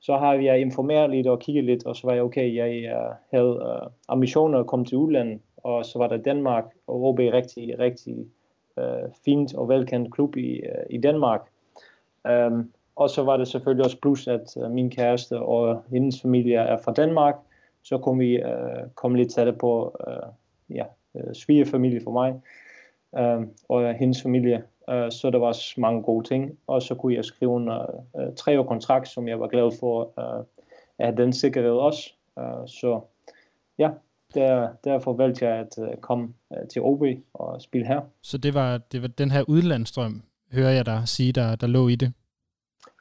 Så 0.00 0.16
har 0.16 0.34
jeg 0.34 0.60
informeret 0.60 1.10
lidt 1.10 1.26
og 1.26 1.38
kigget 1.38 1.64
lidt, 1.64 1.86
og 1.86 1.96
så 1.96 2.06
var 2.06 2.14
jeg 2.14 2.22
okay, 2.22 2.54
jeg 2.54 2.96
uh, 2.96 3.14
havde 3.30 3.56
uh, 3.56 3.90
ambitioner 4.08 4.58
at 4.58 4.66
komme 4.66 4.84
til 4.84 4.98
udlandet, 4.98 5.40
og 5.56 5.84
så 5.84 5.98
var 5.98 6.08
der 6.08 6.16
Danmark, 6.16 6.64
og 6.86 7.02
OB 7.04 7.18
rigtig, 7.18 7.78
rigtig 7.78 8.26
uh, 8.76 9.12
fint 9.24 9.54
og 9.54 9.68
velkendt 9.68 10.14
klub 10.14 10.36
i, 10.36 10.60
uh, 10.60 10.84
i 10.90 10.98
Danmark. 10.98 11.40
Um, 12.28 12.72
og 12.96 13.10
så 13.10 13.22
var 13.22 13.36
det 13.36 13.48
selvfølgelig 13.48 13.84
også 13.84 14.00
plus, 14.00 14.26
at 14.28 14.56
uh, 14.56 14.70
min 14.70 14.90
kæreste 14.90 15.38
og 15.38 15.82
hendes 15.90 16.22
familie 16.22 16.56
er 16.56 16.76
fra 16.76 16.92
Danmark, 16.92 17.34
så 17.82 17.98
kunne 17.98 18.18
vi 18.18 18.42
uh, 18.42 18.90
komme 18.94 19.16
lidt 19.16 19.30
tættere 19.30 19.56
på 19.56 19.96
uh, 20.06 20.28
ja, 20.76 20.84
uh, 21.14 21.32
svigerfamilie 21.32 22.00
for 22.04 22.10
mig 22.10 22.40
uh, 23.12 23.46
og 23.68 23.94
hendes 23.94 24.22
familie. 24.22 24.62
Uh, 24.88 25.10
så 25.10 25.30
der 25.32 25.38
var 25.38 25.80
mange 25.80 26.02
gode 26.02 26.28
ting. 26.28 26.58
Og 26.66 26.82
så 26.82 26.94
kunne 26.94 27.14
jeg 27.14 27.24
skrive 27.24 27.56
en 27.56 27.68
uh, 27.68 28.34
tre 28.36 28.60
år 28.60 28.64
kontrakt, 28.64 29.08
som 29.08 29.28
jeg 29.28 29.40
var 29.40 29.48
glad 29.48 29.78
for 29.80 30.12
uh, 30.16 30.44
at 30.98 31.06
have 31.06 31.16
den 31.16 31.32
sikkerhed 31.32 31.70
også. 31.70 32.12
Uh, 32.36 32.66
så 32.66 33.00
ja, 33.78 33.90
der, 34.34 34.68
derfor 34.84 35.12
valgte 35.12 35.46
jeg 35.46 35.58
at 35.58 35.78
uh, 35.78 36.00
komme 36.00 36.34
uh, 36.50 36.68
til 36.68 36.82
OB 36.82 37.02
og 37.34 37.62
spille 37.62 37.86
her. 37.86 38.00
Så 38.22 38.38
det 38.38 38.54
var, 38.54 38.78
det 38.78 39.02
var 39.02 39.08
den 39.08 39.30
her 39.30 39.44
udlandsstrøm, 39.48 40.22
hører 40.52 40.70
jeg 40.70 40.86
dig 40.86 41.02
sige, 41.04 41.32
der, 41.32 41.56
der 41.56 41.66
lå 41.66 41.88
i 41.88 41.94
det? 41.94 42.12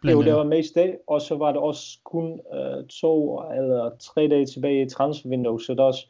Jo, 0.04 0.24
det 0.24 0.34
var 0.34 0.44
mest 0.44 0.76
det, 0.76 0.98
og 1.08 1.22
så 1.22 1.36
var 1.36 1.52
det 1.52 1.62
også 1.62 2.00
kun 2.04 2.40
uh, 2.54 2.88
to 2.90 3.42
eller 3.52 3.92
tre 4.00 4.28
dage 4.28 4.46
tilbage 4.46 4.82
i 4.82 4.90
transfervinduet, 4.90 5.62
så 5.62 5.72
det 5.72 5.80
også, 5.80 6.08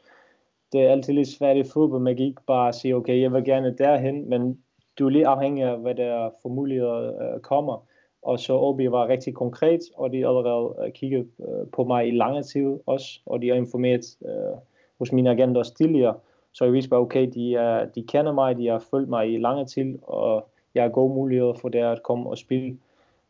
det 0.71 0.81
er 0.81 0.91
altid 0.91 1.13
lidt 1.13 1.27
svært 1.27 1.57
i 1.57 1.63
fodbold, 1.73 2.01
man 2.01 2.15
kan 2.15 2.25
ikke 2.25 2.41
bare 2.47 2.73
sige, 2.73 2.95
okay, 2.95 3.21
jeg 3.21 3.33
vil 3.33 3.43
gerne 3.43 3.75
derhen, 3.77 4.29
men 4.29 4.57
du 4.99 5.05
er 5.05 5.09
lidt 5.09 5.25
afhængig 5.25 5.63
af, 5.63 5.77
hvad 5.77 5.95
der 5.95 6.29
for 6.41 6.49
muligheder 6.49 7.35
uh, 7.35 7.41
kommer. 7.41 7.83
Og 8.21 8.39
så 8.39 8.53
OB 8.53 8.79
var 8.79 9.07
rigtig 9.07 9.33
konkret, 9.33 9.79
og 9.95 10.11
de 10.11 10.17
allerede 10.17 10.75
øh, 10.79 10.85
uh, 10.85 10.91
kigget 10.91 11.27
uh, 11.37 11.59
øh, 11.59 11.67
på 11.73 11.83
mig 11.83 12.07
i 12.07 12.11
lange 12.11 12.43
tid 12.43 12.79
også, 12.85 13.19
og 13.25 13.41
de 13.41 13.47
har 13.47 13.55
informeret 13.55 14.17
uh, 14.21 14.57
hos 14.99 15.11
mine 15.11 15.29
agenter 15.29 15.59
også 15.59 15.75
tidligere. 15.75 16.15
Så 16.53 16.63
jeg 16.63 16.73
vidste 16.73 16.89
bare, 16.89 16.99
okay, 16.99 17.29
de, 17.33 17.55
er, 17.55 17.85
de 17.85 18.03
kender 18.03 18.31
mig, 18.31 18.57
de 18.57 18.67
har 18.67 18.79
fulgt 18.79 19.09
mig 19.09 19.33
i 19.33 19.37
lange 19.37 19.65
tid, 19.65 19.99
og 20.03 20.49
jeg 20.75 20.83
har 20.83 20.89
gode 20.89 21.13
muligheder 21.13 21.53
for 21.53 21.69
der 21.69 21.91
at 21.91 22.03
komme 22.03 22.29
og 22.29 22.37
spille 22.37 22.77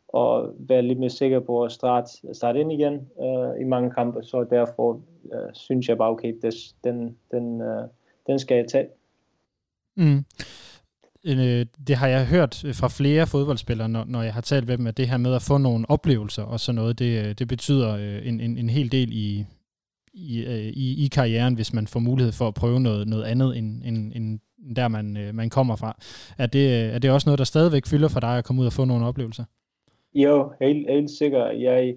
og 0.08 0.54
være 0.58 0.82
lidt 0.82 0.98
mere 0.98 1.10
sikker 1.10 1.40
på 1.40 1.64
at 1.64 1.72
starte, 1.72 2.34
starte 2.34 2.60
ind 2.60 2.72
igen 2.72 3.08
uh, 3.16 3.60
i 3.60 3.64
mange 3.64 3.90
kampe, 3.90 4.22
så 4.22 4.44
derfor 4.44 5.00
uh, 5.24 5.38
synes 5.52 5.88
jeg 5.88 5.98
bare, 5.98 6.10
okay, 6.10 6.34
des, 6.42 6.76
den, 6.84 7.16
den, 7.30 7.60
uh, 7.60 7.84
den 8.26 8.38
skal 8.38 8.56
jeg 8.56 8.66
tage. 8.68 8.88
Mm. 9.96 10.24
Øh, 11.26 11.66
det 11.86 11.96
har 11.96 12.06
jeg 12.06 12.26
hørt 12.26 12.64
øh, 12.64 12.74
fra 12.74 12.88
flere 12.88 13.26
fodboldspillere, 13.26 13.88
når, 13.88 14.04
når 14.04 14.22
jeg 14.22 14.34
har 14.34 14.40
talt 14.40 14.68
med 14.68 14.78
dem, 14.78 14.86
at 14.86 14.96
det 14.96 15.08
her 15.08 15.16
med 15.16 15.34
at 15.34 15.42
få 15.42 15.58
nogle 15.58 15.90
oplevelser 15.90 16.42
og 16.42 16.60
sådan 16.60 16.74
noget, 16.74 16.98
det, 16.98 17.26
øh, 17.26 17.34
det 17.38 17.48
betyder 17.48 17.94
en, 18.22 18.40
en, 18.40 18.58
en 18.58 18.70
hel 18.70 18.92
del 18.92 19.12
i, 19.12 19.44
i, 20.14 20.42
i, 20.74 21.04
i 21.04 21.08
karrieren, 21.08 21.54
hvis 21.54 21.72
man 21.72 21.86
får 21.86 22.00
mulighed 22.00 22.32
for 22.32 22.48
at 22.48 22.54
prøve 22.54 22.80
noget, 22.80 23.08
noget 23.08 23.24
andet, 23.24 23.58
end, 23.58 23.82
end, 23.84 24.12
end 24.14 24.40
der 24.76 24.88
man, 24.88 25.30
man 25.34 25.50
kommer 25.50 25.76
fra. 25.76 25.96
Er 26.38 26.46
det, 26.46 26.94
er 26.94 26.98
det 26.98 27.10
også 27.10 27.28
noget, 27.28 27.38
der 27.38 27.44
stadigvæk 27.44 27.86
fylder 27.86 28.08
for 28.08 28.20
dig 28.20 28.38
at 28.38 28.44
komme 28.44 28.62
ud 28.62 28.66
og 28.66 28.72
få 28.72 28.84
nogle 28.84 29.06
oplevelser? 29.06 29.44
Jo, 30.14 30.52
helt, 30.60 30.90
helt 30.90 31.10
sikkert. 31.10 31.60
Jeg, 31.60 31.94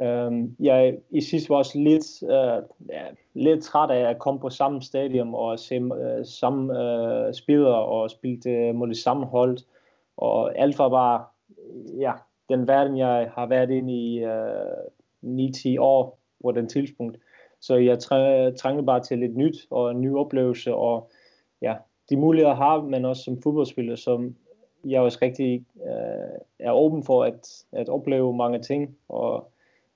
øhm, 0.00 0.56
jeg 0.60 0.98
i 1.10 1.20
sidst 1.20 1.50
var 1.50 1.56
også 1.56 1.78
lidt, 1.78 2.22
øh, 2.22 2.62
ja, 2.90 3.02
lidt 3.34 3.64
træt 3.64 3.90
af 3.90 4.10
at 4.10 4.18
komme 4.18 4.40
på 4.40 4.50
samme 4.50 4.82
stadion 4.82 5.34
og 5.34 5.58
se 5.58 5.74
øh, 5.74 6.24
samme 6.24 6.80
øh, 6.80 7.34
spillere 7.34 7.84
og 7.84 8.10
spille 8.10 8.50
øh, 8.50 8.74
mod 8.74 8.88
det 8.88 8.96
samme 8.96 9.26
hold. 9.26 9.58
Og 10.16 10.58
alt 10.58 10.78
var 10.78 10.88
bare, 10.88 11.24
ja, 11.98 12.12
den 12.48 12.68
verden, 12.68 12.98
jeg 12.98 13.30
har 13.34 13.46
været 13.46 13.70
inde 13.70 13.92
i 13.92 14.24
øh, 14.24 15.76
9-10 15.76 15.80
år 15.80 16.18
på 16.42 16.52
den 16.52 16.68
tidspunkt. 16.68 17.18
Så 17.60 17.76
jeg 17.76 17.98
trængte 18.56 18.82
bare 18.86 19.00
til 19.00 19.18
lidt 19.18 19.36
nyt 19.36 19.56
og 19.70 19.90
en 19.90 20.00
ny 20.00 20.14
oplevelse, 20.14 20.74
og 20.74 21.10
ja, 21.62 21.76
de 22.10 22.16
muligheder 22.16 22.54
har 22.54 22.82
man 22.82 23.04
også 23.04 23.22
som 23.22 23.42
fodboldspiller, 23.42 23.96
som 23.96 24.36
jeg 24.84 25.00
også 25.00 25.18
rigtig 25.22 25.66
øh, 25.86 26.38
er 26.58 26.72
åben 26.72 27.02
for 27.04 27.24
at, 27.24 27.64
at 27.72 27.88
opleve 27.88 28.36
mange 28.36 28.58
ting 28.58 28.96
og 29.08 29.51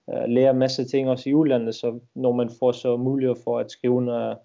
lære 0.09 0.51
en 0.51 0.59
masse 0.59 0.85
ting 0.85 1.09
også 1.09 1.29
i 1.29 1.35
udlandet, 1.35 1.75
så 1.75 2.01
når 2.15 2.33
man 2.33 2.51
får 2.59 2.73
så 2.73 2.97
mulighed 2.97 3.37
for 3.45 3.59
at 3.59 3.71
skrive 3.71 4.03
en, 4.03 4.37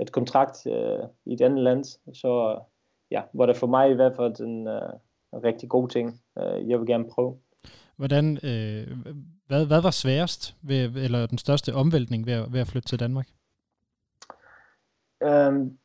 et 0.00 0.12
kontrakt 0.12 0.66
øh, 0.66 0.98
i 1.24 1.32
et 1.32 1.40
andet 1.40 1.64
land, 1.64 1.84
så 2.14 2.58
ja, 3.10 3.22
var 3.32 3.46
det 3.46 3.56
for 3.56 3.66
mig 3.66 3.90
i 3.90 3.94
hvert 3.94 4.16
fald 4.16 4.40
en, 4.40 4.66
uh, 4.66 4.74
en 5.32 5.44
rigtig 5.44 5.68
god 5.68 5.88
ting, 5.88 6.20
uh, 6.36 6.68
jeg 6.70 6.78
vil 6.78 6.86
gerne 6.86 7.10
prøve. 7.10 7.36
Hvordan, 7.96 8.36
øh, 8.36 8.96
hvad, 9.46 9.66
hvad 9.66 9.82
var 9.82 9.90
sværest, 9.90 10.56
ved, 10.62 10.96
eller 10.96 11.26
den 11.26 11.38
største 11.38 11.74
omvæltning 11.74 12.26
ved, 12.26 12.50
ved 12.50 12.60
at 12.60 12.66
flytte 12.66 12.88
til 12.88 13.00
Danmark? 13.00 13.28
Um, 15.20 15.78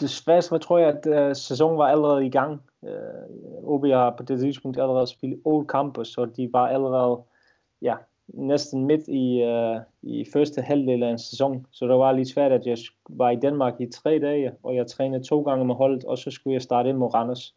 det 0.00 0.10
sværeste, 0.10 0.58
tror 0.58 0.78
jeg, 0.78 0.88
at 0.88 1.28
uh, 1.28 1.36
sæsonen 1.36 1.78
var 1.78 1.86
allerede 1.88 2.26
i 2.26 2.30
gang. 2.30 2.62
Uh, 2.82 3.74
OB 3.74 3.84
har 3.84 4.14
på 4.16 4.22
det 4.22 4.40
tidspunkt 4.40 4.78
allerede 4.78 5.06
spillet 5.06 5.40
old 5.44 5.66
kampe, 5.66 6.04
så 6.04 6.24
de 6.24 6.52
var 6.52 6.68
allerede 6.68 7.22
ja, 7.82 7.94
næsten 8.34 8.84
midt 8.84 9.08
i, 9.08 9.44
uh, 9.44 9.80
i 10.02 10.26
første 10.32 10.62
halvdel 10.62 11.02
af 11.02 11.10
en 11.10 11.18
sæson. 11.18 11.66
Så 11.70 11.86
det 11.86 11.94
var 11.94 12.12
lidt 12.12 12.28
svært, 12.28 12.52
at 12.52 12.66
jeg 12.66 12.78
var 13.08 13.30
i 13.30 13.36
Danmark 13.36 13.80
i 13.80 13.86
tre 13.86 14.18
dage, 14.18 14.52
og 14.62 14.76
jeg 14.76 14.86
trænede 14.86 15.24
to 15.24 15.42
gange 15.42 15.64
med 15.64 15.74
holdet, 15.74 16.04
og 16.04 16.18
så 16.18 16.30
skulle 16.30 16.54
jeg 16.54 16.62
starte 16.62 16.88
ind 16.88 16.98
mod 16.98 17.14
Randers. 17.14 17.54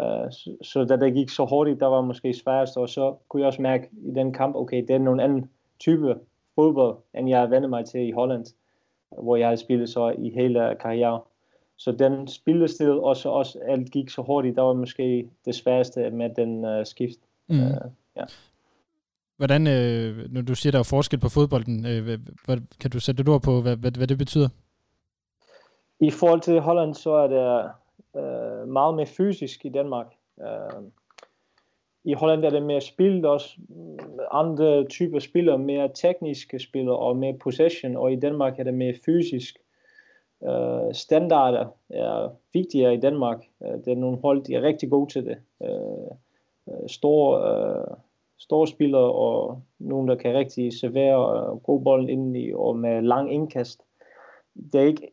Uh, 0.00 0.30
så, 0.30 0.56
så 0.62 0.84
da 0.84 0.96
det 0.96 1.14
gik 1.14 1.28
så 1.28 1.44
hurtigt, 1.44 1.80
der 1.80 1.86
var 1.86 2.00
måske 2.00 2.34
sværest, 2.34 2.76
og 2.76 2.88
så 2.88 3.14
kunne 3.28 3.40
jeg 3.40 3.46
også 3.46 3.62
mærke 3.62 3.88
i 3.92 4.10
den 4.10 4.32
kamp, 4.32 4.56
okay, 4.56 4.82
det 4.88 4.90
er 4.90 4.98
nogen 4.98 5.20
anden 5.20 5.50
type 5.80 6.14
fodbold, 6.54 6.96
end 7.14 7.28
jeg 7.28 7.40
har 7.40 7.46
vendt 7.46 7.70
mig 7.70 7.84
til 7.84 8.08
i 8.08 8.10
Holland, 8.10 8.46
hvor 9.22 9.36
jeg 9.36 9.48
har 9.48 9.56
spillet 9.56 9.88
så 9.88 10.14
i 10.18 10.30
hele 10.30 10.76
karrieren. 10.80 11.20
Så 11.76 11.92
den 11.92 12.28
spillestil, 12.28 12.90
og 12.90 13.16
så 13.16 13.28
også 13.28 13.58
alt 13.58 13.90
gik 13.90 14.10
så 14.10 14.22
hurtigt, 14.22 14.56
der 14.56 14.62
var 14.62 14.72
måske 14.72 15.28
det 15.44 15.54
sværeste 15.54 16.10
med 16.10 16.30
den 16.30 16.64
uh, 16.64 16.84
skift. 16.84 17.18
Mm. 17.48 17.56
Uh, 17.56 17.90
ja. 18.16 18.24
Hvordan, 19.36 19.66
øh, 19.66 20.32
når 20.32 20.42
du 20.42 20.54
siger, 20.54 20.70
der 20.72 20.78
er 20.78 20.94
forskel 20.96 21.18
på 21.20 21.28
fodbolden, 21.28 21.86
øh, 21.86 22.04
hvad, 22.44 22.58
kan 22.80 22.90
du 22.90 23.00
sætte 23.00 23.20
et 23.20 23.28
ord 23.28 23.42
på, 23.42 23.60
hvad, 23.60 23.76
hvad, 23.76 23.90
hvad 23.96 24.06
det 24.06 24.18
betyder? 24.18 24.48
I 26.00 26.10
forhold 26.10 26.40
til 26.40 26.60
Holland, 26.60 26.94
så 26.94 27.10
er 27.10 27.26
det 27.26 27.70
øh, 28.16 28.68
meget 28.68 28.94
mere 28.94 29.06
fysisk 29.06 29.64
i 29.64 29.68
Danmark. 29.68 30.06
Øh, 30.40 30.82
I 32.04 32.12
Holland 32.12 32.44
er 32.44 32.50
det 32.50 32.62
mere 32.62 32.80
spillet 32.80 33.24
også, 33.24 33.56
andre 34.30 34.84
typer 34.84 35.18
spillere, 35.18 35.58
mere 35.58 35.88
tekniske 35.94 36.58
spillere 36.58 36.96
og 36.96 37.16
mere 37.16 37.38
possession, 37.38 37.96
og 37.96 38.12
i 38.12 38.16
Danmark 38.16 38.58
er 38.58 38.64
det 38.64 38.74
mere 38.74 38.94
fysisk. 39.04 39.58
Øh, 40.44 40.94
standarder 40.94 41.66
er 41.90 42.30
vigtigere 42.52 42.94
i 42.94 43.00
Danmark. 43.00 43.44
Øh, 43.62 43.78
det 43.84 43.88
er 43.88 43.96
nogle 43.96 44.18
hold, 44.18 44.44
de 44.44 44.54
er 44.54 44.62
rigtig 44.62 44.90
gode 44.90 45.12
til 45.12 45.24
det. 45.24 45.38
Øh, 45.62 46.10
øh 46.68 46.88
store, 46.88 47.32
Øh, 47.50 47.96
store 48.42 48.66
spillere 48.66 49.12
og 49.12 49.62
nogen, 49.78 50.08
der 50.08 50.14
kan 50.14 50.34
rigtig 50.34 50.72
servere 50.80 51.52
uh, 51.52 51.62
god 51.62 51.84
bold 51.84 52.08
ind 52.08 52.36
i 52.36 52.52
og 52.54 52.76
med 52.76 53.02
lang 53.02 53.34
indkast. 53.34 53.82
Det 54.72 54.80
er 54.80 54.84
ikke 54.84 55.08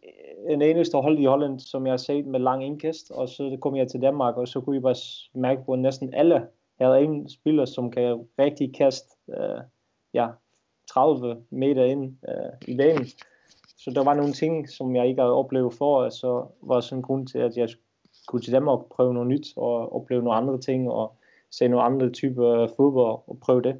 en 0.49 0.61
eneste 0.61 0.97
hold 0.97 1.19
i 1.19 1.25
Holland, 1.25 1.59
som 1.59 1.86
jeg 1.86 1.91
har 1.91 1.97
set 1.97 2.25
med 2.25 2.39
lang 2.39 2.65
indkast, 2.65 3.11
og 3.11 3.30
så 3.30 3.57
kom 3.61 3.75
jeg 3.75 3.88
til 3.88 4.01
Danmark, 4.01 4.38
og 4.38 4.47
så 4.47 4.61
kunne 4.61 4.75
jeg 4.75 4.84
bare 4.84 4.95
mærke 5.34 5.65
på, 5.65 5.73
at 5.73 5.80
næsten 5.80 6.13
alle 6.13 6.47
havde 6.82 7.01
en 7.01 7.30
spiller, 7.30 7.65
som 7.65 7.91
kan 7.91 8.27
rigtig 8.39 8.75
kaste 8.75 9.07
øh, 9.30 9.61
ja, 10.13 10.27
30 10.91 11.43
meter 11.49 11.84
ind 11.84 12.15
øh, 12.30 12.67
i 12.73 12.77
banen. 12.77 13.05
Så 13.77 13.91
der 13.95 14.03
var 14.03 14.13
nogle 14.13 14.34
ting, 14.34 14.69
som 14.69 14.95
jeg 14.95 15.07
ikke 15.07 15.21
havde 15.21 15.34
oplevet 15.34 15.73
for, 15.73 16.03
og 16.03 16.11
så 16.11 16.45
var 16.61 16.80
sådan 16.80 16.99
en 16.99 17.03
grund 17.03 17.27
til, 17.27 17.39
at 17.39 17.57
jeg 17.57 17.69
skulle 18.23 18.43
til 18.43 18.53
Danmark 18.53 18.80
og 18.80 18.88
prøve 18.95 19.13
noget 19.13 19.30
nyt, 19.30 19.47
og 19.57 19.95
opleve 19.95 20.23
nogle 20.23 20.38
andre 20.38 20.57
ting, 20.57 20.91
og 20.91 21.18
se 21.51 21.67
nogle 21.67 21.85
andre 21.85 22.09
typer 22.09 22.67
fodbold, 22.77 23.19
og 23.27 23.37
prøve 23.41 23.61
det. 23.61 23.75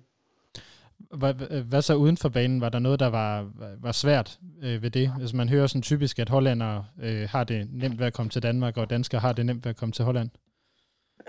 Hvad, 1.17 1.63
hvad 1.63 1.82
så 1.82 1.95
uden 1.95 2.17
for 2.17 2.30
banen? 2.30 2.61
Var 2.61 2.70
der 2.70 2.80
noget, 2.80 2.99
der 2.99 3.07
var, 3.09 3.49
var 3.82 3.91
svært 3.91 4.39
øh, 4.63 4.84
ved 4.84 4.89
det? 4.89 5.11
Altså 5.20 5.38
man 5.38 5.49
hører 5.49 5.67
sådan 5.67 5.82
typisk, 5.82 6.20
at 6.20 6.30
hollændere 6.30 6.86
øh, 7.03 7.28
har 7.30 7.43
det 7.43 7.67
nemt 7.72 7.99
ved 7.99 8.07
at 8.07 8.13
komme 8.13 8.30
til 8.30 8.43
Danmark, 8.43 8.78
og 8.78 8.89
danskere 8.89 9.22
har 9.22 9.34
det 9.34 9.45
nemt 9.45 9.65
ved 9.65 9.70
at 9.70 9.76
komme 9.76 9.91
til 9.93 10.05
Holland. 10.05 10.30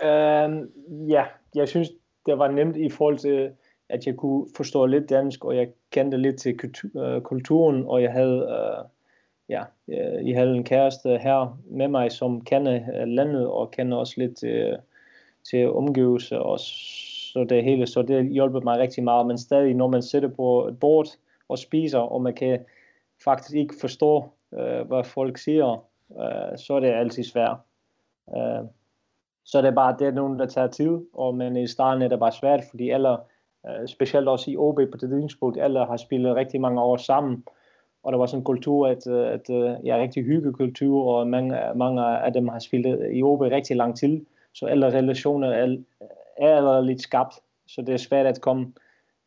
Uh, 0.02 1.10
ja, 1.10 1.24
jeg 1.54 1.68
synes, 1.68 1.88
det 2.26 2.38
var 2.38 2.50
nemt 2.50 2.76
i 2.76 2.90
forhold 2.90 3.18
til 3.18 3.50
at 3.88 4.06
jeg 4.06 4.16
kunne 4.16 4.46
forstå 4.56 4.86
lidt 4.86 5.10
dansk, 5.10 5.44
og 5.44 5.56
jeg 5.56 5.68
kendte 5.90 6.16
lidt 6.16 6.36
til 6.36 6.60
øh, 6.96 7.20
kulturen, 7.20 7.84
og 7.86 8.02
jeg 8.02 8.12
havde, 8.12 8.36
uh, 8.36 8.88
ja, 9.48 9.62
jeg 10.26 10.38
havde 10.38 10.56
en 10.56 10.64
kæreste 10.64 11.18
her 11.18 11.58
med 11.70 11.88
mig, 11.88 12.12
som 12.12 12.40
kender 12.40 13.04
landet, 13.04 13.46
og 13.46 13.70
kender 13.70 13.96
også 13.96 14.14
lidt 14.16 14.36
til, 14.36 14.76
til 15.50 15.70
omgivelser, 15.72 16.38
og 16.38 16.60
så 16.60 17.46
det 17.48 17.64
hele, 17.64 17.86
så 17.86 18.02
det 18.02 18.28
hjælper 18.32 18.60
mig 18.60 18.78
rigtig 18.78 19.04
meget, 19.04 19.26
men 19.26 19.38
stadig, 19.38 19.74
når 19.74 19.88
man 19.88 20.02
sidder 20.02 20.28
på 20.28 20.66
et 20.68 20.80
bord 20.80 21.06
og 21.48 21.58
spiser, 21.58 21.98
og 21.98 22.22
man 22.22 22.34
kan 22.34 22.58
faktisk 23.24 23.54
ikke 23.54 23.74
forstå, 23.80 24.24
øh, 24.54 24.86
hvad 24.86 25.04
folk 25.04 25.38
siger, 25.38 25.84
øh, 26.20 26.58
så 26.58 26.74
er 26.74 26.80
det 26.80 26.88
altid 26.90 27.24
svært. 27.24 27.56
Øh, 28.36 28.64
Så 29.44 29.58
det 29.62 29.68
er 29.68 29.74
bare, 29.74 29.96
det 29.98 30.06
er 30.06 30.12
nogen, 30.12 30.38
der 30.38 30.46
tager 30.46 30.66
tid, 30.66 30.98
og 31.14 31.34
men 31.34 31.56
i 31.56 31.66
starten 31.66 32.02
er 32.02 32.08
det 32.08 32.18
bare 32.18 32.32
svært, 32.32 32.64
fordi 32.70 32.90
alle, 32.90 33.16
øh, 33.66 33.86
specielt 33.88 34.28
også 34.28 34.50
i 34.50 34.56
OB 34.56 34.76
på 34.76 34.96
det 35.00 35.10
tidspunkt, 35.10 35.60
alle 35.60 35.86
har 35.86 35.96
spillet 35.96 36.36
rigtig 36.36 36.60
mange 36.60 36.80
år 36.82 36.96
sammen, 36.96 37.44
og 38.02 38.12
der 38.12 38.18
var 38.18 38.26
sådan 38.26 38.40
en 38.40 38.44
kultur, 38.44 38.86
at, 38.88 39.06
øh, 39.06 39.26
at, 39.32 39.50
at 39.50 39.78
ja, 39.84 39.96
rigtig 39.96 40.24
hyggekultur, 40.24 41.14
og 41.14 41.26
mange, 41.28 41.56
mange 41.74 42.02
af 42.02 42.32
dem 42.32 42.48
har 42.48 42.58
spillet 42.58 43.10
i 43.12 43.22
OB 43.22 43.40
rigtig 43.40 43.76
lang 43.76 43.96
tid, 43.96 44.20
så 44.54 44.66
alle 44.66 44.86
relationer 44.86 45.48
er, 45.48 45.76
er 46.36 46.56
allerede 46.56 46.86
lidt 46.86 47.00
skabt, 47.00 47.34
så 47.66 47.82
det 47.82 47.92
er 47.92 47.96
svært 47.96 48.26
at 48.26 48.40
komme 48.40 48.72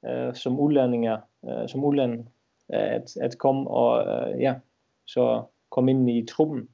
øh, 0.06 0.36
som 0.36 0.60
udlændinger, 0.60 1.18
øh, 1.50 1.70
som 1.70 1.84
udlænding, 1.84 2.30
at, 2.70 3.18
at 3.18 3.38
komme 3.38 3.70
og 3.70 4.06
øh, 4.06 4.42
ja, 4.42 4.56
så 5.08 5.44
komme 5.72 5.92
ind 5.92 6.10
i 6.10 6.26
truppen. 6.26 6.70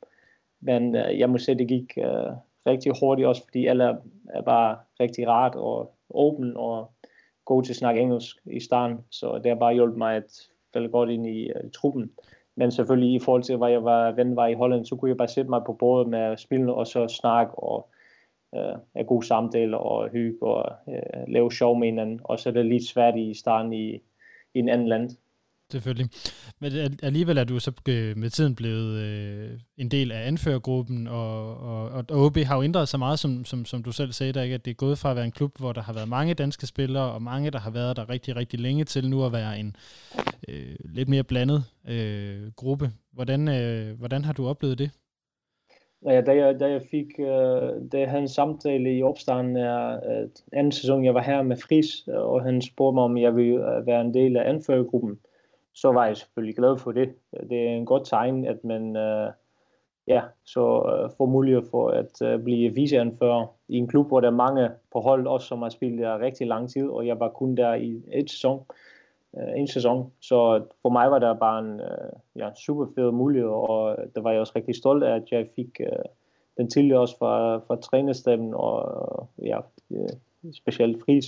Men 0.62 0.96
øh, 0.96 1.20
jeg 1.20 1.30
må 1.30 1.38
sige, 1.38 1.58
det 1.58 1.68
gik 1.68 1.98
øh, 1.98 2.32
rigtig 2.66 2.94
hurtigt 3.00 3.28
også, 3.28 3.44
fordi 3.44 3.66
alle 3.66 3.98
er 4.30 4.42
bare 4.42 4.78
rigtig 5.00 5.28
rart 5.28 5.56
og 5.56 5.94
åben 6.10 6.58
og 6.58 6.92
god 7.46 7.64
til 7.64 7.72
at 7.72 7.78
snakke 7.78 8.02
engelsk 8.02 8.38
i 8.46 8.60
starten, 8.60 8.98
så 9.10 9.38
det 9.38 9.46
har 9.46 9.56
bare 9.56 9.74
hjulpet 9.74 9.98
mig 9.98 10.16
at 10.16 10.50
falde 10.74 10.90
godt 10.90 11.10
ind 11.10 11.28
i 11.28 11.50
øh, 11.50 11.72
truppen. 11.74 12.12
Men 12.56 12.72
selvfølgelig 12.72 13.14
i 13.14 13.20
forhold 13.20 13.44
til, 13.44 13.58
hvor 13.58 13.68
jeg 13.68 13.84
var, 13.84 14.12
ven 14.12 14.36
var 14.36 14.48
i 14.48 14.54
Holland, 14.54 14.86
så 14.86 14.96
kunne 14.96 15.10
jeg 15.10 15.18
bare 15.18 15.28
sætte 15.28 15.50
mig 15.50 15.62
på 15.66 15.74
bordet 15.74 16.08
med 16.08 16.38
spillene 16.38 16.74
og 16.74 16.88
så 16.88 17.08
snakke 17.08 17.56
og 17.56 17.90
øh, 18.56 18.76
af 18.96 19.08
gode 19.08 19.26
samtaler 19.26 19.78
og 19.78 20.10
hygge 20.10 20.44
og 20.44 20.72
øh, 20.90 21.28
lave 21.28 21.52
sjov 21.52 21.80
med 21.80 21.88
hinanden. 21.88 22.20
Og 22.24 22.40
så 22.40 22.50
er 22.50 22.54
det 22.54 22.66
lidt 22.66 22.88
svært 22.88 23.18
i 23.18 23.34
starten 23.34 23.74
i, 23.74 23.96
i 24.54 24.60
en 24.60 24.70
anden 24.70 24.88
land. 24.88 25.10
Selvfølgelig. 25.72 26.10
Men 26.60 26.72
alligevel 27.04 27.38
er 27.38 27.44
du 27.44 27.60
så 27.60 27.72
øh, 27.90 28.18
med 28.18 28.30
tiden 28.30 28.56
blevet 28.56 28.98
øh, 28.98 29.60
en 29.78 29.92
del 29.92 30.12
af 30.12 30.28
anførergruppen, 30.28 31.08
og, 31.08 31.58
og, 31.58 32.06
og 32.10 32.26
OB 32.26 32.38
har 32.38 32.56
jo 32.56 32.64
ændret 32.64 32.88
sig 32.88 33.00
meget, 33.00 33.20
som, 33.20 33.46
som, 33.46 33.66
som 33.66 33.84
du 33.84 33.92
selv 33.92 34.12
sagde, 34.12 34.34
der, 34.34 34.42
ikke? 34.42 34.56
at 34.56 34.66
det 34.66 34.72
er 34.72 34.76
gået 34.76 34.98
fra 34.98 35.10
at 35.10 35.16
være 35.16 35.26
en 35.26 35.32
klub, 35.32 35.58
hvor 35.60 35.74
der 35.74 35.82
har 35.82 35.94
været 35.94 36.08
mange 36.08 36.34
danske 36.34 36.68
spillere, 36.68 37.12
og 37.12 37.22
mange, 37.22 37.52
der 37.52 37.60
har 37.60 37.72
været 37.72 37.98
der 37.98 38.10
rigtig, 38.10 38.36
rigtig 38.36 38.60
længe, 38.60 38.84
til 38.84 39.10
nu 39.10 39.26
at 39.26 39.32
være 39.32 39.60
en 39.60 39.76
øh, 40.48 40.76
lidt 40.86 41.10
mere 41.10 41.24
blandet 41.24 41.64
øh, 41.88 42.52
gruppe. 42.56 42.92
Hvordan, 43.14 43.48
øh, 43.48 43.98
hvordan 43.98 44.26
har 44.26 44.34
du 44.34 44.48
oplevet 44.48 44.80
det? 44.80 44.92
Ja, 46.06 46.22
da 46.22 46.36
jeg, 46.36 46.60
da 46.60 46.70
jeg 46.72 46.82
fik, 46.82 47.08
uh, 47.20 47.26
da 47.92 48.00
jeg 48.00 48.10
havde 48.10 48.22
en 48.22 48.28
samtale 48.28 48.98
i 48.98 49.04
opstarten 49.04 49.58
af 49.58 50.00
uh, 50.24 50.30
anden 50.54 50.72
sæson, 50.72 51.06
jeg 51.06 51.14
var 51.14 51.22
her 51.22 51.42
med 51.42 51.58
Fris, 51.58 52.08
øh, 52.08 52.16
og 52.16 52.44
han 52.44 52.62
spurgte 52.62 52.96
mig, 52.96 53.04
om 53.04 53.18
jeg 53.18 53.36
ville 53.36 53.78
øh, 53.78 53.88
være 53.88 54.02
en 54.02 54.14
del 54.14 54.38
af 54.38 54.50
anførergruppen 54.50 55.20
så 55.74 55.92
var 55.92 56.06
jeg 56.06 56.18
selvfølgelig 56.18 56.56
glad 56.56 56.78
for 56.78 56.92
det. 56.92 57.14
Det 57.50 57.68
er 57.68 57.70
en 57.70 57.86
godt 57.86 58.06
tegn, 58.06 58.46
at 58.46 58.64
man 58.64 58.96
uh, 58.96 59.32
ja, 60.08 60.22
så 60.46 60.62
uh, 60.62 61.18
får 61.18 61.26
mulighed 61.26 61.64
for 61.72 61.90
at 61.90 62.22
uh, 62.22 62.44
blive 62.44 62.74
viceanfører 62.74 63.46
i 63.68 63.78
en 63.78 63.88
klub, 63.88 64.08
hvor 64.08 64.20
der 64.20 64.28
er 64.28 64.36
mange 64.46 64.70
på 64.94 65.00
hold, 65.00 65.28
også 65.28 65.48
som 65.48 65.62
har 65.62 65.70
spillet 65.70 66.00
der 66.00 66.20
rigtig 66.20 66.48
lang 66.48 66.70
tid, 66.70 66.88
og 66.88 67.08
jeg 67.08 67.20
var 67.20 67.30
kun 67.30 67.56
der 67.56 67.74
i 67.74 68.04
et 68.14 68.32
sæson. 68.32 68.66
Uh, 69.34 69.60
en 69.60 69.68
sæson. 69.68 70.12
Så 70.22 70.64
for 70.82 70.90
mig 70.90 71.12
var 71.12 71.20
det 71.20 71.40
bare 71.40 71.60
en 71.60 71.82
uh, 71.82 72.40
ja, 72.40 72.50
super 72.54 72.86
fed 72.96 73.12
mulighed, 73.12 73.50
og 73.50 73.98
der 74.16 74.22
var 74.22 74.32
jeg 74.32 74.40
også 74.40 74.54
rigtig 74.56 74.76
stolt 74.76 75.04
af, 75.04 75.16
at 75.16 75.32
jeg 75.32 75.48
fik 75.56 75.80
uh, 75.80 76.06
den 76.58 76.70
tidligere 76.70 77.00
også 77.00 77.18
fra, 77.18 77.58
fra 77.58 77.76
trænerstemmen, 77.76 78.54
og 78.54 79.28
ja, 79.42 79.60
uh, 79.90 80.08
specielt 80.54 81.04
fris. 81.06 81.26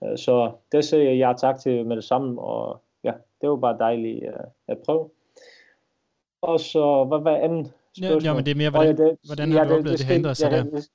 Uh, 0.00 0.16
så 0.16 0.52
det 0.72 0.84
siger 0.84 1.02
jeg 1.02 1.18
ja 1.18 1.32
tak 1.38 1.58
til 1.58 1.86
med 1.86 1.96
det 1.96 2.04
samme, 2.04 2.40
og 2.40 2.80
det 3.40 3.48
var 3.50 3.56
bare 3.56 3.78
dejligt 3.78 4.24
uh, 4.24 4.44
at 4.68 4.78
prøve. 4.78 5.08
Og 6.42 6.60
så, 6.60 7.04
hvad 7.04 7.18
var 7.18 7.36
anden 7.36 7.72
spørgsmål? 7.98 8.24
Ja, 8.24 8.34
men 8.34 8.44
det 8.44 8.50
er 8.50 8.56
mere, 8.56 8.70
hvordan, 8.70 8.98
ja, 8.98 9.04
det, 9.04 9.18
hvordan 9.26 9.52
har 9.52 9.58
ja, 9.58 9.68
du 9.68 9.74
oplevet, 9.74 9.98
det, 9.98 9.98
det, 9.98 10.08
det 10.08 10.14
ændret 10.14 10.36
sig 10.36 10.50
ja, 10.50 10.56
der? 10.56 10.62
Det, 10.64 10.90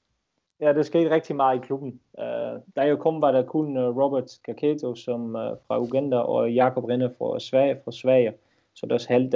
ja, 0.62 0.74
det 0.74 0.86
skete 0.86 1.10
rigtig 1.10 1.36
meget 1.36 1.58
i 1.58 1.66
klubben. 1.66 2.00
Uh, 2.14 2.62
da 2.76 2.82
jeg 2.82 3.00
kom, 3.00 3.22
var 3.22 3.32
der 3.32 3.44
kun 3.44 3.78
øh, 3.78 3.98
Robert 3.98 4.40
Kaketo 4.46 4.96
som, 4.96 5.36
uh, 5.36 5.58
fra 5.68 5.80
Uganda, 5.80 6.18
og 6.18 6.54
Jakob 6.54 6.84
Rinde 6.84 7.14
fra 7.18 7.40
Sverige, 7.40 7.80
fra 7.84 7.92
Sverige, 7.92 8.34
så 8.74 8.86
det 8.86 8.92
er 8.92 9.06
halvt. 9.08 9.36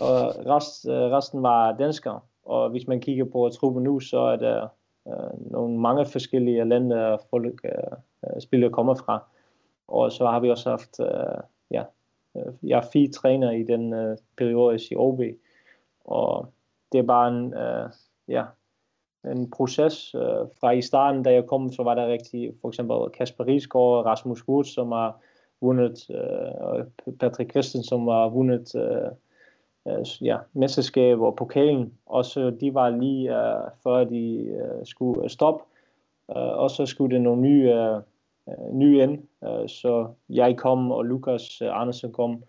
Og 0.00 0.46
rest, 0.46 0.84
uh, 0.88 0.92
resten 0.92 1.42
var 1.42 1.76
danskere. 1.76 2.20
Og 2.44 2.70
hvis 2.70 2.86
man 2.86 3.00
kigger 3.00 3.24
på 3.24 3.48
truppen 3.48 3.82
nu, 3.84 4.00
så 4.00 4.18
er 4.18 4.36
der 4.36 4.68
uh, 5.04 5.52
nogle 5.52 5.78
mange 5.78 6.06
forskellige 6.06 6.64
lande, 6.64 7.18
folk 7.30 7.60
uh, 7.64 8.40
spillere 8.40 8.70
kommer 8.70 8.94
fra. 8.94 9.22
Og 9.88 10.12
så 10.12 10.26
har 10.26 10.40
vi 10.40 10.50
også 10.50 10.70
haft 10.70 11.00
uh, 11.00 11.40
ja, 11.70 11.84
jeg 12.62 12.78
er 12.78 12.88
fire 12.92 13.08
træner 13.08 13.50
i 13.50 13.62
den 13.62 13.92
uh, 13.92 14.16
periode 14.36 14.78
i 14.90 14.96
OB, 14.96 15.20
og 16.04 16.52
det 16.92 16.98
er 16.98 17.02
bare 17.02 17.28
en, 17.28 17.44
uh, 17.44 17.90
ja, 18.28 18.44
en 19.24 19.50
proces. 19.50 20.14
Øh, 20.14 20.46
fra 20.60 20.70
i 20.70 20.82
starten, 20.82 21.22
da 21.22 21.32
jeg 21.32 21.46
kom, 21.46 21.72
så 21.72 21.82
var 21.82 21.94
der 21.94 22.06
rigtig, 22.06 22.52
for 22.60 22.68
eksempel 22.68 22.96
Kasper 23.10 23.46
Riesgaard, 23.46 24.06
Rasmus 24.06 24.48
Wood, 24.48 24.64
som 24.64 24.92
har 24.92 25.20
vundet, 25.60 26.10
uh, 26.10 26.66
og 26.66 26.86
Patrick 27.20 27.50
Christen, 27.50 27.82
som 27.82 28.08
har 28.08 28.28
vundet 28.28 28.74
uh, 28.74 30.26
ja, 30.26 30.36
mesterskab 30.52 31.20
og 31.20 31.36
pokalen. 31.36 31.92
Og 32.06 32.24
så 32.24 32.50
de 32.50 32.74
var 32.74 32.90
lige 32.90 33.30
uh, 33.30 33.70
før 33.82 34.04
de 34.04 34.56
skulle 34.84 35.28
stoppe. 35.28 35.64
Og 36.28 36.70
så 36.70 36.86
skulle 36.86 37.14
det 37.14 37.22
nogle 37.22 37.42
nye 37.42 38.00
øh, 38.48 38.74
ny 38.74 39.02
ind. 39.02 39.18
Øh, 39.44 39.68
så 39.68 40.08
jeg 40.28 40.56
kom, 40.56 40.90
og 40.90 41.04
Lukas 41.04 41.62
øh, 41.62 41.80
Andersen 41.80 42.12
kom, 42.12 42.42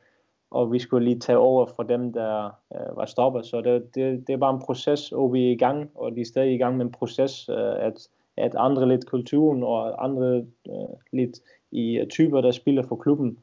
og 0.51 0.71
vi 0.71 0.79
skulle 0.79 1.05
lige 1.05 1.19
tage 1.19 1.37
over 1.37 1.65
for 1.75 1.83
dem, 1.83 2.13
der 2.13 2.45
øh, 2.75 2.97
var 2.97 3.05
stoppet. 3.05 3.45
Så 3.45 3.61
det, 3.61 3.95
det, 3.95 4.27
det 4.27 4.33
er 4.33 4.37
bare 4.37 4.53
en 4.53 4.61
proces, 4.61 5.11
og 5.11 5.33
vi 5.33 5.47
er 5.47 5.51
i 5.51 5.55
gang, 5.55 5.89
og 5.95 6.15
de 6.15 6.21
er 6.21 6.25
stadig 6.25 6.53
i 6.53 6.57
gang 6.57 6.77
med 6.77 6.85
en 6.85 6.91
proces, 6.91 7.49
øh, 7.49 7.85
at, 7.85 8.07
at 8.37 8.55
andre 8.57 8.87
lidt 8.87 9.05
kulturen, 9.05 9.63
og 9.63 10.03
andre 10.03 10.37
øh, 10.69 10.73
lidt 11.13 11.39
i 11.71 12.01
uh, 12.01 12.07
typer, 12.07 12.41
der 12.41 12.51
spiller 12.51 12.83
for 12.83 12.95
klubben. 12.95 13.37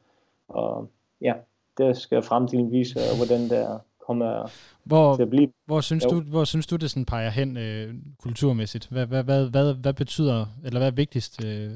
Og 0.47 0.89
ja, 1.21 1.33
det 1.77 1.97
skal 1.97 2.21
fremtiden 2.21 2.71
vise, 2.71 2.99
øh, 2.99 3.17
hvordan 3.17 3.49
der 3.49 3.79
kommer 4.07 4.51
hvor, 4.83 5.15
til 5.15 5.23
at 5.23 5.29
blive. 5.29 5.51
Hvor 5.65 5.81
synes, 5.81 6.03
du, 6.03 6.21
hvor 6.21 6.43
synes 6.43 6.67
du, 6.67 6.75
det 6.75 6.89
sådan 6.89 7.05
peger 7.05 7.29
hen 7.29 7.57
øh, 7.57 7.93
kulturmæssigt? 8.23 8.87
Hvad, 8.87 9.05
hvad, 9.05 9.23
hvad, 9.23 9.49
hvad, 9.49 9.73
hvad 9.73 9.93
betyder, 9.93 10.45
eller 10.65 10.79
hvad 10.79 10.87
er 10.87 10.95
vigtigst 10.95 11.45
øh, 11.45 11.71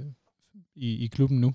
i, 0.75 1.03
i 1.05 1.07
klubben 1.07 1.41
nu? 1.41 1.53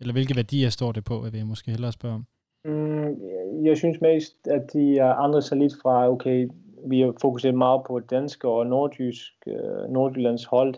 Eller 0.00 0.12
hvilke 0.12 0.36
værdier 0.36 0.70
står 0.70 0.92
det 0.92 1.04
på, 1.04 1.20
vil 1.20 1.36
jeg 1.36 1.46
måske 1.46 1.70
hellere 1.70 1.92
spørge 1.92 2.14
om? 2.14 2.26
Mm, 2.68 3.16
jeg 3.64 3.76
synes 3.76 4.00
mest, 4.00 4.48
at 4.48 4.72
de 4.72 4.98
er 4.98 5.12
andre 5.12 5.42
sig 5.42 5.58
lidt 5.58 5.74
fra, 5.82 6.10
okay, 6.10 6.48
vi 6.86 7.00
har 7.00 7.14
fokuseret 7.20 7.54
meget 7.54 7.80
på 7.86 8.00
dansk 8.00 8.44
og 8.44 8.66
nordjysk, 8.66 9.32
øh, 9.46 9.90
Nordjyllands 9.90 10.44
hold, 10.44 10.74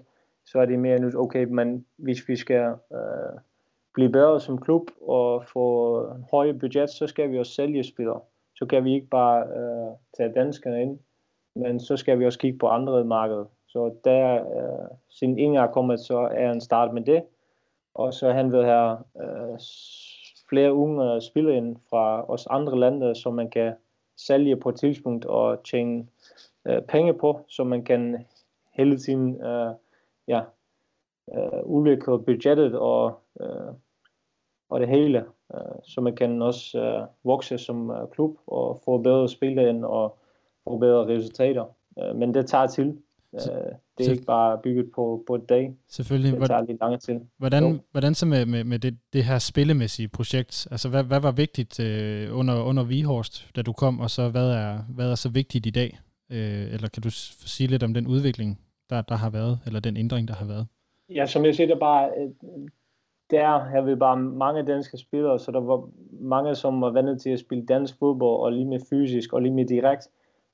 så 0.47 0.59
er 0.59 0.67
det 0.67 0.79
mere 0.79 0.99
nu, 0.99 1.11
okay, 1.17 1.45
men 1.45 1.87
hvis 1.97 2.29
vi 2.29 2.37
skal 2.37 2.75
øh, 2.93 3.39
blive 3.95 4.13
bedre 4.13 4.41
som 4.41 4.59
klub 4.59 4.91
og 5.03 5.45
få 5.45 5.99
en 6.01 6.25
højere 6.31 6.59
budget, 6.59 6.91
så 6.91 7.07
skal 7.07 7.31
vi 7.31 7.39
også 7.39 7.53
sælge 7.53 7.85
spillere. 7.85 8.21
Så 8.55 8.67
kan 8.67 8.85
vi 8.85 8.95
ikke 8.95 9.07
bare 9.07 9.43
øh, 9.43 9.97
tage 10.17 10.33
danskerne 10.33 10.83
ind, 10.83 10.99
men 11.55 11.81
så 11.81 11.97
skal 11.97 12.19
vi 12.19 12.27
også 12.27 12.39
kigge 12.39 12.59
på 12.59 12.67
andre 12.67 13.05
markeder. 13.05 13.45
Så 13.67 13.95
der, 14.05 14.35
øh, 14.35 14.89
siden 15.09 15.39
Inger 15.39 15.63
er 15.63 15.73
kommet, 15.73 16.01
så 16.01 16.19
er 16.19 16.53
en 16.53 16.61
start 16.61 16.95
med 16.95 17.03
det. 17.03 17.23
Og 17.95 18.15
så 18.15 18.33
han 18.33 18.53
vil 18.53 18.65
have 18.65 18.99
øh, 19.23 19.59
flere 20.51 20.75
unge 20.75 21.15
øh, 21.15 21.23
spillere 21.23 21.57
ind 21.57 21.77
fra 21.91 22.31
os 22.31 22.47
andre 22.47 22.79
lande, 22.79 23.07
øh, 23.07 23.17
som 23.17 23.35
man 23.35 23.51
kan 23.51 23.73
sælge 24.17 24.57
på 24.57 24.69
et 24.69 24.77
tidspunkt 24.77 25.25
og 25.25 25.65
tjene 25.65 26.07
øh, 26.67 26.83
penge 26.83 27.15
på, 27.15 27.41
så 27.49 27.65
man 27.65 27.85
kan 27.85 28.27
hele 28.73 28.99
tiden 28.99 29.43
øh, 29.43 29.73
ja, 30.29 30.41
øh, 31.35 31.63
udvikle 31.65 32.23
budgettet 32.23 32.75
og, 32.75 33.21
øh, 33.41 33.73
og 34.69 34.81
det 34.81 34.89
hele, 34.89 35.25
øh, 35.55 35.79
så 35.83 36.01
man 36.01 36.17
kan 36.17 36.43
også 36.43 36.79
øh, 36.81 37.07
vokse 37.25 37.59
som 37.59 37.91
øh, 37.91 38.09
klub 38.09 38.37
og 38.47 38.81
få 38.85 38.99
bedre 38.99 39.29
spillere 39.29 39.69
ind 39.69 39.85
og 39.85 40.19
få 40.65 40.79
bedre 40.79 41.07
resultater. 41.07 41.65
Øh, 41.99 42.17
men 42.17 42.35
det 42.35 42.47
tager 42.47 42.67
til. 42.67 43.03
Så, 43.39 43.53
øh, 43.53 43.73
det 43.99 44.07
er 44.07 44.13
ikke 44.13 44.25
bare 44.25 44.59
bygget 44.63 44.91
på, 44.95 45.25
på 45.27 45.35
et 45.35 45.49
dag. 45.49 45.75
Selvfølgelig. 45.89 46.41
Det 46.41 46.47
tager 46.47 46.67
lidt 46.67 46.81
lang 46.81 47.01
tid. 47.01 47.21
Hvordan, 47.39 47.81
hvordan 47.91 48.15
så 48.15 48.27
med, 48.27 48.47
med, 48.47 48.65
med 48.65 48.79
det, 48.79 48.99
det 49.13 49.25
her 49.25 49.39
spillemæssige 49.39 50.09
projekt? 50.09 50.69
Altså, 50.71 50.89
hvad, 50.89 51.05
hvad 51.05 51.21
var 51.21 51.33
vigtigt 51.33 51.81
øh, 51.81 52.39
under, 52.39 52.63
under 52.63 52.85
Vihorst, 52.85 53.51
da 53.57 53.63
du 53.63 53.73
kom, 53.73 54.01
og 54.01 54.11
så 54.11 54.29
hvad 54.29 54.51
er, 54.51 54.79
hvad 54.95 55.11
er 55.11 55.15
så 55.15 55.29
vigtigt 55.29 55.67
i 55.67 55.71
dag? 55.71 55.99
Øh, 56.33 56.75
eller 56.75 56.89
kan 56.89 57.03
du 57.03 57.11
sige 57.11 57.67
lidt 57.67 57.83
om 57.83 57.95
den 57.95 58.07
udvikling, 58.07 58.61
der, 58.91 59.03
der 59.03 59.15
har 59.15 59.31
været, 59.31 59.59
eller 59.67 59.81
den 59.81 59.97
ændring, 59.97 60.29
der 60.29 60.35
har 60.35 60.47
været? 60.47 60.67
Ja, 61.15 61.27
som 61.27 61.45
jeg 61.45 61.55
siger, 61.55 61.67
der 61.67 61.79
bare, 61.79 62.09
øh, 62.19 62.31
der 63.31 63.59
har 63.59 63.81
vi 63.81 63.95
bare 63.95 64.17
mange 64.17 64.63
danske 64.63 64.99
spillere, 64.99 65.39
så 65.39 65.53
der 65.53 65.61
var 65.61 65.89
mange, 66.21 66.55
som 66.55 66.81
var 66.81 66.91
vant 66.91 67.23
til 67.23 67.31
at 67.31 67.39
spille 67.39 67.67
dansk 67.67 67.99
fodbold, 67.99 68.41
og 68.41 68.53
lige 68.53 68.65
med 68.65 68.81
fysisk, 68.91 69.33
og 69.33 69.43
lige 69.43 69.55
med 69.55 69.65
direkt. 69.67 70.09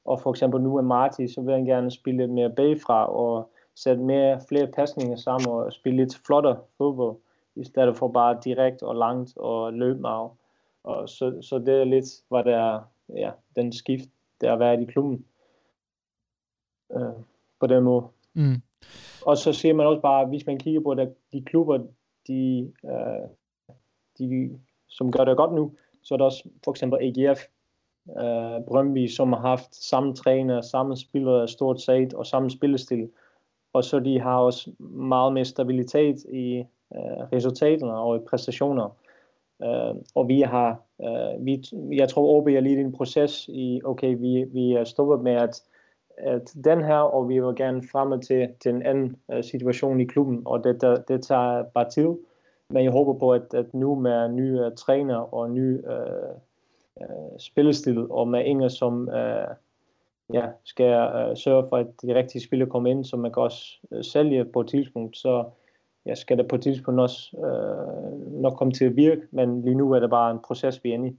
Og 0.07 0.21
for 0.21 0.31
eksempel 0.31 0.61
nu 0.61 0.77
er 0.77 0.83
Marti, 0.83 1.29
så 1.29 1.41
vil 1.41 1.55
han 1.55 1.65
gerne 1.65 1.91
spille 1.91 2.23
lidt 2.23 2.31
mere 2.31 2.51
bagfra 2.51 3.07
og 3.07 3.51
sætte 3.75 4.03
mere, 4.03 4.41
flere 4.49 4.67
pasninger 4.67 5.17
sammen 5.17 5.51
og 5.51 5.73
spille 5.73 5.97
lidt 5.97 6.21
flottere 6.27 6.59
fodbold, 6.79 7.17
i 7.57 7.65
stedet 7.65 7.97
for 7.97 8.09
bare 8.09 8.39
direkte 8.45 8.83
og 8.83 8.97
langt 8.97 9.37
og 9.37 9.73
løbe 9.73 10.01
meget. 10.01 10.31
Og 10.85 11.09
så, 11.09 11.39
så 11.43 11.59
det 11.59 11.81
er 11.81 11.85
lidt, 11.85 12.05
hvad 12.29 12.45
der 12.45 12.57
er, 12.57 12.81
ja, 13.17 13.31
den 13.57 13.73
skift, 13.73 14.09
der 14.41 14.51
har 14.51 14.57
været 14.57 14.83
i 14.83 14.85
klubben. 14.85 15.25
Øh, 16.93 17.23
på 17.61 17.67
den 17.67 17.85
måde. 17.85 18.07
Mm. 18.35 18.63
Og 19.27 19.37
så 19.37 19.53
ser 19.53 19.73
man 19.73 19.87
også 19.87 20.03
bare, 20.03 20.27
hvis 20.27 20.47
man 20.47 20.59
kigger 20.59 20.81
på 20.81 20.91
at 20.91 21.09
de 21.33 21.43
klubber, 21.43 21.79
de, 22.29 22.73
uh, 22.83 23.29
de, 24.19 24.59
som 24.89 25.13
gør 25.13 25.25
det 25.25 25.37
godt 25.37 25.53
nu, 25.53 25.75
så 26.03 26.15
er 26.15 26.19
der 26.19 26.25
også 26.25 26.49
for 26.65 26.71
eksempel 26.71 26.99
AGF, 27.03 27.41
uh, 28.07 28.65
Brøndby, 28.69 29.07
som 29.07 29.33
har 29.33 29.41
haft 29.41 29.75
samme 29.75 30.15
træner, 30.15 30.61
samme 30.61 30.97
spillere 30.97 31.49
stort 31.49 31.81
set 31.81 32.15
og 32.15 32.27
samme 32.27 32.51
spillestil. 32.51 33.11
Og 33.73 33.85
så 33.85 34.01
de 34.01 34.21
har 34.21 34.39
også 34.39 34.71
meget 34.91 35.33
mere 35.33 35.45
stabilitet 35.45 36.17
i 36.33 36.65
uh, 36.91 37.23
resultaterne 37.33 37.95
og 37.99 38.17
i 38.17 38.21
præstationer. 38.29 38.97
Uh, 39.59 39.97
og 40.15 40.29
vi 40.29 40.41
har, 40.41 40.81
uh, 40.99 41.47
vi, 41.47 41.63
jeg 41.93 42.09
tror, 42.09 42.37
OB 42.37 42.49
er 42.49 42.61
lige 42.61 42.77
i 42.77 42.81
en 42.81 42.93
proces 42.93 43.49
i, 43.49 43.81
okay, 43.85 44.17
vi, 44.19 44.45
vi 44.53 44.73
er 44.73 44.85
stoppet 44.85 45.21
med 45.21 45.33
at, 45.33 45.63
at 46.19 46.55
den 46.65 46.85
her, 46.85 46.99
og 46.99 47.29
vi 47.29 47.41
vil 47.41 47.57
gerne 47.57 47.83
fremme 47.93 48.21
til, 48.21 48.49
til 48.61 48.75
en 48.75 48.83
anden 48.83 49.17
uh, 49.29 49.43
situation 49.43 50.01
i 50.01 50.05
klubben, 50.05 50.43
og 50.45 50.65
det, 50.65 50.81
det, 50.81 51.05
det 51.09 51.23
tager 51.23 51.63
bare 51.63 51.91
tid. 51.91 52.09
Men 52.71 52.85
jeg 52.85 52.93
håber 52.93 53.19
på, 53.19 53.33
at, 53.33 53.55
at 53.55 53.75
nu 53.75 53.95
med 53.95 54.29
nye 54.29 54.67
uh, 54.67 54.73
træner 54.77 55.35
og 55.35 55.51
nye 55.51 55.83
uh, 55.85 56.41
øh, 57.01 57.39
spillestil, 57.39 58.11
og 58.11 58.29
med 58.29 58.45
Inger, 58.45 58.69
som 58.69 59.09
øh, 59.09 59.49
ja, 60.33 60.47
skal 60.65 61.11
øh, 61.17 61.37
sørge 61.37 61.67
for, 61.69 61.77
at 61.77 61.87
de 62.03 62.15
rigtige 62.15 62.43
spillere 62.43 62.71
kommer 62.71 62.91
ind, 62.91 63.05
så 63.05 63.17
man 63.17 63.33
kan 63.33 63.43
også 63.43 63.79
øh, 63.93 64.05
sælge 64.05 64.45
på 64.45 64.61
et 64.61 64.69
tidspunkt, 64.69 65.17
så 65.17 65.45
ja, 66.07 66.15
skal 66.15 66.39
det 66.39 66.49
på 66.49 66.57
et 66.57 66.63
tidspunkt 66.63 67.01
også 67.01 67.37
øh, 67.37 68.43
nok 68.43 68.59
komme 68.59 68.73
til 68.73 68.85
at 68.85 68.97
virke, 68.97 69.23
men 69.31 69.63
lige 69.63 69.75
nu 69.75 69.93
er 69.93 70.01
det 70.01 70.11
bare 70.11 70.31
en 70.31 70.39
proces, 70.47 70.85
vi 70.85 70.91
er 70.91 70.95
inde 70.95 71.09
i. 71.09 71.17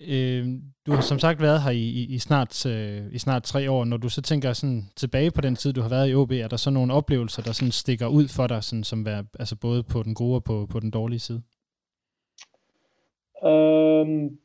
Øh, 0.00 0.46
du 0.86 0.92
har 0.92 1.00
som 1.00 1.18
sagt 1.18 1.42
været 1.42 1.62
her 1.62 1.70
i, 1.70 1.82
i, 1.82 2.04
i, 2.14 2.18
snart, 2.18 2.66
øh, 2.66 3.12
i 3.12 3.18
snart 3.18 3.42
tre 3.42 3.70
år. 3.70 3.84
Når 3.84 3.96
du 3.96 4.08
så 4.08 4.22
tænker 4.22 4.52
sådan 4.52 4.90
tilbage 4.96 5.30
på 5.30 5.40
den 5.40 5.56
tid, 5.56 5.72
du 5.72 5.80
har 5.80 5.88
været 5.88 6.10
i 6.10 6.14
OB, 6.14 6.32
er 6.32 6.48
der 6.48 6.56
så 6.56 6.70
nogle 6.70 6.92
oplevelser, 6.92 7.42
der 7.42 7.52
sådan 7.52 7.72
stikker 7.72 8.06
ud 8.06 8.28
for 8.28 8.46
dig, 8.46 8.64
sådan, 8.64 8.84
som 8.84 9.06
er, 9.06 9.22
altså 9.38 9.56
både 9.56 9.82
på 9.82 10.02
den 10.02 10.14
gode 10.14 10.34
og 10.34 10.44
på, 10.44 10.66
på 10.70 10.80
den 10.80 10.90
dårlige 10.90 11.18
side? 11.18 11.42
Øhm, 13.44 14.38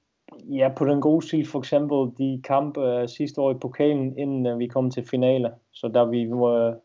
ja, 0.49 0.71
på 0.77 0.85
den 0.85 1.01
gode 1.01 1.27
side 1.27 1.45
for 1.45 1.59
eksempel 1.59 1.97
de 2.17 2.41
kampe 2.43 2.81
øh, 2.81 3.09
sidste 3.09 3.41
år 3.41 3.51
i 3.51 3.57
pokalen, 3.61 4.17
inden 4.17 4.45
øh, 4.45 4.59
vi 4.59 4.67
kom 4.67 4.91
til 4.91 5.07
finale. 5.07 5.51
Så 5.71 5.87
der 5.87 6.05
vi 6.05 6.21
øh, 6.21 6.75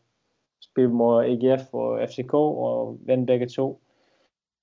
spille 0.60 0.90
mod 0.90 1.24
AGF 1.24 1.74
og 1.74 2.08
FCK 2.08 2.34
og 2.34 2.98
vandt 3.06 3.26
begge 3.26 3.48
to. 3.48 3.80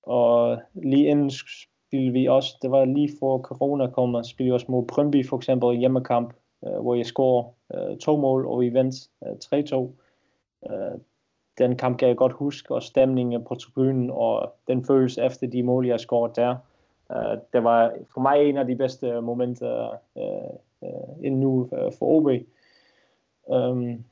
Og 0.02 0.58
lige 0.74 1.06
inden 1.06 1.30
spillede 1.30 2.12
vi 2.12 2.26
også, 2.26 2.56
det 2.62 2.70
var 2.70 2.84
lige 2.84 3.10
for 3.20 3.38
corona 3.38 3.86
kom, 3.90 4.14
og 4.14 4.26
spillede 4.26 4.50
vi 4.50 4.54
også 4.54 4.66
mod 4.68 4.86
Brøndby 4.86 5.26
for 5.26 5.36
eksempel 5.36 5.78
hjemmekamp, 5.78 6.34
øh, 6.66 6.80
hvor 6.80 6.94
jeg 6.94 7.06
scorede 7.06 7.48
øh, 7.74 7.98
to 7.98 8.16
mål, 8.16 8.46
og 8.46 8.60
vi 8.60 8.74
vandt 8.74 8.94
øh, 9.26 9.32
3-2. 9.44 9.90
Øh, 10.70 10.98
den 11.58 11.76
kamp 11.76 11.98
kan 11.98 12.08
jeg 12.08 12.16
godt 12.16 12.32
huske, 12.32 12.74
og 12.74 12.82
stemningen 12.82 13.44
på 13.44 13.54
tribunen, 13.54 14.10
og 14.10 14.52
den 14.68 14.84
følelse 14.84 15.24
efter 15.24 15.46
de 15.46 15.62
mål, 15.62 15.86
jeg 15.86 16.00
scorede 16.00 16.32
der. 16.36 16.56
Uh, 17.10 17.38
det 17.52 17.64
var 17.64 17.92
for 18.14 18.20
mig 18.20 18.48
en 18.48 18.56
af 18.56 18.66
de 18.66 18.76
bedste 18.76 19.20
momenter 19.20 19.88
uh, 20.14 20.56
uh, 20.80 21.24
endnu 21.26 21.60
uh, 21.62 21.92
for 21.98 22.06
OB. 22.06 22.26
Um, 23.46 23.84
øhm, 23.84 24.04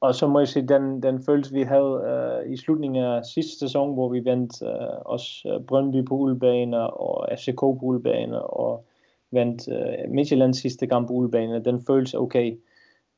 og 0.00 0.14
så 0.14 0.26
må 0.26 0.38
jeg 0.38 0.48
sige, 0.48 0.68
den, 0.68 1.02
den 1.02 1.22
følelse, 1.22 1.54
vi 1.54 1.62
havde 1.62 2.40
uh, 2.44 2.52
i 2.52 2.56
slutningen 2.56 3.04
af 3.04 3.24
sidste 3.24 3.58
sæson, 3.58 3.94
hvor 3.94 4.08
vi 4.08 4.24
vandt 4.24 4.62
uh, 4.62 5.00
også 5.04 5.62
Brøndby 5.68 6.04
på 6.04 6.14
ulebaner 6.14 6.82
og 6.82 7.28
FCK 7.38 7.60
på 7.60 7.78
ulebaner 7.82 8.38
og 8.38 8.84
vandt 9.30 9.68
uh, 9.68 10.14
Midtjyllands 10.14 10.58
sidste 10.58 10.86
kamp 10.86 11.08
på 11.08 11.14
ulebaner, 11.14 11.58
den 11.58 11.82
følelse, 11.86 12.18
okay, 12.18 12.58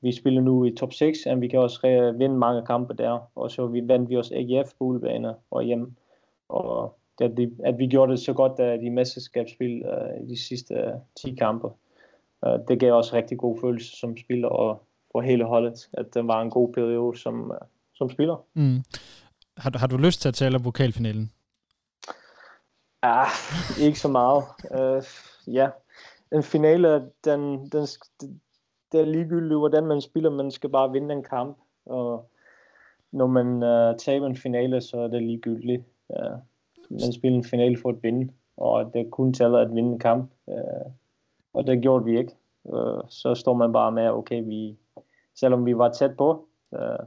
vi 0.02 0.12
spiller 0.12 0.40
nu 0.40 0.64
i 0.64 0.74
top 0.74 0.92
6, 0.92 1.26
og 1.26 1.40
vi 1.40 1.48
kan 1.48 1.60
også 1.60 2.14
vinde 2.18 2.36
mange 2.36 2.66
kampe 2.66 2.94
der. 2.94 3.18
Og 3.34 3.50
så 3.50 3.66
vi 3.66 3.88
vandt 3.88 4.10
vi 4.10 4.16
også 4.16 4.34
AGF 4.34 4.72
på 4.78 4.84
ulebaner 4.84 5.34
og 5.50 5.62
hjem. 5.62 5.96
Og 6.48 6.99
det, 7.28 7.56
at 7.64 7.78
vi 7.78 7.86
gjorde 7.86 8.12
det 8.12 8.20
så 8.20 8.32
godt 8.32 8.60
af 8.60 8.78
de 8.78 8.90
mesterskabsspil 8.90 9.82
uh, 9.84 10.28
de 10.28 10.42
sidste 10.48 10.74
uh, 10.74 11.00
10 11.30 11.34
kampe. 11.34 11.68
Uh, 12.46 12.58
det 12.68 12.80
gav 12.80 12.94
også 12.94 13.16
rigtig 13.16 13.38
god 13.38 13.60
følelse 13.60 13.96
som 13.96 14.16
spiller, 14.16 14.48
og 14.48 14.82
for 15.12 15.20
hele 15.20 15.44
holdet, 15.44 15.88
at 15.92 16.14
det 16.14 16.26
var 16.26 16.42
en 16.42 16.50
god 16.50 16.72
periode 16.72 17.18
som, 17.18 17.50
øh, 17.50 17.58
som 17.94 18.10
spiller. 18.10 18.44
Mm. 18.54 18.84
Har, 19.56 19.78
har 19.78 19.86
du 19.86 19.96
lyst 19.96 20.20
til 20.20 20.28
at 20.28 20.34
tale 20.34 20.56
om 20.56 20.64
vokalfinalen? 20.64 21.32
Ja, 23.04 23.24
ikke 23.80 24.00
så 24.00 24.08
meget. 24.08 24.44
Uh, 24.70 25.04
ja, 25.54 25.68
en 26.32 26.42
finale, 26.42 27.10
den, 27.24 27.70
den, 27.70 27.86
det 28.92 29.00
er 29.00 29.04
ligegyldigt, 29.04 29.58
hvordan 29.58 29.86
man 29.86 30.00
spiller, 30.00 30.30
man 30.30 30.50
skal 30.50 30.70
bare 30.70 30.92
vinde 30.92 31.14
en 31.14 31.22
kamp, 31.22 31.58
og 31.86 32.30
når 33.12 33.26
man 33.26 33.46
uh, 33.46 33.96
taber 33.98 34.26
en 34.26 34.36
finale, 34.36 34.80
så 34.80 34.96
er 34.96 35.08
det 35.08 35.22
ligegyldigt. 35.22 35.82
Uh, 36.08 36.38
man 36.91 37.12
spiller 37.12 37.38
en 37.38 37.45
finale 37.45 37.76
for 37.76 37.88
at 37.88 38.03
vinde, 38.03 38.32
og 38.57 38.95
det 38.95 39.11
kun 39.11 39.32
tæller 39.32 39.59
at 39.59 39.74
vinde 39.74 39.93
en 39.93 39.99
kamp, 39.99 40.30
Øh, 40.49 40.93
og 41.53 41.66
det 41.66 41.82
gjorde 41.82 42.05
vi 42.05 42.18
ikke. 42.18 42.36
Øh, 42.74 43.01
så 43.09 43.34
står 43.34 43.55
man 43.55 43.72
bare 43.72 43.93
med, 43.93 44.11
okay, 44.11 44.45
vi, 44.45 44.78
selvom 45.34 45.66
vi 45.66 45.78
var 45.78 45.93
tæt 45.93 46.16
på. 46.16 46.49
øh, 46.74 47.07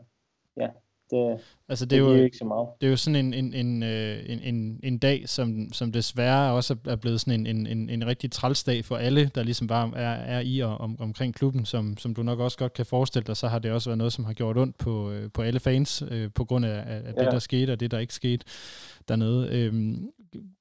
ja, 0.57 0.69
det, 1.13 1.39
altså, 1.69 1.85
det, 1.85 1.95
er 1.95 1.99
jo, 1.99 2.13
ikke 2.13 2.37
så 2.37 2.45
meget. 2.45 2.67
Det 2.81 2.87
er 2.87 2.91
jo 2.91 2.97
sådan 2.97 3.25
en, 3.25 3.33
en, 3.33 3.53
en, 3.53 3.83
øh, 3.83 4.19
en, 4.25 4.39
en, 4.39 4.79
en 4.83 4.97
dag, 4.97 5.29
som, 5.29 5.73
som 5.73 5.91
desværre 5.91 6.53
også 6.53 6.75
er 6.85 6.95
blevet 6.95 7.21
sådan 7.21 7.39
en, 7.39 7.57
en, 7.57 7.67
en, 7.67 7.89
en 7.89 8.07
rigtig 8.07 8.31
trælsdag 8.31 8.85
for 8.85 8.97
alle, 8.97 9.31
der 9.35 9.43
ligesom 9.43 9.67
bare 9.67 9.91
er, 9.95 10.09
er 10.09 10.39
i 10.39 10.59
og 10.59 10.77
om, 10.77 11.01
omkring 11.01 11.35
klubben, 11.35 11.65
som, 11.65 11.97
som 11.97 12.13
du 12.13 12.23
nok 12.23 12.39
også 12.39 12.57
godt 12.57 12.73
kan 12.73 12.85
forestille 12.85 13.25
dig, 13.27 13.37
så 13.37 13.47
har 13.47 13.59
det 13.59 13.71
også 13.71 13.89
været 13.89 13.97
noget, 13.97 14.13
som 14.13 14.25
har 14.25 14.33
gjort 14.33 14.57
ondt 14.57 14.77
på, 14.77 15.11
øh, 15.11 15.31
på 15.31 15.41
alle 15.41 15.59
fans, 15.59 16.03
øh, 16.11 16.29
på 16.35 16.45
grund 16.45 16.65
af, 16.65 16.83
af 16.87 17.13
det, 17.13 17.23
ja. 17.23 17.29
der 17.29 17.39
skete, 17.39 17.71
og 17.71 17.79
det, 17.79 17.91
der 17.91 17.99
ikke 17.99 18.13
skete 18.13 18.45
dernede. 19.07 19.47
Øhm, 19.51 20.09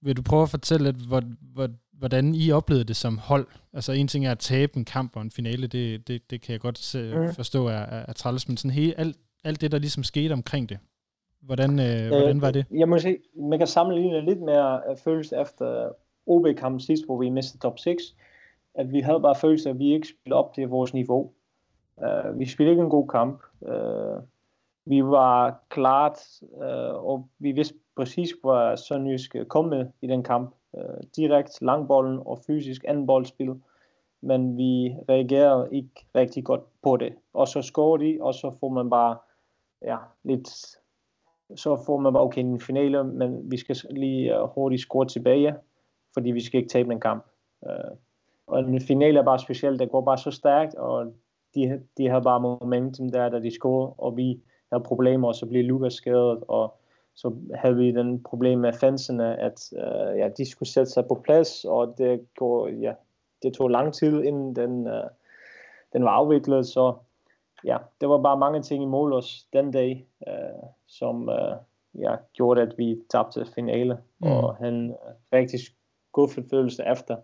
vil 0.02 0.16
du 0.16 0.22
prøve 0.22 0.42
at 0.42 0.50
fortælle 0.50 0.84
lidt, 0.84 1.06
hvor, 1.06 1.22
hvor, 1.52 1.68
hvordan 2.02 2.34
I 2.34 2.50
oplevede 2.50 2.84
det 2.84 2.96
som 2.96 3.18
hold. 3.18 3.46
Altså 3.72 3.92
en 3.92 4.08
ting 4.08 4.26
er 4.26 4.30
at 4.30 4.38
tabe 4.38 4.76
en 4.76 4.84
kamp 4.84 5.16
og 5.16 5.22
en 5.22 5.30
finale, 5.30 5.66
det, 5.66 6.08
det, 6.08 6.30
det 6.30 6.40
kan 6.40 6.52
jeg 6.52 6.60
godt 6.60 6.94
mm. 6.94 7.34
forstå 7.34 7.66
er, 7.66 7.72
er, 7.72 8.04
er 8.08 8.12
træls, 8.12 8.48
men 8.48 8.56
sådan 8.56 8.70
hele, 8.70 8.98
alt, 8.98 9.16
alt 9.44 9.60
det, 9.60 9.72
der 9.72 9.78
ligesom 9.78 10.02
skete 10.02 10.32
omkring 10.32 10.68
det, 10.68 10.78
hvordan, 11.40 11.80
øh, 11.80 12.04
øh, 12.04 12.08
hvordan 12.08 12.40
var 12.40 12.50
det? 12.50 12.66
Jeg 12.70 12.88
må 12.88 12.98
sige, 12.98 13.18
man 13.34 13.58
kan 13.58 13.66
sammenligne 13.66 14.20
lidt 14.20 14.40
med 14.40 14.96
følelse 15.04 15.36
efter 15.40 15.92
OB-kampen 16.26 16.80
sidst, 16.80 17.04
hvor 17.04 17.18
vi 17.18 17.28
mistede 17.28 17.62
top 17.62 17.78
6, 17.78 18.02
at 18.74 18.92
vi 18.92 19.00
havde 19.00 19.20
bare 19.20 19.34
følelse 19.34 19.68
af, 19.68 19.72
at 19.72 19.78
vi 19.78 19.92
ikke 19.92 20.08
spillede 20.08 20.38
op 20.38 20.54
til 20.54 20.68
vores 20.68 20.94
niveau. 20.94 21.30
Uh, 21.96 22.38
vi 22.38 22.46
spillede 22.46 22.72
ikke 22.72 22.82
en 22.82 22.90
god 22.90 23.08
kamp. 23.08 23.42
Uh, 23.60 24.22
vi 24.84 25.04
var 25.04 25.62
klart, 25.68 26.18
uh, 26.42 27.06
og 27.06 27.28
vi 27.38 27.52
vidste 27.52 27.74
præcis, 27.96 28.30
hvor 28.40 28.76
Sønderjysk 28.76 29.36
kom 29.48 29.64
med 29.64 29.86
i 30.02 30.06
den 30.06 30.22
kamp 30.22 30.54
øh, 30.76 31.02
direkte 31.16 31.64
langbollen 31.64 32.20
og 32.26 32.38
fysisk 32.46 32.84
anden 32.88 33.06
boldspil, 33.06 33.54
men 34.20 34.56
vi 34.56 34.96
reagerede 35.08 35.68
ikke 35.72 36.06
rigtig 36.14 36.44
godt 36.44 36.60
på 36.82 36.96
det. 36.96 37.14
Og 37.34 37.48
så 37.48 37.62
scorer 37.62 37.96
de, 37.96 38.18
og 38.20 38.34
så 38.34 38.50
får 38.60 38.68
man 38.68 38.90
bare 38.90 39.16
ja, 39.84 39.96
lidt 40.24 40.48
så 41.56 41.82
får 41.86 41.96
man 41.96 42.12
bare, 42.12 42.22
okay, 42.22 42.40
en 42.40 42.60
finale, 42.60 43.04
men 43.04 43.50
vi 43.50 43.56
skal 43.56 43.76
lige 43.90 44.36
øh, 44.36 44.48
hurtigt 44.48 44.82
score 44.82 45.06
tilbage, 45.06 45.54
fordi 46.14 46.30
vi 46.30 46.40
skal 46.40 46.58
ikke 46.58 46.70
tabe 46.70 46.92
en 46.92 47.00
kamp. 47.00 47.26
Øh, 47.66 47.96
og 48.46 48.60
en 48.60 48.80
finale 48.80 49.18
er 49.18 49.24
bare 49.24 49.38
specielt, 49.38 49.80
der 49.80 49.86
går 49.86 50.00
bare 50.00 50.18
så 50.18 50.30
stærkt, 50.30 50.74
og 50.74 51.12
de, 51.54 51.82
de 51.98 52.08
har 52.08 52.20
bare 52.20 52.40
momentum 52.40 53.10
der, 53.10 53.28
da 53.28 53.40
de 53.40 53.54
scorer, 53.54 54.00
og 54.00 54.16
vi 54.16 54.40
havde 54.72 54.84
problemer, 54.84 55.28
og 55.28 55.34
så 55.34 55.46
bliver 55.46 55.64
Lukas 55.64 55.92
skadet, 55.92 56.44
og 56.48 56.74
så 57.14 57.34
havde 57.54 57.76
vi 57.76 57.90
den 57.90 58.22
problem 58.22 58.58
med 58.58 58.72
fansene, 58.72 59.40
at 59.40 59.72
uh, 59.72 60.18
ja, 60.18 60.28
de 60.36 60.50
skulle 60.50 60.68
sætte 60.68 60.92
sig 60.92 61.04
på 61.08 61.20
plads, 61.24 61.64
og 61.64 61.94
det, 61.98 62.26
går, 62.36 62.68
ja, 62.68 62.92
det 63.42 63.54
tog 63.54 63.68
lang 63.68 63.94
tid, 63.94 64.22
inden 64.22 64.56
den, 64.56 64.86
uh, 64.86 65.08
den 65.92 66.04
var 66.04 66.10
afviklet, 66.10 66.66
så 66.66 66.94
ja, 67.64 67.76
det 68.00 68.08
var 68.08 68.18
bare 68.18 68.38
mange 68.38 68.62
ting 68.62 68.82
i 68.82 68.86
mål 68.86 69.12
os 69.12 69.46
den 69.52 69.70
dag, 69.70 70.06
uh, 70.26 70.68
som 70.86 71.28
uh, 71.28 71.56
ja, 72.00 72.16
gjorde, 72.32 72.62
at 72.62 72.78
vi 72.78 72.98
tabte 73.10 73.46
finale, 73.54 73.98
mm. 74.18 74.30
og 74.30 74.56
han 74.56 74.90
uh, 74.90 75.12
rigtig 75.32 75.60
skuffet 75.60 76.44
følelse 76.50 76.84
efter. 76.92 77.16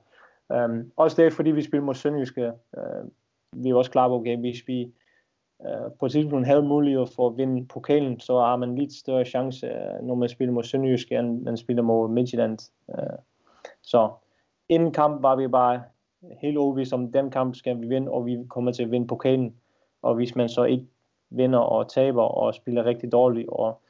Um, 0.49 0.93
også 0.97 1.23
det, 1.23 1.33
fordi 1.33 1.51
vi 1.51 1.63
spillede 1.63 1.87
mod 1.87 1.95
Sønderjyske, 1.95 2.53
uh, 2.77 3.09
vi 3.53 3.73
var 3.73 3.79
også 3.79 3.91
klar 3.91 4.09
på, 4.09 4.15
okay, 4.15 4.37
hvis 4.37 4.63
vi 4.67 4.93
Øh, 5.67 5.91
på 5.99 6.07
et 6.07 6.13
tidspunkt 6.13 6.47
havde 6.47 6.63
mulighed 6.63 7.07
for 7.17 7.27
at 7.27 7.37
vinde 7.37 7.67
pokalen, 7.67 8.21
så 8.21 8.39
har 8.39 8.57
man 8.57 8.75
lidt 8.75 8.93
større 8.93 9.25
chance, 9.25 9.67
uh, 9.67 10.07
når 10.07 10.15
man 10.15 10.29
spiller 10.29 10.55
mod 10.55 10.63
Sønderjysk, 10.63 11.13
end 11.13 11.43
man 11.43 11.57
spiller 11.57 11.83
mod 11.83 12.09
Midtjylland. 12.09 12.59
Uh, 12.89 13.19
så 13.83 14.11
inden 14.69 14.93
kamp 14.93 15.23
var 15.23 15.37
vi 15.37 15.49
bare 15.49 15.83
helt 16.41 16.59
overbevist 16.59 16.93
om, 16.93 17.13
den 17.13 17.31
kamp 17.31 17.55
skal 17.55 17.81
vi 17.81 17.87
vinde, 17.87 18.11
og 18.11 18.27
vi 18.27 18.39
kommer 18.49 18.73
til 18.73 18.83
at 18.83 18.91
vinde 18.91 19.07
pokalen. 19.07 19.55
Og 20.03 20.15
hvis 20.15 20.37
man 20.37 20.49
så 20.49 20.65
ikke 20.65 20.87
vinder 21.31 21.59
og 21.59 21.91
taber 21.91 22.23
og 22.23 22.55
spiller 22.55 22.85
rigtig 22.85 23.13
dårligt 23.13 23.49
og 23.49 23.81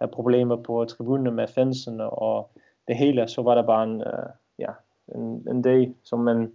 har 0.00 0.06
problemer 0.06 0.56
på 0.56 0.84
tribunerne 0.84 1.30
med 1.30 1.48
fansene 1.48 2.10
og 2.10 2.50
det 2.88 2.96
hele, 2.96 3.28
så 3.28 3.42
var 3.42 3.54
der 3.54 3.62
bare 3.62 3.84
en, 3.84 3.94
uh, 3.94 4.30
ja, 4.58 4.70
en, 5.14 5.48
en 5.48 5.62
dag, 5.62 5.94
som 6.04 6.18
man 6.18 6.54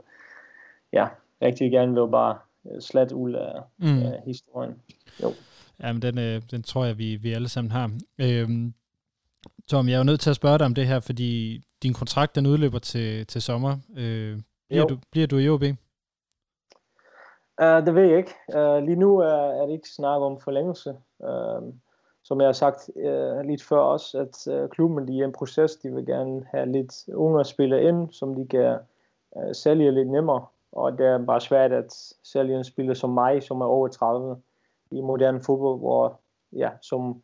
ja, 0.93 1.07
rigtig 1.41 1.71
gerne 1.71 1.93
vil 1.93 2.11
bare 2.11 2.37
slet 2.79 3.11
ud 3.11 3.33
af, 3.33 3.61
mm. 3.77 4.01
af 4.01 4.21
historien. 4.25 4.81
Jo. 5.23 5.33
Jamen, 5.83 6.01
den, 6.01 6.17
øh, 6.19 6.41
den 6.51 6.63
tror 6.63 6.85
jeg, 6.85 6.97
vi, 6.97 7.15
vi 7.15 7.33
alle 7.33 7.49
sammen 7.49 7.71
har. 7.71 7.91
Øhm, 8.17 8.73
Tom, 9.67 9.87
jeg 9.87 9.93
er 9.93 9.97
jo 9.97 10.03
nødt 10.03 10.19
til 10.19 10.29
at 10.29 10.35
spørge 10.35 10.57
dig 10.57 10.65
om 10.65 10.75
det 10.75 10.87
her, 10.87 10.99
fordi 10.99 11.61
din 11.83 11.93
kontrakt 11.93 12.35
den 12.35 12.45
udløber 12.45 12.79
til, 12.79 13.27
til 13.27 13.41
sommer. 13.41 13.77
Øh, 13.97 14.39
bliver, 14.69 14.85
du, 14.85 14.97
bliver 15.11 15.27
du 15.27 15.37
i 15.37 15.49
OB? 15.49 15.63
Uh, 17.61 17.85
det 17.85 17.95
ved 17.95 18.03
jeg 18.03 18.17
ikke. 18.17 18.35
Uh, 18.55 18.83
lige 18.83 18.95
nu 18.95 19.19
er, 19.19 19.61
er 19.61 19.65
det 19.65 19.73
ikke 19.73 19.89
snak 19.89 20.21
om 20.21 20.39
forlængelse. 20.39 20.97
Uh, 21.19 21.73
som 22.23 22.41
jeg 22.41 22.47
har 22.47 22.53
sagt 22.53 22.89
uh, 22.95 23.39
lidt 23.39 23.63
før 23.63 23.79
også, 23.79 24.19
at 24.19 24.47
uh, 24.53 24.69
klubben 24.69 25.07
de 25.07 25.19
er 25.19 25.25
en 25.25 25.31
proces. 25.31 25.75
De 25.75 25.93
vil 25.93 26.05
gerne 26.05 26.45
have 26.51 26.71
lidt 26.71 27.07
unge 27.13 27.45
spillere 27.45 27.83
ind, 27.83 28.11
som 28.11 28.35
de 28.35 28.47
kan 28.47 28.79
uh, 29.31 29.51
sælge 29.53 29.91
lidt 29.91 30.09
nemmere. 30.09 30.45
Og 30.71 30.97
det 30.97 31.05
er 31.05 31.25
bare 31.25 31.41
svært 31.41 31.71
at 31.71 31.93
sælge 32.23 32.57
en 32.57 32.63
spiller 32.63 32.93
som 32.93 33.09
mig, 33.09 33.43
som 33.43 33.61
er 33.61 33.65
over 33.65 33.87
30 33.87 34.41
i 34.91 35.01
moderne 35.01 35.41
fodbold, 35.41 35.79
hvor 35.79 36.19
ja, 36.53 36.69
som 36.81 37.21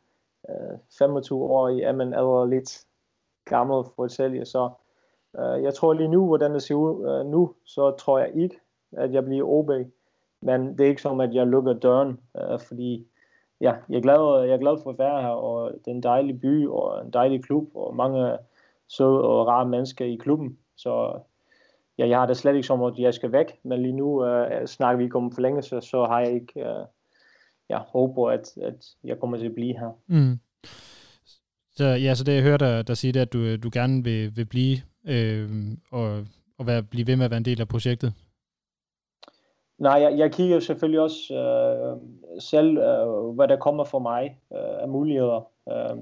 uh, 0.49 0.79
25 0.97 1.43
år 1.43 1.69
er 1.69 1.91
man 1.91 2.13
allerede 2.13 2.49
lidt 2.49 2.85
gammel 3.45 3.83
for 3.95 4.03
at 4.03 4.11
sælge. 4.11 4.45
Så 4.45 4.69
uh, 5.33 5.63
jeg 5.63 5.73
tror 5.73 5.93
lige 5.93 6.11
nu, 6.11 6.27
hvordan 6.27 6.53
det 6.53 6.63
ser 6.63 6.75
ud 6.75 7.19
uh, 7.19 7.31
nu, 7.31 7.53
så 7.65 7.91
tror 7.91 8.19
jeg 8.19 8.31
ikke, 8.35 8.59
at 8.91 9.13
jeg 9.13 9.25
bliver 9.25 9.45
OB. 9.45 9.69
Men 10.43 10.77
det 10.77 10.81
er 10.81 10.89
ikke 10.89 11.01
som, 11.01 11.19
at 11.19 11.33
jeg 11.33 11.47
lukker 11.47 11.73
døren, 11.73 12.19
øh, 12.37 12.59
fordi 12.67 13.07
ja, 13.61 13.73
jeg 13.89 13.97
er, 13.97 14.01
glad, 14.01 14.45
jeg 14.47 14.53
er 14.53 14.59
glad 14.59 14.77
for 14.83 14.89
at 14.89 14.99
være 14.99 15.21
her, 15.21 15.29
og 15.29 15.71
det 15.71 15.87
er 15.87 15.95
en 15.95 16.03
dejlig 16.03 16.41
by, 16.41 16.67
og 16.67 17.05
en 17.05 17.13
dejlig 17.13 17.43
klub, 17.43 17.75
og 17.75 17.95
mange 17.95 18.37
søde 18.87 19.23
og 19.23 19.47
rare 19.47 19.65
mennesker 19.69 20.05
i 20.05 20.15
klubben. 20.15 20.57
Så 20.75 21.19
ja, 21.97 22.07
jeg 22.07 22.19
har 22.19 22.25
det 22.25 22.37
slet 22.37 22.55
ikke 22.55 22.67
som, 22.67 22.83
at 22.83 22.99
jeg 22.99 23.13
skal 23.13 23.31
væk, 23.31 23.45
men 23.63 23.81
lige 23.81 23.93
nu 23.93 24.25
øh, 24.25 24.67
snakker 24.67 24.97
vi 24.97 25.03
ikke 25.03 25.17
om 25.17 25.31
forlængelse, 25.31 25.81
så 25.81 26.05
har 26.05 26.19
jeg 26.19 26.33
ikke 26.33 26.59
øh, 26.59 26.85
ja, 27.69 27.77
håber, 27.77 28.29
at, 28.29 28.57
at 28.61 28.85
jeg 29.03 29.19
kommer 29.19 29.37
til 29.37 29.45
at 29.45 29.55
blive 29.55 29.79
her. 29.79 29.91
Mm. 30.07 30.39
Så, 31.75 31.85
ja, 31.85 32.15
så 32.15 32.23
det 32.23 32.35
jeg 32.35 32.43
hører 32.43 32.57
dig, 32.57 32.87
der 32.87 32.93
sige, 32.93 33.13
det, 33.13 33.19
at 33.19 33.33
du, 33.33 33.39
øh, 33.39 33.63
du 33.63 33.69
gerne 33.73 34.03
vil, 34.03 34.37
vil 34.37 34.45
blive 34.45 34.77
øh, 35.07 35.49
og, 35.91 36.25
og 36.57 36.67
være, 36.67 36.83
blive 36.83 37.07
ved 37.07 37.15
med 37.15 37.25
at 37.25 37.31
være 37.31 37.37
en 37.37 37.45
del 37.45 37.61
af 37.61 37.67
projektet. 37.67 38.13
Nej, 39.83 39.93
jeg, 39.93 40.17
jeg 40.17 40.31
kigger 40.31 40.59
selvfølgelig 40.59 40.99
også 40.99 41.35
øh, 41.35 41.97
selv, 42.39 42.77
øh, 42.77 43.29
hvad 43.29 43.47
der 43.47 43.55
kommer 43.55 43.83
for 43.83 43.99
mig 43.99 44.39
øh, 44.53 44.81
af 44.81 44.89
muligheder. 44.89 45.47
Øh, 45.69 45.97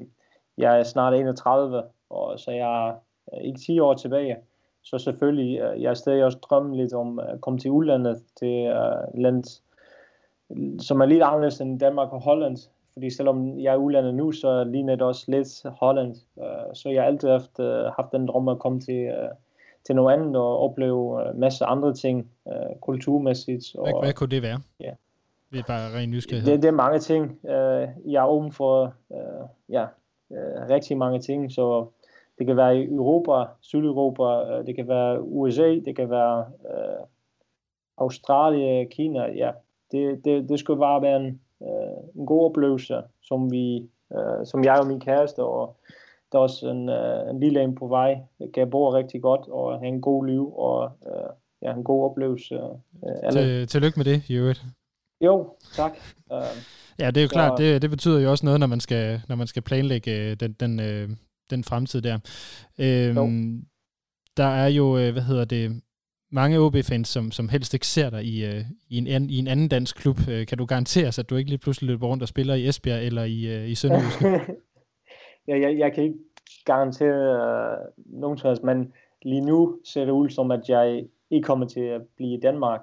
jeg 0.58 0.80
er 0.80 0.84
snart 0.84 1.14
31, 1.14 1.84
og 2.10 2.40
så 2.40 2.52
jeg 2.52 2.90
er 3.28 3.40
ikke 3.40 3.60
10 3.60 3.80
år 3.80 3.94
tilbage. 3.94 4.38
Så 4.84 4.98
selvfølgelig, 4.98 5.60
øh, 5.60 5.82
jeg 5.82 5.90
er 5.90 5.94
stadig 5.94 6.24
også 6.24 6.38
drømme 6.38 6.78
lidt 6.78 6.94
om 6.94 7.20
at 7.20 7.42
komme 7.42 7.60
til 7.60 7.72
udlandet, 7.72 8.24
til 8.40 8.66
øh, 8.66 9.22
land, 9.22 9.44
som 10.80 11.02
er 11.02 11.06
lidt 11.06 11.24
anderledes 11.24 11.62
end 11.62 11.80
Danmark 11.80 12.14
og 12.14 12.22
Holland. 12.22 12.58
Fordi 12.94 13.10
selvom 13.10 13.60
jeg 13.60 13.74
er 13.74 13.78
udlandet 13.78 14.16
nu, 14.16 14.32
så 14.32 14.64
ligner 14.64 14.96
det 14.96 15.02
også 15.02 15.26
lidt 15.28 15.64
Holland. 15.80 16.16
Øh, 16.40 16.76
så 16.76 16.90
jeg 16.90 17.02
har 17.02 17.08
altid 17.08 17.30
haft, 17.30 17.60
øh, 17.60 17.84
haft 17.84 18.12
den 18.12 18.28
drøm 18.28 18.48
at 18.48 18.60
komme 18.60 18.80
til... 18.80 19.04
Øh, 19.04 19.30
til 19.86 19.96
noget 19.96 20.14
andet 20.14 20.36
og 20.36 20.60
opleve 20.60 21.32
en 21.32 21.40
masse 21.40 21.66
andre 21.66 21.94
ting 21.94 22.32
uh, 22.46 22.80
kulturmæssigt. 22.82 23.76
Og, 23.76 23.84
hvad, 23.84 23.94
hvad 24.04 24.14
kunne 24.14 24.30
det 24.30 24.42
være? 24.42 24.62
Ja. 24.80 24.92
Det 25.52 25.60
er 25.60 25.64
bare 25.68 25.98
ren 25.98 26.10
nysgerrighed. 26.12 26.52
Det, 26.52 26.62
det 26.62 26.68
er 26.68 26.72
mange 26.72 27.00
ting. 27.00 27.40
Uh, 27.44 28.12
jeg 28.14 28.24
er 28.24 28.28
åben 28.28 28.52
for 28.52 28.94
uh, 29.10 29.48
ja, 29.70 29.86
uh, 30.30 30.70
rigtig 30.70 30.98
mange 30.98 31.20
ting, 31.20 31.52
så 31.52 31.86
det 32.38 32.48
kan 32.48 32.58
være 32.58 32.78
i 32.78 32.86
Europa, 32.86 33.52
Sydeuropa, 33.62 34.58
uh, 34.60 34.66
det 34.66 34.76
kan 34.76 34.88
være 34.88 35.22
USA, 35.22 35.70
det 35.86 35.96
kan 35.96 36.10
være 36.10 36.46
uh, 36.60 37.08
Australien, 37.98 38.90
Kina. 38.90 39.32
Ja, 39.36 39.52
det, 39.92 40.26
det, 40.26 40.50
det 40.50 40.60
skulle 40.60 40.80
bare 40.80 41.02
være 41.02 41.18
en, 41.18 41.42
uh, 41.60 42.20
en 42.20 42.26
god 42.26 42.46
oplevelse, 42.46 43.02
som 43.22 43.52
vi, 43.52 43.90
uh, 44.10 44.46
som 44.46 44.64
jeg 44.64 44.80
og 44.80 44.88
min 44.88 45.00
kæreste 45.00 45.44
og 45.44 45.76
der 46.32 46.38
er 46.38 46.42
også 46.42 46.70
en, 46.70 46.90
uh, 46.90 47.30
en 47.30 47.40
lille 47.40 47.64
en 47.64 47.76
på 47.76 47.88
vej, 47.88 48.18
kan 48.54 48.70
bo 48.70 48.94
rigtig 48.94 49.22
godt 49.22 49.48
og 49.48 49.80
have 49.80 49.88
en 49.88 50.02
god 50.02 50.26
liv 50.26 50.54
og 50.56 50.92
uh, 51.02 51.30
ja, 51.62 51.74
en 51.74 51.84
god 51.84 52.06
oplevelse. 52.06 52.60
Uh, 52.64 53.12
alle. 53.24 53.42
Til, 53.42 53.68
tillykke 53.68 54.00
med 54.00 54.06
det, 54.06 54.30
Jørgen. 54.30 54.56
Jo, 55.22 55.56
tak. 55.74 55.92
Uh, 56.32 56.38
ja, 57.00 57.08
det 57.08 57.18
er 57.18 57.22
jo 57.22 57.28
så, 57.28 57.34
klart, 57.34 57.58
det, 57.58 57.82
det 57.82 57.90
betyder 57.90 58.20
jo 58.20 58.32
også 58.32 58.46
noget, 58.46 58.60
når 58.60 58.68
man 58.68 58.80
skal, 58.80 59.22
når 59.30 59.36
man 59.36 59.48
skal 59.48 59.62
planlægge 59.62 60.36
den, 60.36 60.54
den, 60.54 60.80
uh, 60.80 61.16
den 61.50 61.64
fremtid 61.64 62.02
der. 62.02 62.20
Øhm, 62.80 63.66
der 64.38 64.44
er 64.44 64.68
jo, 64.68 64.92
hvad 65.12 65.22
hedder 65.22 65.46
det, 65.46 65.82
mange 66.34 66.60
OB-fans, 66.60 67.08
som, 67.08 67.32
som 67.32 67.50
helst 67.50 67.74
ikke 67.74 67.88
ser 67.88 68.10
dig 68.10 68.26
i, 68.26 68.46
uh, 68.46 68.66
i, 68.90 68.98
en, 68.98 69.30
i 69.30 69.38
en 69.38 69.48
anden 69.48 69.68
dansk 69.68 69.96
klub. 69.96 70.18
Kan 70.48 70.58
du 70.58 70.66
garantere 70.66 71.08
at 71.08 71.30
du 71.30 71.36
ikke 71.36 71.50
lige 71.50 71.60
pludselig 71.60 71.88
løber 71.88 72.08
rundt 72.08 72.24
og 72.24 72.30
spiller 72.30 72.54
i 72.54 72.68
Esbjerg 72.68 73.06
eller 73.06 73.24
i, 73.24 73.70
i 73.70 73.76
Sønderjyske? 73.76 74.42
jeg, 75.52 75.62
jeg, 75.62 75.78
jeg 75.78 75.94
kan 75.94 76.04
ikke 76.04 76.20
garantere 76.66 77.82
uh, 78.08 78.20
nogen 78.20 78.38
som 78.38 78.48
helst, 78.48 78.64
men 78.64 78.94
lige 79.22 79.42
nu 79.42 79.80
ser 79.84 80.06
det 80.06 80.12
ud 80.12 80.30
som, 80.30 80.52
at 80.52 80.70
jeg 80.70 81.06
ikke 81.30 81.46
kommer 81.46 81.68
til 81.68 81.82
at 81.82 82.02
blive 82.18 82.38
i 82.38 82.40
Danmark. 82.40 82.82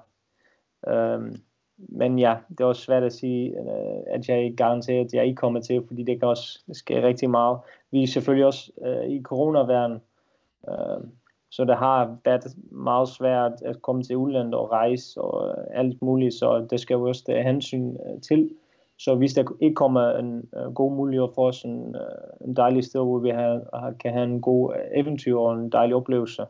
Um, 0.87 1.35
men 1.77 2.19
ja, 2.19 2.37
det 2.49 2.59
er 2.59 2.65
også 2.65 2.81
svært 2.81 3.03
at 3.03 3.13
sige, 3.13 3.55
uh, 3.61 4.01
at 4.07 4.29
jeg 4.29 4.43
ikke 4.43 4.55
garanterer, 4.55 5.03
at 5.03 5.13
jeg 5.13 5.25
ikke 5.25 5.35
kommer 5.35 5.61
til, 5.61 5.83
fordi 5.87 6.03
det 6.03 6.19
kan 6.19 6.27
også 6.27 6.59
ske 6.73 7.03
rigtig 7.03 7.29
meget. 7.29 7.57
Vi 7.91 8.03
er 8.03 8.07
selvfølgelig 8.07 8.45
også 8.45 8.71
uh, 8.77 9.11
i 9.11 9.21
coronaværen, 9.23 10.01
uh, 10.67 10.73
øhm, 10.73 11.09
så 11.51 11.65
det 11.65 11.77
har 11.77 12.17
været 12.25 12.43
meget 12.71 13.09
svært 13.09 13.61
at 13.65 13.81
komme 13.81 14.03
til 14.03 14.17
udlandet 14.17 14.53
og 14.53 14.71
rejse 14.71 15.21
og 15.21 15.57
alt 15.77 16.01
muligt, 16.01 16.33
så 16.33 16.67
det 16.69 16.79
skal 16.79 16.93
jo 16.93 17.07
også 17.07 17.23
have 17.27 17.43
hensyn 17.43 17.97
til. 18.21 18.49
Så 18.99 19.15
hvis 19.15 19.33
der 19.33 19.43
ikke 19.61 19.75
kommer 19.75 20.11
en 20.11 20.49
uh, 20.53 20.73
god 20.73 20.95
mulighed 20.95 21.27
for 21.35 21.47
os, 21.47 21.63
en, 21.63 21.95
uh, 21.95 22.01
øh, 22.01 22.47
en 22.47 22.55
dejlig 22.55 22.83
sted, 22.83 23.01
hvor 23.01 23.19
vi 23.19 23.29
har, 23.29 23.93
kan 23.99 24.13
have 24.13 24.23
en 24.23 24.41
god 24.41 24.73
øh, 24.75 24.99
eventyr 24.99 25.35
og 25.35 25.53
en 25.53 25.71
dejlig 25.71 25.95
oplevelse, 25.95 26.45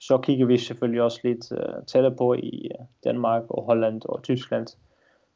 så 0.00 0.18
kigger 0.18 0.46
vi 0.46 0.58
selvfølgelig 0.58 1.02
også 1.02 1.20
lidt 1.24 1.52
uh, 1.52 1.84
tættere 1.86 2.14
på 2.14 2.34
i 2.34 2.70
uh, 2.78 2.86
Danmark 3.04 3.42
og 3.48 3.64
Holland 3.64 4.02
og 4.04 4.22
Tyskland, 4.22 4.66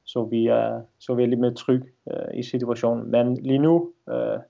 så 0.05 0.25
vi 0.25 0.47
er, 0.47 0.83
så 0.99 1.15
vi 1.15 1.23
er 1.23 1.27
lidt 1.27 1.41
mere 1.41 1.55
trygge 1.55 1.87
uh, 2.07 2.39
i 2.39 2.43
situationen. 2.43 3.11
Men 3.11 3.37
lige 3.37 3.59
nu 3.59 3.93
uh, 4.07 4.41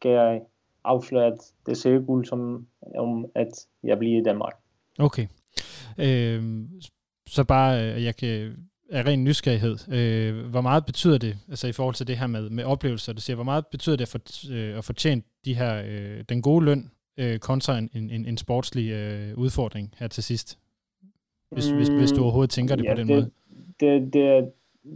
kan 0.00 0.10
jeg 0.10 0.42
afsløre, 0.84 1.26
at 1.26 1.52
det 1.66 1.76
ser 1.76 1.90
ikke 1.90 2.08
ud 2.08 2.24
som 2.24 2.66
om, 2.96 3.26
at 3.34 3.66
jeg 3.82 3.98
bliver 3.98 4.20
i 4.20 4.24
Danmark. 4.24 4.52
Okay. 4.98 5.26
Øh, 5.98 6.42
så 7.26 7.44
bare, 7.44 7.72
jeg 7.78 8.16
kan 8.16 8.56
af 8.94 9.06
ren 9.06 9.24
nysgerrighed, 9.24 9.76
øh, 9.92 10.50
hvor 10.50 10.60
meget 10.60 10.86
betyder 10.86 11.18
det, 11.18 11.36
altså 11.48 11.66
i 11.68 11.72
forhold 11.72 11.94
til 11.94 12.06
det 12.06 12.16
her 12.16 12.26
med, 12.26 12.50
med 12.50 12.64
oplevelser, 12.64 13.12
det 13.12 13.22
siger, 13.22 13.34
hvor 13.34 13.44
meget 13.44 13.66
betyder 13.66 13.96
det 13.96 14.08
for, 14.08 14.18
øh, 14.52 14.78
at 14.78 14.84
fortjene 14.84 15.22
de 15.44 15.54
her, 15.54 15.82
øh, 15.86 16.24
den 16.28 16.42
gode 16.42 16.64
løn 16.64 16.90
øh, 17.18 17.38
kontra 17.38 17.78
en, 17.78 17.90
en, 17.94 18.26
en 18.26 18.36
sportslig 18.36 18.90
øh, 18.90 19.38
udfordring 19.38 19.94
her 19.98 20.08
til 20.08 20.22
sidst? 20.22 20.58
Hvis, 21.50 21.70
mm, 21.70 21.76
hvis, 21.76 21.88
hvis 21.88 22.12
du 22.12 22.22
overhovedet 22.22 22.50
tænker 22.50 22.76
det 22.76 22.84
ja, 22.84 22.94
på 22.94 23.00
den 23.00 23.08
det, 23.08 23.16
måde. 23.16 23.30
Det, 23.80 24.12
det, 24.12 24.50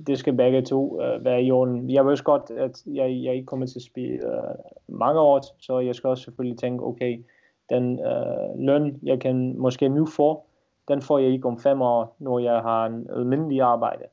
det 0.06 0.18
skal 0.18 0.32
begge 0.32 0.62
to 0.62 0.94
uh, 0.94 1.24
være 1.24 1.42
i 1.42 1.50
orden. 1.50 1.90
Jeg 1.90 2.04
ved 2.04 2.12
også 2.12 2.24
godt, 2.24 2.50
at 2.50 2.82
jeg, 2.86 3.20
jeg 3.24 3.34
ikke 3.34 3.46
kommer 3.46 3.66
til 3.66 3.78
at 3.78 3.82
spille 3.82 4.18
uh, 4.26 4.96
mange 4.98 5.20
år, 5.20 5.42
så 5.58 5.78
jeg 5.78 5.94
skal 5.94 6.08
også 6.08 6.24
selvfølgelig 6.24 6.58
tænke, 6.58 6.84
okay, 6.84 7.24
den 7.70 8.00
uh, 8.00 8.66
løn, 8.66 8.98
jeg 9.02 9.20
kan 9.20 9.58
måske 9.58 9.88
nu 9.88 10.06
få, 10.06 10.47
den 10.88 11.02
får 11.02 11.18
jeg 11.18 11.30
ikke 11.30 11.48
om 11.48 11.58
fem 11.58 11.82
år, 11.82 12.16
når 12.18 12.38
jeg 12.38 12.60
har 12.60 12.86
en 12.86 13.06
almindelig 13.10 13.60
arbejde. 13.60 14.04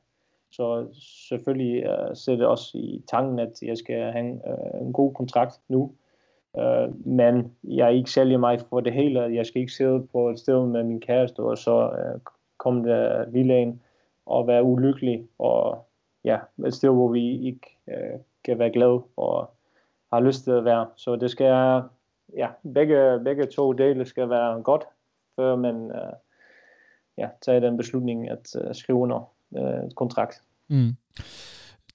Så 0.52 0.86
selvfølgelig 1.28 1.90
uh, 1.90 2.14
sætter 2.14 2.44
det 2.44 2.46
også 2.46 2.78
i 2.78 3.02
tanken, 3.10 3.38
at 3.38 3.62
jeg 3.62 3.78
skal 3.78 4.12
have 4.12 4.24
en, 4.24 4.42
uh, 4.46 4.86
en 4.86 4.92
god 4.92 5.14
kontrakt 5.14 5.60
nu. 5.68 5.92
Uh, 6.54 7.06
men 7.06 7.52
jeg 7.64 7.94
ikke 7.94 8.10
sælger 8.10 8.38
mig 8.38 8.60
for 8.60 8.80
det 8.80 8.92
hele. 8.92 9.20
Jeg 9.20 9.46
skal 9.46 9.60
ikke 9.60 9.72
sidde 9.72 10.06
på 10.12 10.28
et 10.30 10.38
sted 10.38 10.66
med 10.66 10.84
min 10.84 11.00
kæreste, 11.00 11.40
og 11.40 11.58
så 11.58 11.88
uh, 11.88 12.20
komme 12.58 12.88
der 12.88 13.30
villaen 13.30 13.82
og 14.26 14.46
være 14.46 14.64
ulykkelig. 14.64 15.26
Og 15.38 15.86
ja, 16.24 16.38
et 16.66 16.74
sted, 16.74 16.90
hvor 16.90 17.08
vi 17.08 17.46
ikke 17.46 17.78
uh, 17.86 18.20
kan 18.44 18.58
være 18.58 18.70
glade 18.70 19.02
og 19.16 19.50
har 20.12 20.20
lyst 20.20 20.44
til 20.44 20.50
at 20.50 20.64
være. 20.64 20.86
Så 20.96 21.16
det 21.16 21.30
skal, 21.30 21.82
ja, 22.36 22.48
begge, 22.74 23.20
begge 23.24 23.46
to 23.46 23.72
dele 23.72 24.04
skal 24.04 24.30
være 24.30 24.62
godt, 24.62 24.84
før 25.36 25.56
man 25.56 25.76
uh, 25.84 26.12
ja, 27.18 27.28
tage 27.42 27.60
den 27.60 27.76
beslutning 27.76 28.30
at 28.30 28.56
uh, 28.64 28.74
skrive 28.74 28.98
under 28.98 29.30
et 29.86 29.94
kontrakt. 29.94 30.42
Mm. 30.68 30.96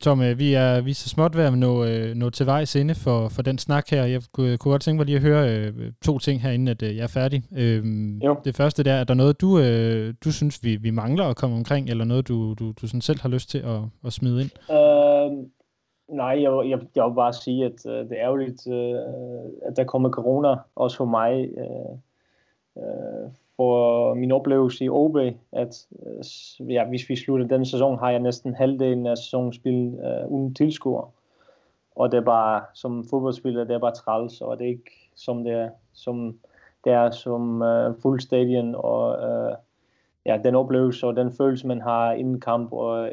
Tom, 0.02 0.22
øh, 0.22 0.40
vi 0.40 0.54
er, 0.54 0.82
vi 0.82 0.90
er 0.90 0.96
så 0.96 1.10
småt 1.10 1.38
ved 1.38 1.44
at 1.44 1.58
nå, 1.58 1.86
nå 2.14 2.30
til 2.30 2.46
vejs 2.46 2.76
inde 2.76 2.96
for, 2.96 3.30
for 3.30 3.42
den 3.42 3.58
snak 3.58 3.90
her. 3.90 4.06
Jeg 4.06 4.22
kunne, 4.34 4.58
kunne 4.58 4.72
godt 4.72 4.82
tænke 4.82 4.98
mig 4.98 5.06
lige 5.06 5.16
at 5.16 5.22
høre 5.22 5.56
øh, 5.56 5.92
to 6.06 6.20
ting 6.20 6.42
her, 6.42 6.52
inden 6.52 6.68
at 6.68 6.84
øh, 6.84 6.96
jeg 6.98 7.04
er 7.04 7.08
færdig. 7.08 7.44
Øhm, 7.58 8.18
jo. 8.18 8.36
Det 8.46 8.56
første 8.56 8.84
der, 8.84 8.94
er 8.94 9.04
der 9.04 9.14
noget, 9.14 9.42
du, 9.42 9.60
øh, 9.60 10.14
du 10.24 10.32
synes, 10.32 10.64
vi, 10.64 10.76
vi 10.76 10.92
mangler 10.92 11.26
at 11.26 11.36
komme 11.36 11.56
omkring, 11.56 11.90
eller 11.90 12.06
noget, 12.06 12.28
du, 12.28 12.54
du, 12.54 12.72
du 12.82 12.88
sådan 12.88 13.02
selv 13.02 13.22
har 13.22 13.30
lyst 13.30 13.50
til 13.50 13.58
at, 13.58 13.82
at 14.06 14.14
smide 14.14 14.42
ind? 14.42 14.52
Øh, 14.72 15.46
nej, 16.16 16.42
jeg, 16.44 16.70
jeg, 16.70 16.80
jeg 16.96 17.06
vil 17.06 17.16
bare 17.16 17.34
sige, 17.34 17.66
at 17.66 17.86
øh, 17.86 18.10
det 18.10 18.12
er 18.12 18.24
ærgerligt, 18.24 18.68
øh, 18.68 18.96
at 19.68 19.78
der 19.78 19.84
kommer 19.84 20.10
corona, 20.10 20.56
også 20.76 20.98
for 20.98 21.06
mig. 21.06 21.50
Øh, 21.58 21.98
øh, 22.78 23.32
tror, 23.62 24.14
min 24.14 24.32
oplevelse 24.32 24.86
i 24.86 24.90
OB, 24.90 25.18
at 25.52 25.88
øh, 26.06 26.74
ja, 26.74 26.86
hvis 26.88 27.10
vi 27.10 27.16
slutter 27.16 27.48
den 27.48 27.66
sæson, 27.66 28.00
har 28.00 28.10
jeg 28.10 28.20
næsten 28.20 28.56
halvdelen 28.56 29.08
af 29.08 29.18
sæsonen 29.18 29.54
spillet 29.54 29.94
uh, 29.94 30.06
øh, 30.06 30.28
uden 30.28 30.54
tilskuer. 30.54 31.14
og 31.96 32.12
det 32.12 32.18
er 32.18 32.22
bare, 32.22 32.62
som 32.74 33.06
fodboldspiller, 33.10 33.64
det 33.64 33.74
er 33.74 33.80
bare 33.80 33.96
træls, 33.96 34.42
og 34.42 34.60
det 34.60 34.66
er 34.66 34.70
ikke 34.70 34.92
som 35.16 35.44
det 35.44 35.54
er, 35.54 35.70
som, 35.94 36.40
det 36.84 36.94
er 36.94 37.12
som 37.12 37.62
øh, 37.62 37.90
uh, 37.90 37.96
fuld 38.02 38.20
stadion, 38.20 38.76
og 38.76 39.10
uh, 39.10 39.54
ja, 40.26 40.38
den 40.44 40.56
oplevelse 40.56 41.08
og 41.08 41.16
den 41.16 41.32
følelse, 41.32 41.68
man 41.68 41.82
har 41.82 42.14
inden 42.14 42.40
kamp, 42.40 42.74
og 42.74 43.10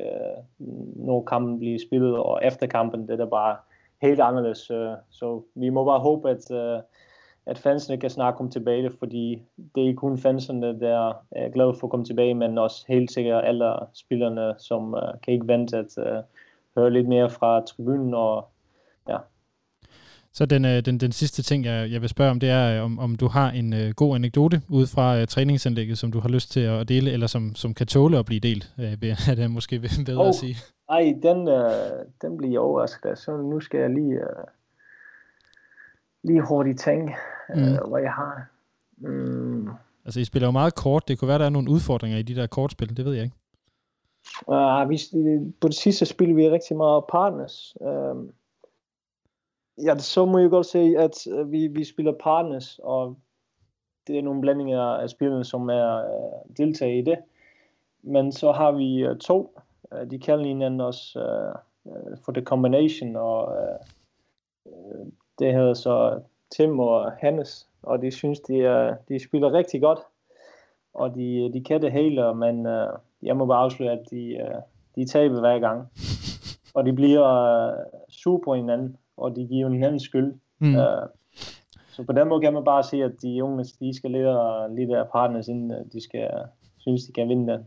uh, 0.59 0.67
når 1.07 1.23
kampen 1.23 1.59
bliver 1.59 1.79
spillet, 1.87 2.17
og 2.17 2.41
efter 2.43 2.67
kampen, 2.67 3.09
det 3.09 3.21
er 3.21 3.27
bare 3.27 3.57
helt 4.03 4.21
anderledes. 4.21 4.71
Uh, 4.71 4.93
så 5.11 5.43
vi 5.55 5.71
må 5.71 5.85
bare 5.85 6.01
håbe, 6.01 6.31
at, 6.31 6.51
uh, 6.51 6.81
at 7.49 7.59
fansene 7.59 7.97
kan 7.97 8.11
snart 8.11 8.35
komme 8.35 8.53
tilbage, 8.53 8.91
fordi 8.99 9.43
det 9.75 9.83
er 9.83 9.87
ikke 9.87 9.97
kun 9.97 10.19
fansene, 10.19 10.81
der 10.81 11.13
er 11.31 11.51
glade 11.51 11.75
for 11.75 11.87
at 11.87 11.91
komme 11.91 12.07
tilbage, 12.07 12.35
men 12.35 12.59
også 12.59 12.85
helt 12.89 13.13
sikkert 13.13 13.45
alle 13.45 13.75
spillerne, 13.95 14.55
som 14.59 14.95
uh, 14.95 15.01
kan 15.23 15.35
ikke 15.35 15.49
vente 15.49 15.77
at 15.77 15.99
uh, 15.99 16.23
høre 16.77 16.93
lidt 16.93 17.09
mere 17.09 17.31
fra 17.31 17.61
tribunen, 17.61 18.15
og 18.15 18.49
ja, 19.09 19.17
så 20.33 20.47
den, 20.47 20.65
øh, 20.65 20.81
den, 20.81 20.99
den 20.99 21.13
sidste 21.13 21.43
ting, 21.43 21.65
jeg, 21.65 21.93
jeg 21.93 22.01
vil 22.01 22.09
spørge 22.09 22.31
om, 22.31 22.41
det 22.41 22.51
er, 22.51 22.81
om, 22.81 22.99
om 22.99 23.17
du 23.17 23.29
har 23.29 23.51
en 23.51 23.73
uh, 23.73 23.91
god 23.97 24.15
anekdote 24.15 24.63
ud 24.69 24.87
fra 24.87 25.19
uh, 25.19 25.25
træningsanlægget, 25.25 25.99
som 25.99 26.13
du 26.13 26.21
har 26.21 26.29
lyst 26.29 26.51
til 26.51 26.61
at 26.61 26.89
dele, 26.89 27.11
eller 27.11 27.27
som, 27.27 27.55
som 27.55 27.75
kan 27.75 27.87
tåle 27.87 28.19
at 28.19 28.27
blive 28.27 28.41
delt, 28.41 28.73
uh, 28.79 28.85
er 29.31 29.35
det 29.37 29.51
måske 29.51 29.81
bedre 29.81 30.23
oh, 30.23 30.29
at 30.29 30.35
sige. 30.35 30.57
Nej, 30.91 31.15
den, 31.23 31.39
uh, 31.49 31.65
den 32.23 32.37
bliver 32.37 32.53
jeg 32.53 32.61
overrasket 32.61 33.09
af, 33.09 33.19
så 33.19 33.37
nu 33.37 33.61
skal 33.61 33.81
jeg 33.81 33.91
lige, 33.91 34.15
uh, 34.17 34.45
lige 36.23 36.47
hurtigt 36.49 36.81
tænke, 36.81 37.15
uh, 37.55 37.61
mm. 37.61 37.91
hvad 37.91 38.03
jeg 38.03 38.13
har. 38.13 38.47
Mm. 38.97 39.69
Altså, 40.05 40.21
I 40.21 40.25
spiller 40.25 40.49
jo 40.49 40.53
meget 40.53 40.75
kort. 40.75 41.09
Det 41.09 41.19
kunne 41.19 41.29
være, 41.29 41.39
der 41.39 41.45
er 41.45 41.51
nogle 41.51 41.71
udfordringer 41.71 42.19
i 42.19 42.23
de 42.23 42.37
der 42.37 42.47
kortspil, 42.47 42.97
det 42.97 43.05
ved 43.05 43.15
jeg 43.15 43.25
ikke. 43.25 43.37
Uh, 44.47 44.91
vi, 44.91 44.99
på 45.61 45.69
det 45.69 45.77
sidste 45.77 46.07
spil 46.07 46.37
vi 46.37 46.51
rigtig 46.51 46.77
meget 46.77 47.05
partners. 47.09 47.77
Uh, 47.81 48.29
ja, 49.85 49.99
så 49.99 50.25
må 50.25 50.39
jeg 50.39 50.51
godt 50.51 50.67
se, 50.67 50.95
at 50.99 51.27
øh, 51.27 51.53
vi, 51.53 51.67
vi 51.67 51.85
spiller 51.85 52.13
partners, 52.13 52.81
og 52.83 53.19
det 54.07 54.19
er 54.19 54.23
nogle 54.23 54.41
blandinger 54.41 54.81
af 54.81 55.11
spillerne, 55.11 55.45
som 55.45 55.69
er 55.69 56.05
uh, 56.05 56.57
deltager 56.57 56.99
i 56.99 57.03
det. 57.03 57.19
Men 58.03 58.33
så 58.33 58.53
har 58.53 58.73
vi 58.73 59.09
uh, 59.09 59.17
to. 59.17 59.61
Uh, 59.93 60.11
de 60.11 60.19
kalder 60.19 60.45
hinanden 60.45 60.81
også 60.81 61.21
uh, 61.85 62.19
for 62.25 62.33
the 62.33 62.45
combination, 62.45 63.17
og 63.17 63.57
uh, 64.65 65.07
det 65.39 65.55
hedder 65.55 65.75
så 65.75 66.21
Tim 66.57 66.81
og 66.81 67.13
Hannes, 67.13 67.69
og 67.83 68.03
de 68.03 68.11
synes, 68.11 68.41
de, 68.41 68.55
uh, 68.55 68.97
de 69.09 69.25
spiller 69.25 69.53
rigtig 69.53 69.81
godt, 69.81 69.99
og 70.95 71.15
de, 71.15 71.51
de 71.53 71.65
kan 71.65 71.83
det 71.83 71.93
hele, 71.93 72.35
men 72.35 72.67
uh, 72.67 72.89
jeg 73.23 73.37
må 73.37 73.47
bare 73.47 73.65
afsløre, 73.65 73.93
at 73.93 74.11
de, 74.11 74.41
uh, 74.45 74.61
de 74.97 75.07
taber 75.07 75.41
hver 75.41 75.59
gang. 75.59 75.89
Og 76.75 76.87
de 76.87 76.93
bliver 76.93 77.23
uh, 77.69 77.85
super 78.11 78.55
hinanden, 78.55 78.97
og 79.17 79.37
de 79.37 79.47
giver 79.47 79.69
hinanden 79.69 80.01
skyld. 80.01 80.35
Mm. 80.59 80.75
Så 81.99 82.05
på 82.05 82.13
den 82.13 82.29
måde 82.29 82.41
kan 82.41 82.53
man 82.53 82.65
bare 82.65 82.83
se, 82.83 82.97
at 83.03 83.13
de 83.23 83.45
unge 83.45 83.65
de 83.81 83.97
skal 83.97 84.11
lære 84.11 84.75
lidt 84.75 84.91
af 84.91 85.09
partners, 85.13 85.49
inden 85.49 85.71
øh, 85.71 85.85
de 85.93 86.03
skal 86.03 86.31
synes, 86.79 87.05
de 87.05 87.13
kan 87.13 87.29
vinde 87.29 87.53
den. 87.53 87.61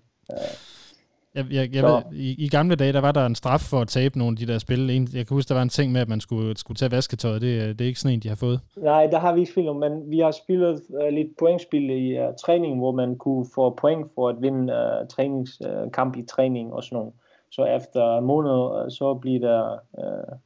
Uh, 1.40 1.56
jeg, 1.56 1.56
jeg, 1.56 1.76
jeg 1.76 1.84
ved, 1.84 2.02
i, 2.14 2.46
I 2.46 2.48
gamle 2.48 2.76
dage, 2.76 2.94
der 2.94 3.02
var 3.02 3.12
der 3.12 3.26
en 3.26 3.36
straf 3.36 3.60
for 3.60 3.78
at 3.78 3.88
tabe 3.88 4.18
nogle 4.18 4.34
af 4.34 4.38
de 4.38 4.54
der 4.54 4.60
spil. 4.60 4.90
Jeg 4.90 5.28
kan 5.28 5.36
huske, 5.36 5.50
der 5.50 5.56
var 5.56 5.62
en 5.62 5.70
ting 5.70 5.92
med, 5.92 6.02
at 6.02 6.10
man 6.10 6.20
skulle, 6.20 6.58
skulle 6.58 6.76
tage 6.76 6.92
vasketøjet. 6.92 7.42
Det, 7.42 7.80
det 7.80 7.86
er 7.86 7.88
ikke 7.88 8.00
sådan 8.00 8.14
en, 8.14 8.20
de 8.20 8.28
har 8.28 8.36
fået. 8.36 8.60
Nej, 8.78 9.08
der 9.08 9.20
har 9.20 9.34
vi 9.34 9.40
ikke 9.40 9.52
spillet, 9.52 9.76
men 9.76 10.12
vi 10.12 10.20
har 10.20 10.32
spillet 10.32 10.82
uh, 10.90 11.08
lidt 11.14 11.38
pointspil 11.40 11.90
i 11.90 12.20
uh, 12.20 12.26
træning, 12.46 12.78
hvor 12.78 12.92
man 12.92 13.16
kunne 13.16 13.46
få 13.56 13.70
point 13.70 14.08
for 14.16 14.30
at 14.30 14.36
vinde 14.42 14.74
uh, 14.74 15.08
træningskamp 15.08 16.16
uh, 16.16 16.24
i 16.24 16.26
træning 16.26 16.74
og 16.74 16.84
sådan 16.84 16.98
noget. 16.98 17.14
Så 17.52 17.66
efter 17.66 18.20
måneder, 18.20 18.84
uh, 18.84 18.90
så 18.90 19.14
bliver 19.14 19.40
der 19.40 19.78
uh, 19.94 20.38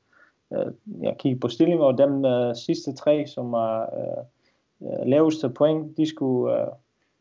øh, 0.53 0.71
jeg 1.01 1.15
kigge 1.19 1.39
på 1.39 1.47
stillinger, 1.47 1.85
og 1.85 1.97
dem 1.97 2.25
øh, 2.25 2.55
sidste 2.55 2.95
tre, 2.95 3.27
som 3.27 3.53
er 3.53 3.81
øh, 3.81 4.23
øh, 4.81 5.07
laveste 5.07 5.49
point, 5.49 5.97
de 5.97 6.09
skulle, 6.09 6.61
øh, 6.61 6.67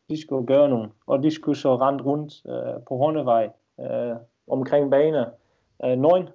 de 0.09 0.21
skulle 0.21 0.47
gøre 0.47 0.69
nogen, 0.69 0.91
og 1.07 1.23
de 1.23 1.31
skulle 1.31 1.57
så 1.57 1.75
rende 1.75 2.03
rundt 2.03 2.33
øh, 2.45 2.83
på 2.87 2.97
håndevej 2.97 3.49
øh, 3.79 4.15
omkring 4.47 4.91
baner 4.91 5.25
øh, 5.85 5.97
nøgen. 5.97 6.29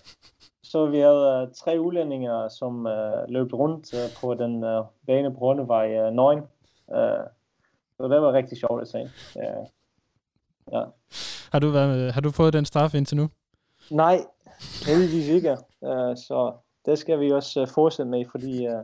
Så 0.70 0.86
vi 0.86 0.98
havde 0.98 1.42
øh, 1.42 1.54
tre 1.54 1.80
udlændinger, 1.80 2.48
som 2.48 2.86
øh, 2.86 3.28
løb 3.28 3.52
rundt 3.52 3.94
øh, 3.94 4.10
på 4.20 4.34
den 4.34 4.64
øh, 4.64 4.84
bane 5.06 5.34
på 5.34 5.38
håndevej 5.38 5.90
øh, 5.90 6.12
nøgen. 6.12 6.42
Øh, 6.90 7.24
så 7.96 8.08
det 8.08 8.22
var 8.22 8.32
rigtig 8.32 8.58
sjovt 8.58 8.82
at 8.82 8.88
se. 8.88 9.10
Ja. 9.36 9.54
ja. 10.72 10.84
Har 11.52 11.58
du, 11.58 11.68
været, 11.68 12.12
har 12.12 12.20
du 12.20 12.30
fået 12.30 12.52
den 12.52 12.64
straf 12.64 12.94
indtil 12.94 13.16
nu? 13.16 13.28
Nej, 13.90 14.18
heldigvis 14.86 15.28
ikke. 15.28 15.50
Uh, 15.80 16.16
så 16.16 16.52
det 16.86 16.98
skal 16.98 17.20
vi 17.20 17.32
også 17.32 17.62
uh, 17.62 17.68
fortsætte 17.68 18.10
med, 18.10 18.24
fordi 18.30 18.68
uh, 18.68 18.74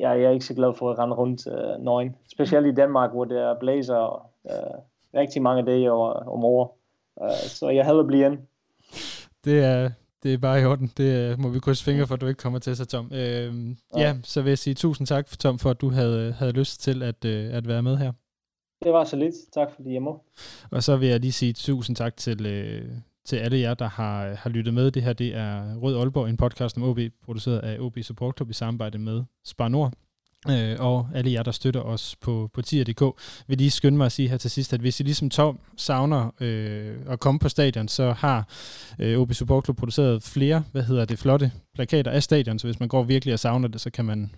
jeg, 0.00 0.20
jeg 0.20 0.26
er 0.26 0.30
ikke 0.30 0.44
så 0.44 0.54
glad 0.54 0.74
for 0.74 0.90
at 0.90 0.98
rende 0.98 1.16
rundt 1.16 1.46
uh, 1.46 1.84
nøgen. 1.84 2.16
Specielt 2.32 2.66
i 2.66 2.74
Danmark, 2.74 3.10
hvor 3.10 3.24
det 3.24 3.38
er 3.38 3.54
blæser 3.60 4.30
uh, 4.44 4.80
rigtig 5.14 5.42
mange 5.42 5.66
dage 5.66 5.92
om 5.92 6.44
året. 6.44 6.68
Uh, 7.16 7.30
så 7.30 7.68
jeg 7.68 7.86
hellere 7.86 8.06
blive 8.06 8.26
ind. 8.26 8.38
Det 9.44 9.64
er, 9.64 9.90
det 10.22 10.34
er 10.34 10.38
bare 10.38 10.60
i 10.60 10.64
orden. 10.64 10.92
Det 10.96 11.38
må 11.38 11.48
vi 11.48 11.60
krydse 11.60 11.84
fingre 11.84 12.06
for, 12.06 12.14
at 12.14 12.20
du 12.20 12.26
ikke 12.26 12.38
kommer 12.38 12.58
til 12.58 12.76
sig, 12.76 12.88
Tom. 12.88 13.10
Øh, 13.12 13.18
ja. 13.18 14.00
ja, 14.00 14.16
så 14.22 14.42
vil 14.42 14.50
jeg 14.50 14.58
sige 14.58 14.74
tusind 14.74 15.06
tak, 15.06 15.26
Tom, 15.38 15.58
for 15.58 15.70
at 15.70 15.80
du 15.80 15.90
havde, 15.90 16.32
havde 16.32 16.52
lyst 16.52 16.80
til 16.80 17.02
at, 17.02 17.24
at 17.24 17.68
være 17.68 17.82
med 17.82 17.96
her. 17.96 18.12
Det 18.82 18.92
var 18.92 19.04
så 19.04 19.16
lidt. 19.16 19.34
Tak 19.52 19.68
fordi 19.76 19.92
jeg 19.92 20.02
må. 20.02 20.22
Og 20.70 20.82
så 20.82 20.96
vil 20.96 21.08
jeg 21.08 21.20
lige 21.20 21.32
sige 21.32 21.52
tusind 21.52 21.96
tak 21.96 22.16
til, 22.16 22.46
til 23.28 23.36
alle 23.36 23.58
jer, 23.60 23.74
der 23.74 23.88
har, 23.88 24.26
øh, 24.26 24.36
har 24.38 24.50
lyttet 24.50 24.74
med. 24.74 24.90
Det 24.90 25.02
her 25.02 25.12
det 25.12 25.34
er 25.34 25.74
Rød 25.74 25.96
Aalborg, 25.96 26.28
en 26.28 26.36
podcast 26.36 26.76
om 26.76 26.82
OB, 26.82 26.98
produceret 27.24 27.58
af 27.58 27.76
OB 27.80 27.98
Support 28.02 28.36
Club 28.36 28.50
i 28.50 28.52
samarbejde 28.52 28.98
med 28.98 29.24
Spar 29.44 29.68
Nord. 29.68 29.92
Øh, 30.50 30.76
og 30.78 31.08
alle 31.14 31.32
jer, 31.32 31.42
der 31.42 31.50
støtter 31.50 31.80
os 31.80 32.16
på, 32.20 32.50
på 32.54 32.62
tier.dk, 32.62 33.02
vil 33.46 33.58
lige 33.58 33.70
skynde 33.70 33.98
mig 33.98 34.06
at 34.06 34.12
sige 34.12 34.28
her 34.28 34.36
til 34.36 34.50
sidst, 34.50 34.72
at 34.72 34.80
hvis 34.80 35.00
I 35.00 35.02
ligesom 35.02 35.30
Tom 35.30 35.58
savner 35.76 36.30
øh, 36.40 36.96
at 37.06 37.20
komme 37.20 37.38
på 37.38 37.48
stadion, 37.48 37.88
så 37.88 38.12
har 38.12 38.48
øh, 38.98 39.18
OB 39.18 39.32
Support 39.32 39.64
Club 39.64 39.76
produceret 39.76 40.22
flere, 40.22 40.64
hvad 40.72 40.82
hedder 40.82 41.04
det, 41.04 41.18
flotte 41.18 41.52
plakater 41.74 42.10
af 42.10 42.22
stadion, 42.22 42.58
så 42.58 42.66
hvis 42.66 42.80
man 42.80 42.88
går 42.88 43.02
virkelig 43.02 43.34
og 43.34 43.40
savner 43.40 43.68
det, 43.68 43.80
så 43.80 43.90
kan 43.90 44.04
man 44.04 44.30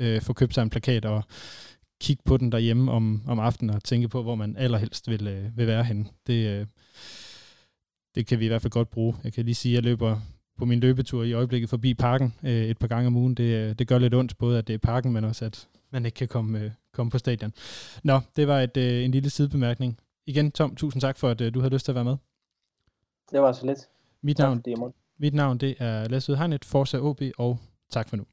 øh, 0.00 0.22
få 0.22 0.32
købt 0.32 0.54
sig 0.54 0.62
en 0.62 0.70
plakat 0.70 1.04
og 1.04 1.22
kigge 2.00 2.22
på 2.26 2.36
den 2.36 2.52
derhjemme 2.52 2.92
om, 2.92 3.22
om 3.26 3.38
aftenen 3.38 3.74
og 3.74 3.84
tænke 3.84 4.08
på, 4.08 4.22
hvor 4.22 4.34
man 4.34 4.56
allerhelst 4.56 5.10
vil, 5.10 5.26
øh, 5.26 5.56
vil 5.56 5.66
være 5.66 5.84
henne. 5.84 6.06
Det, 6.26 6.46
øh, 6.46 6.66
det 8.14 8.26
kan 8.26 8.38
vi 8.40 8.44
i 8.44 8.48
hvert 8.48 8.62
fald 8.62 8.70
godt 8.70 8.90
bruge. 8.90 9.14
Jeg 9.24 9.32
kan 9.32 9.44
lige 9.44 9.54
sige, 9.54 9.72
at 9.72 9.76
jeg 9.76 9.84
løber 9.84 10.20
på 10.58 10.64
min 10.64 10.80
løbetur 10.80 11.22
i 11.24 11.32
øjeblikket 11.32 11.70
forbi 11.70 11.94
parken 11.94 12.34
øh, 12.42 12.64
et 12.64 12.78
par 12.78 12.86
gange 12.86 13.06
om 13.06 13.16
ugen. 13.16 13.34
Det, 13.34 13.42
øh, 13.42 13.74
det 13.78 13.88
gør 13.88 13.98
lidt 13.98 14.14
ondt, 14.14 14.38
både 14.38 14.58
at 14.58 14.66
det 14.66 14.74
er 14.74 14.78
parken, 14.78 15.12
men 15.12 15.24
også 15.24 15.44
at 15.44 15.68
man 15.90 16.06
ikke 16.06 16.16
kan 16.16 16.28
komme, 16.28 16.60
øh, 16.60 16.70
komme 16.92 17.10
på 17.10 17.18
stadion. 17.18 17.52
Nå, 18.04 18.20
det 18.36 18.48
var 18.48 18.60
et, 18.60 18.76
øh, 18.76 19.04
en 19.04 19.10
lille 19.10 19.30
sidebemærkning. 19.30 19.98
Igen, 20.26 20.52
Tom, 20.52 20.76
tusind 20.76 21.00
tak 21.00 21.18
for, 21.18 21.28
at 21.28 21.40
øh, 21.40 21.54
du 21.54 21.60
havde 21.60 21.74
lyst 21.74 21.84
til 21.84 21.92
at 21.92 21.94
være 21.94 22.04
med. 22.04 22.16
Det 23.32 23.40
var 23.40 23.52
så 23.52 23.66
lidt. 23.66 23.78
Mit 24.22 24.38
navn, 24.38 24.62
mit 25.18 25.34
navn 25.34 25.58
det 25.58 25.74
er 25.78 26.08
Lasse 26.08 26.32
Udhegnet, 26.32 26.64
Forza 26.64 26.98
OB, 26.98 27.22
og 27.38 27.58
tak 27.90 28.08
for 28.08 28.16
nu. 28.16 28.24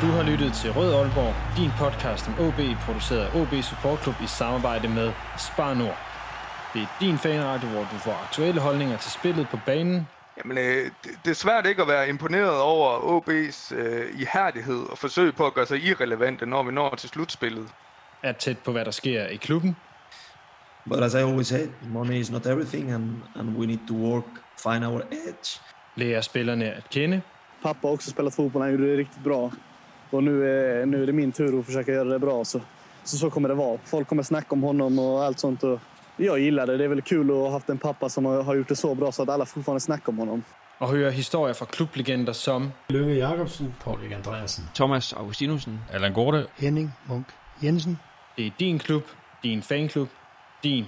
Du 0.00 0.06
har 0.06 0.22
lyttet 0.22 0.52
til 0.52 0.72
Rød 0.72 0.94
Aalborg, 0.94 1.34
din 1.56 1.70
podcast 1.78 2.28
om 2.28 2.34
OB, 2.46 2.60
produceret 2.86 3.24
af 3.26 3.40
OB 3.40 3.62
Support 3.62 4.02
Club 4.02 4.14
i 4.24 4.26
samarbejde 4.26 4.88
med 4.88 5.12
Spar 5.38 5.74
Nord. 5.74 5.98
Det 6.74 6.82
er 6.82 6.86
din 7.00 7.18
fanradio, 7.18 7.68
hvor 7.68 7.80
du 7.80 7.98
får 7.98 8.12
aktuelle 8.26 8.60
holdninger 8.60 8.98
til 8.98 9.10
spillet 9.10 9.48
på 9.48 9.58
banen. 9.66 10.08
Jamen, 10.38 10.58
øh, 10.58 10.90
det 11.24 11.30
er 11.30 11.34
svært 11.34 11.66
ikke 11.66 11.82
at 11.82 11.88
være 11.88 12.08
imponeret 12.08 12.60
over 12.60 12.88
OB's 12.98 13.74
øh, 13.74 14.20
ihærdighed 14.20 14.82
og 14.90 14.98
forsøg 14.98 15.34
på 15.34 15.46
at 15.46 15.54
gøre 15.54 15.66
sig 15.66 15.84
irrelevante, 15.84 16.46
når 16.46 16.62
vi 16.62 16.72
når 16.72 16.94
til 16.94 17.08
slutspillet. 17.08 17.68
Er 18.22 18.32
tæt 18.32 18.58
på, 18.58 18.72
hvad 18.72 18.84
der 18.84 18.90
sker 18.90 19.26
i 19.26 19.36
klubben. 19.36 19.76
But 20.88 21.02
as 21.02 21.14
I 21.14 21.16
always 21.16 21.46
say, 21.46 21.66
money 21.88 22.14
is 22.14 22.30
not 22.30 22.46
everything, 22.46 22.90
and, 22.90 23.10
and 23.36 23.56
we 23.56 23.66
need 23.66 23.80
to 23.88 23.94
work, 23.94 24.24
find 24.62 24.84
our 24.84 25.00
edge. 25.10 25.60
Lærer 25.96 26.20
spillerne 26.20 26.64
at 26.64 26.90
kende. 26.90 27.22
Pappa 27.62 27.86
har 27.86 27.92
också 27.92 28.10
spelat 28.10 28.32
fotboll, 28.32 28.64
han 28.64 28.76
gjorde 28.76 28.90
det 28.90 28.98
riktigt 28.98 29.24
bra. 29.24 29.50
Och 30.10 30.22
nu 30.24 30.48
är, 30.48 30.86
nu 30.86 31.02
är 31.02 31.06
det 31.06 31.12
min 31.12 31.32
tur 31.32 31.58
att 31.60 31.66
försöka 31.66 31.92
göra 31.92 32.08
det 32.08 32.18
bra. 32.18 32.44
Så, 32.44 32.60
så, 33.04 33.16
så 33.16 33.30
kommer 33.30 33.48
det 33.48 33.54
vara. 33.54 33.78
Folk 33.84 34.08
kommer 34.08 34.22
snacka 34.22 34.48
om 34.50 34.62
honom 34.62 34.98
och 34.98 35.24
allt 35.24 35.38
sånt. 35.38 35.62
Och 35.64 35.80
jag 36.16 36.38
gillar 36.38 36.66
det. 36.66 36.76
Det 36.76 36.84
är 36.84 36.88
väl 36.88 37.02
kul 37.02 37.30
att 37.30 37.36
ha 37.36 37.50
haft 37.50 37.68
en 37.68 37.78
pappa 37.78 38.08
som 38.08 38.24
har, 38.24 38.42
har 38.42 38.54
gjort 38.54 38.68
det 38.68 38.76
så 38.76 38.94
bra 38.94 39.12
så 39.12 39.22
att 39.22 39.28
alla 39.28 39.46
fortfarande 39.46 39.80
snackar 39.80 40.08
om 40.08 40.18
honom. 40.18 40.42
Og 40.80 40.88
høre 40.88 41.10
historier 41.12 41.52
fra 41.54 41.66
klublegender 41.66 42.32
som 42.32 42.70
Lønge 42.88 43.14
Jacobsen, 43.14 43.74
Paul 43.84 43.98
Andreasen, 44.16 44.64
Thomas 44.74 45.12
Augustinusen, 45.12 45.80
Allan 45.92 46.12
Gorte, 46.12 46.46
Henning 46.56 46.92
Munk 47.08 47.26
Jensen. 47.62 47.98
Det 48.36 48.46
er 48.46 48.50
din 48.58 48.78
klub, 48.78 49.02
din 49.42 49.62
fanklub, 49.62 50.08
din 50.64 50.84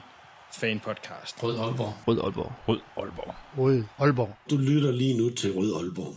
fanpodcast. 0.52 1.42
Rød 1.42 1.58
Aalborg. 1.58 1.94
Rød 2.08 2.18
Aalborg. 2.24 2.52
Rød 2.68 2.80
Aalborg. 2.96 3.34
Rød 3.58 3.84
Aalborg. 3.98 4.36
Du 4.50 4.56
lytter 4.56 4.92
lige 4.92 5.18
nu 5.18 5.30
til 5.30 5.52
Rød 5.52 5.74
Aalborg. 5.76 6.14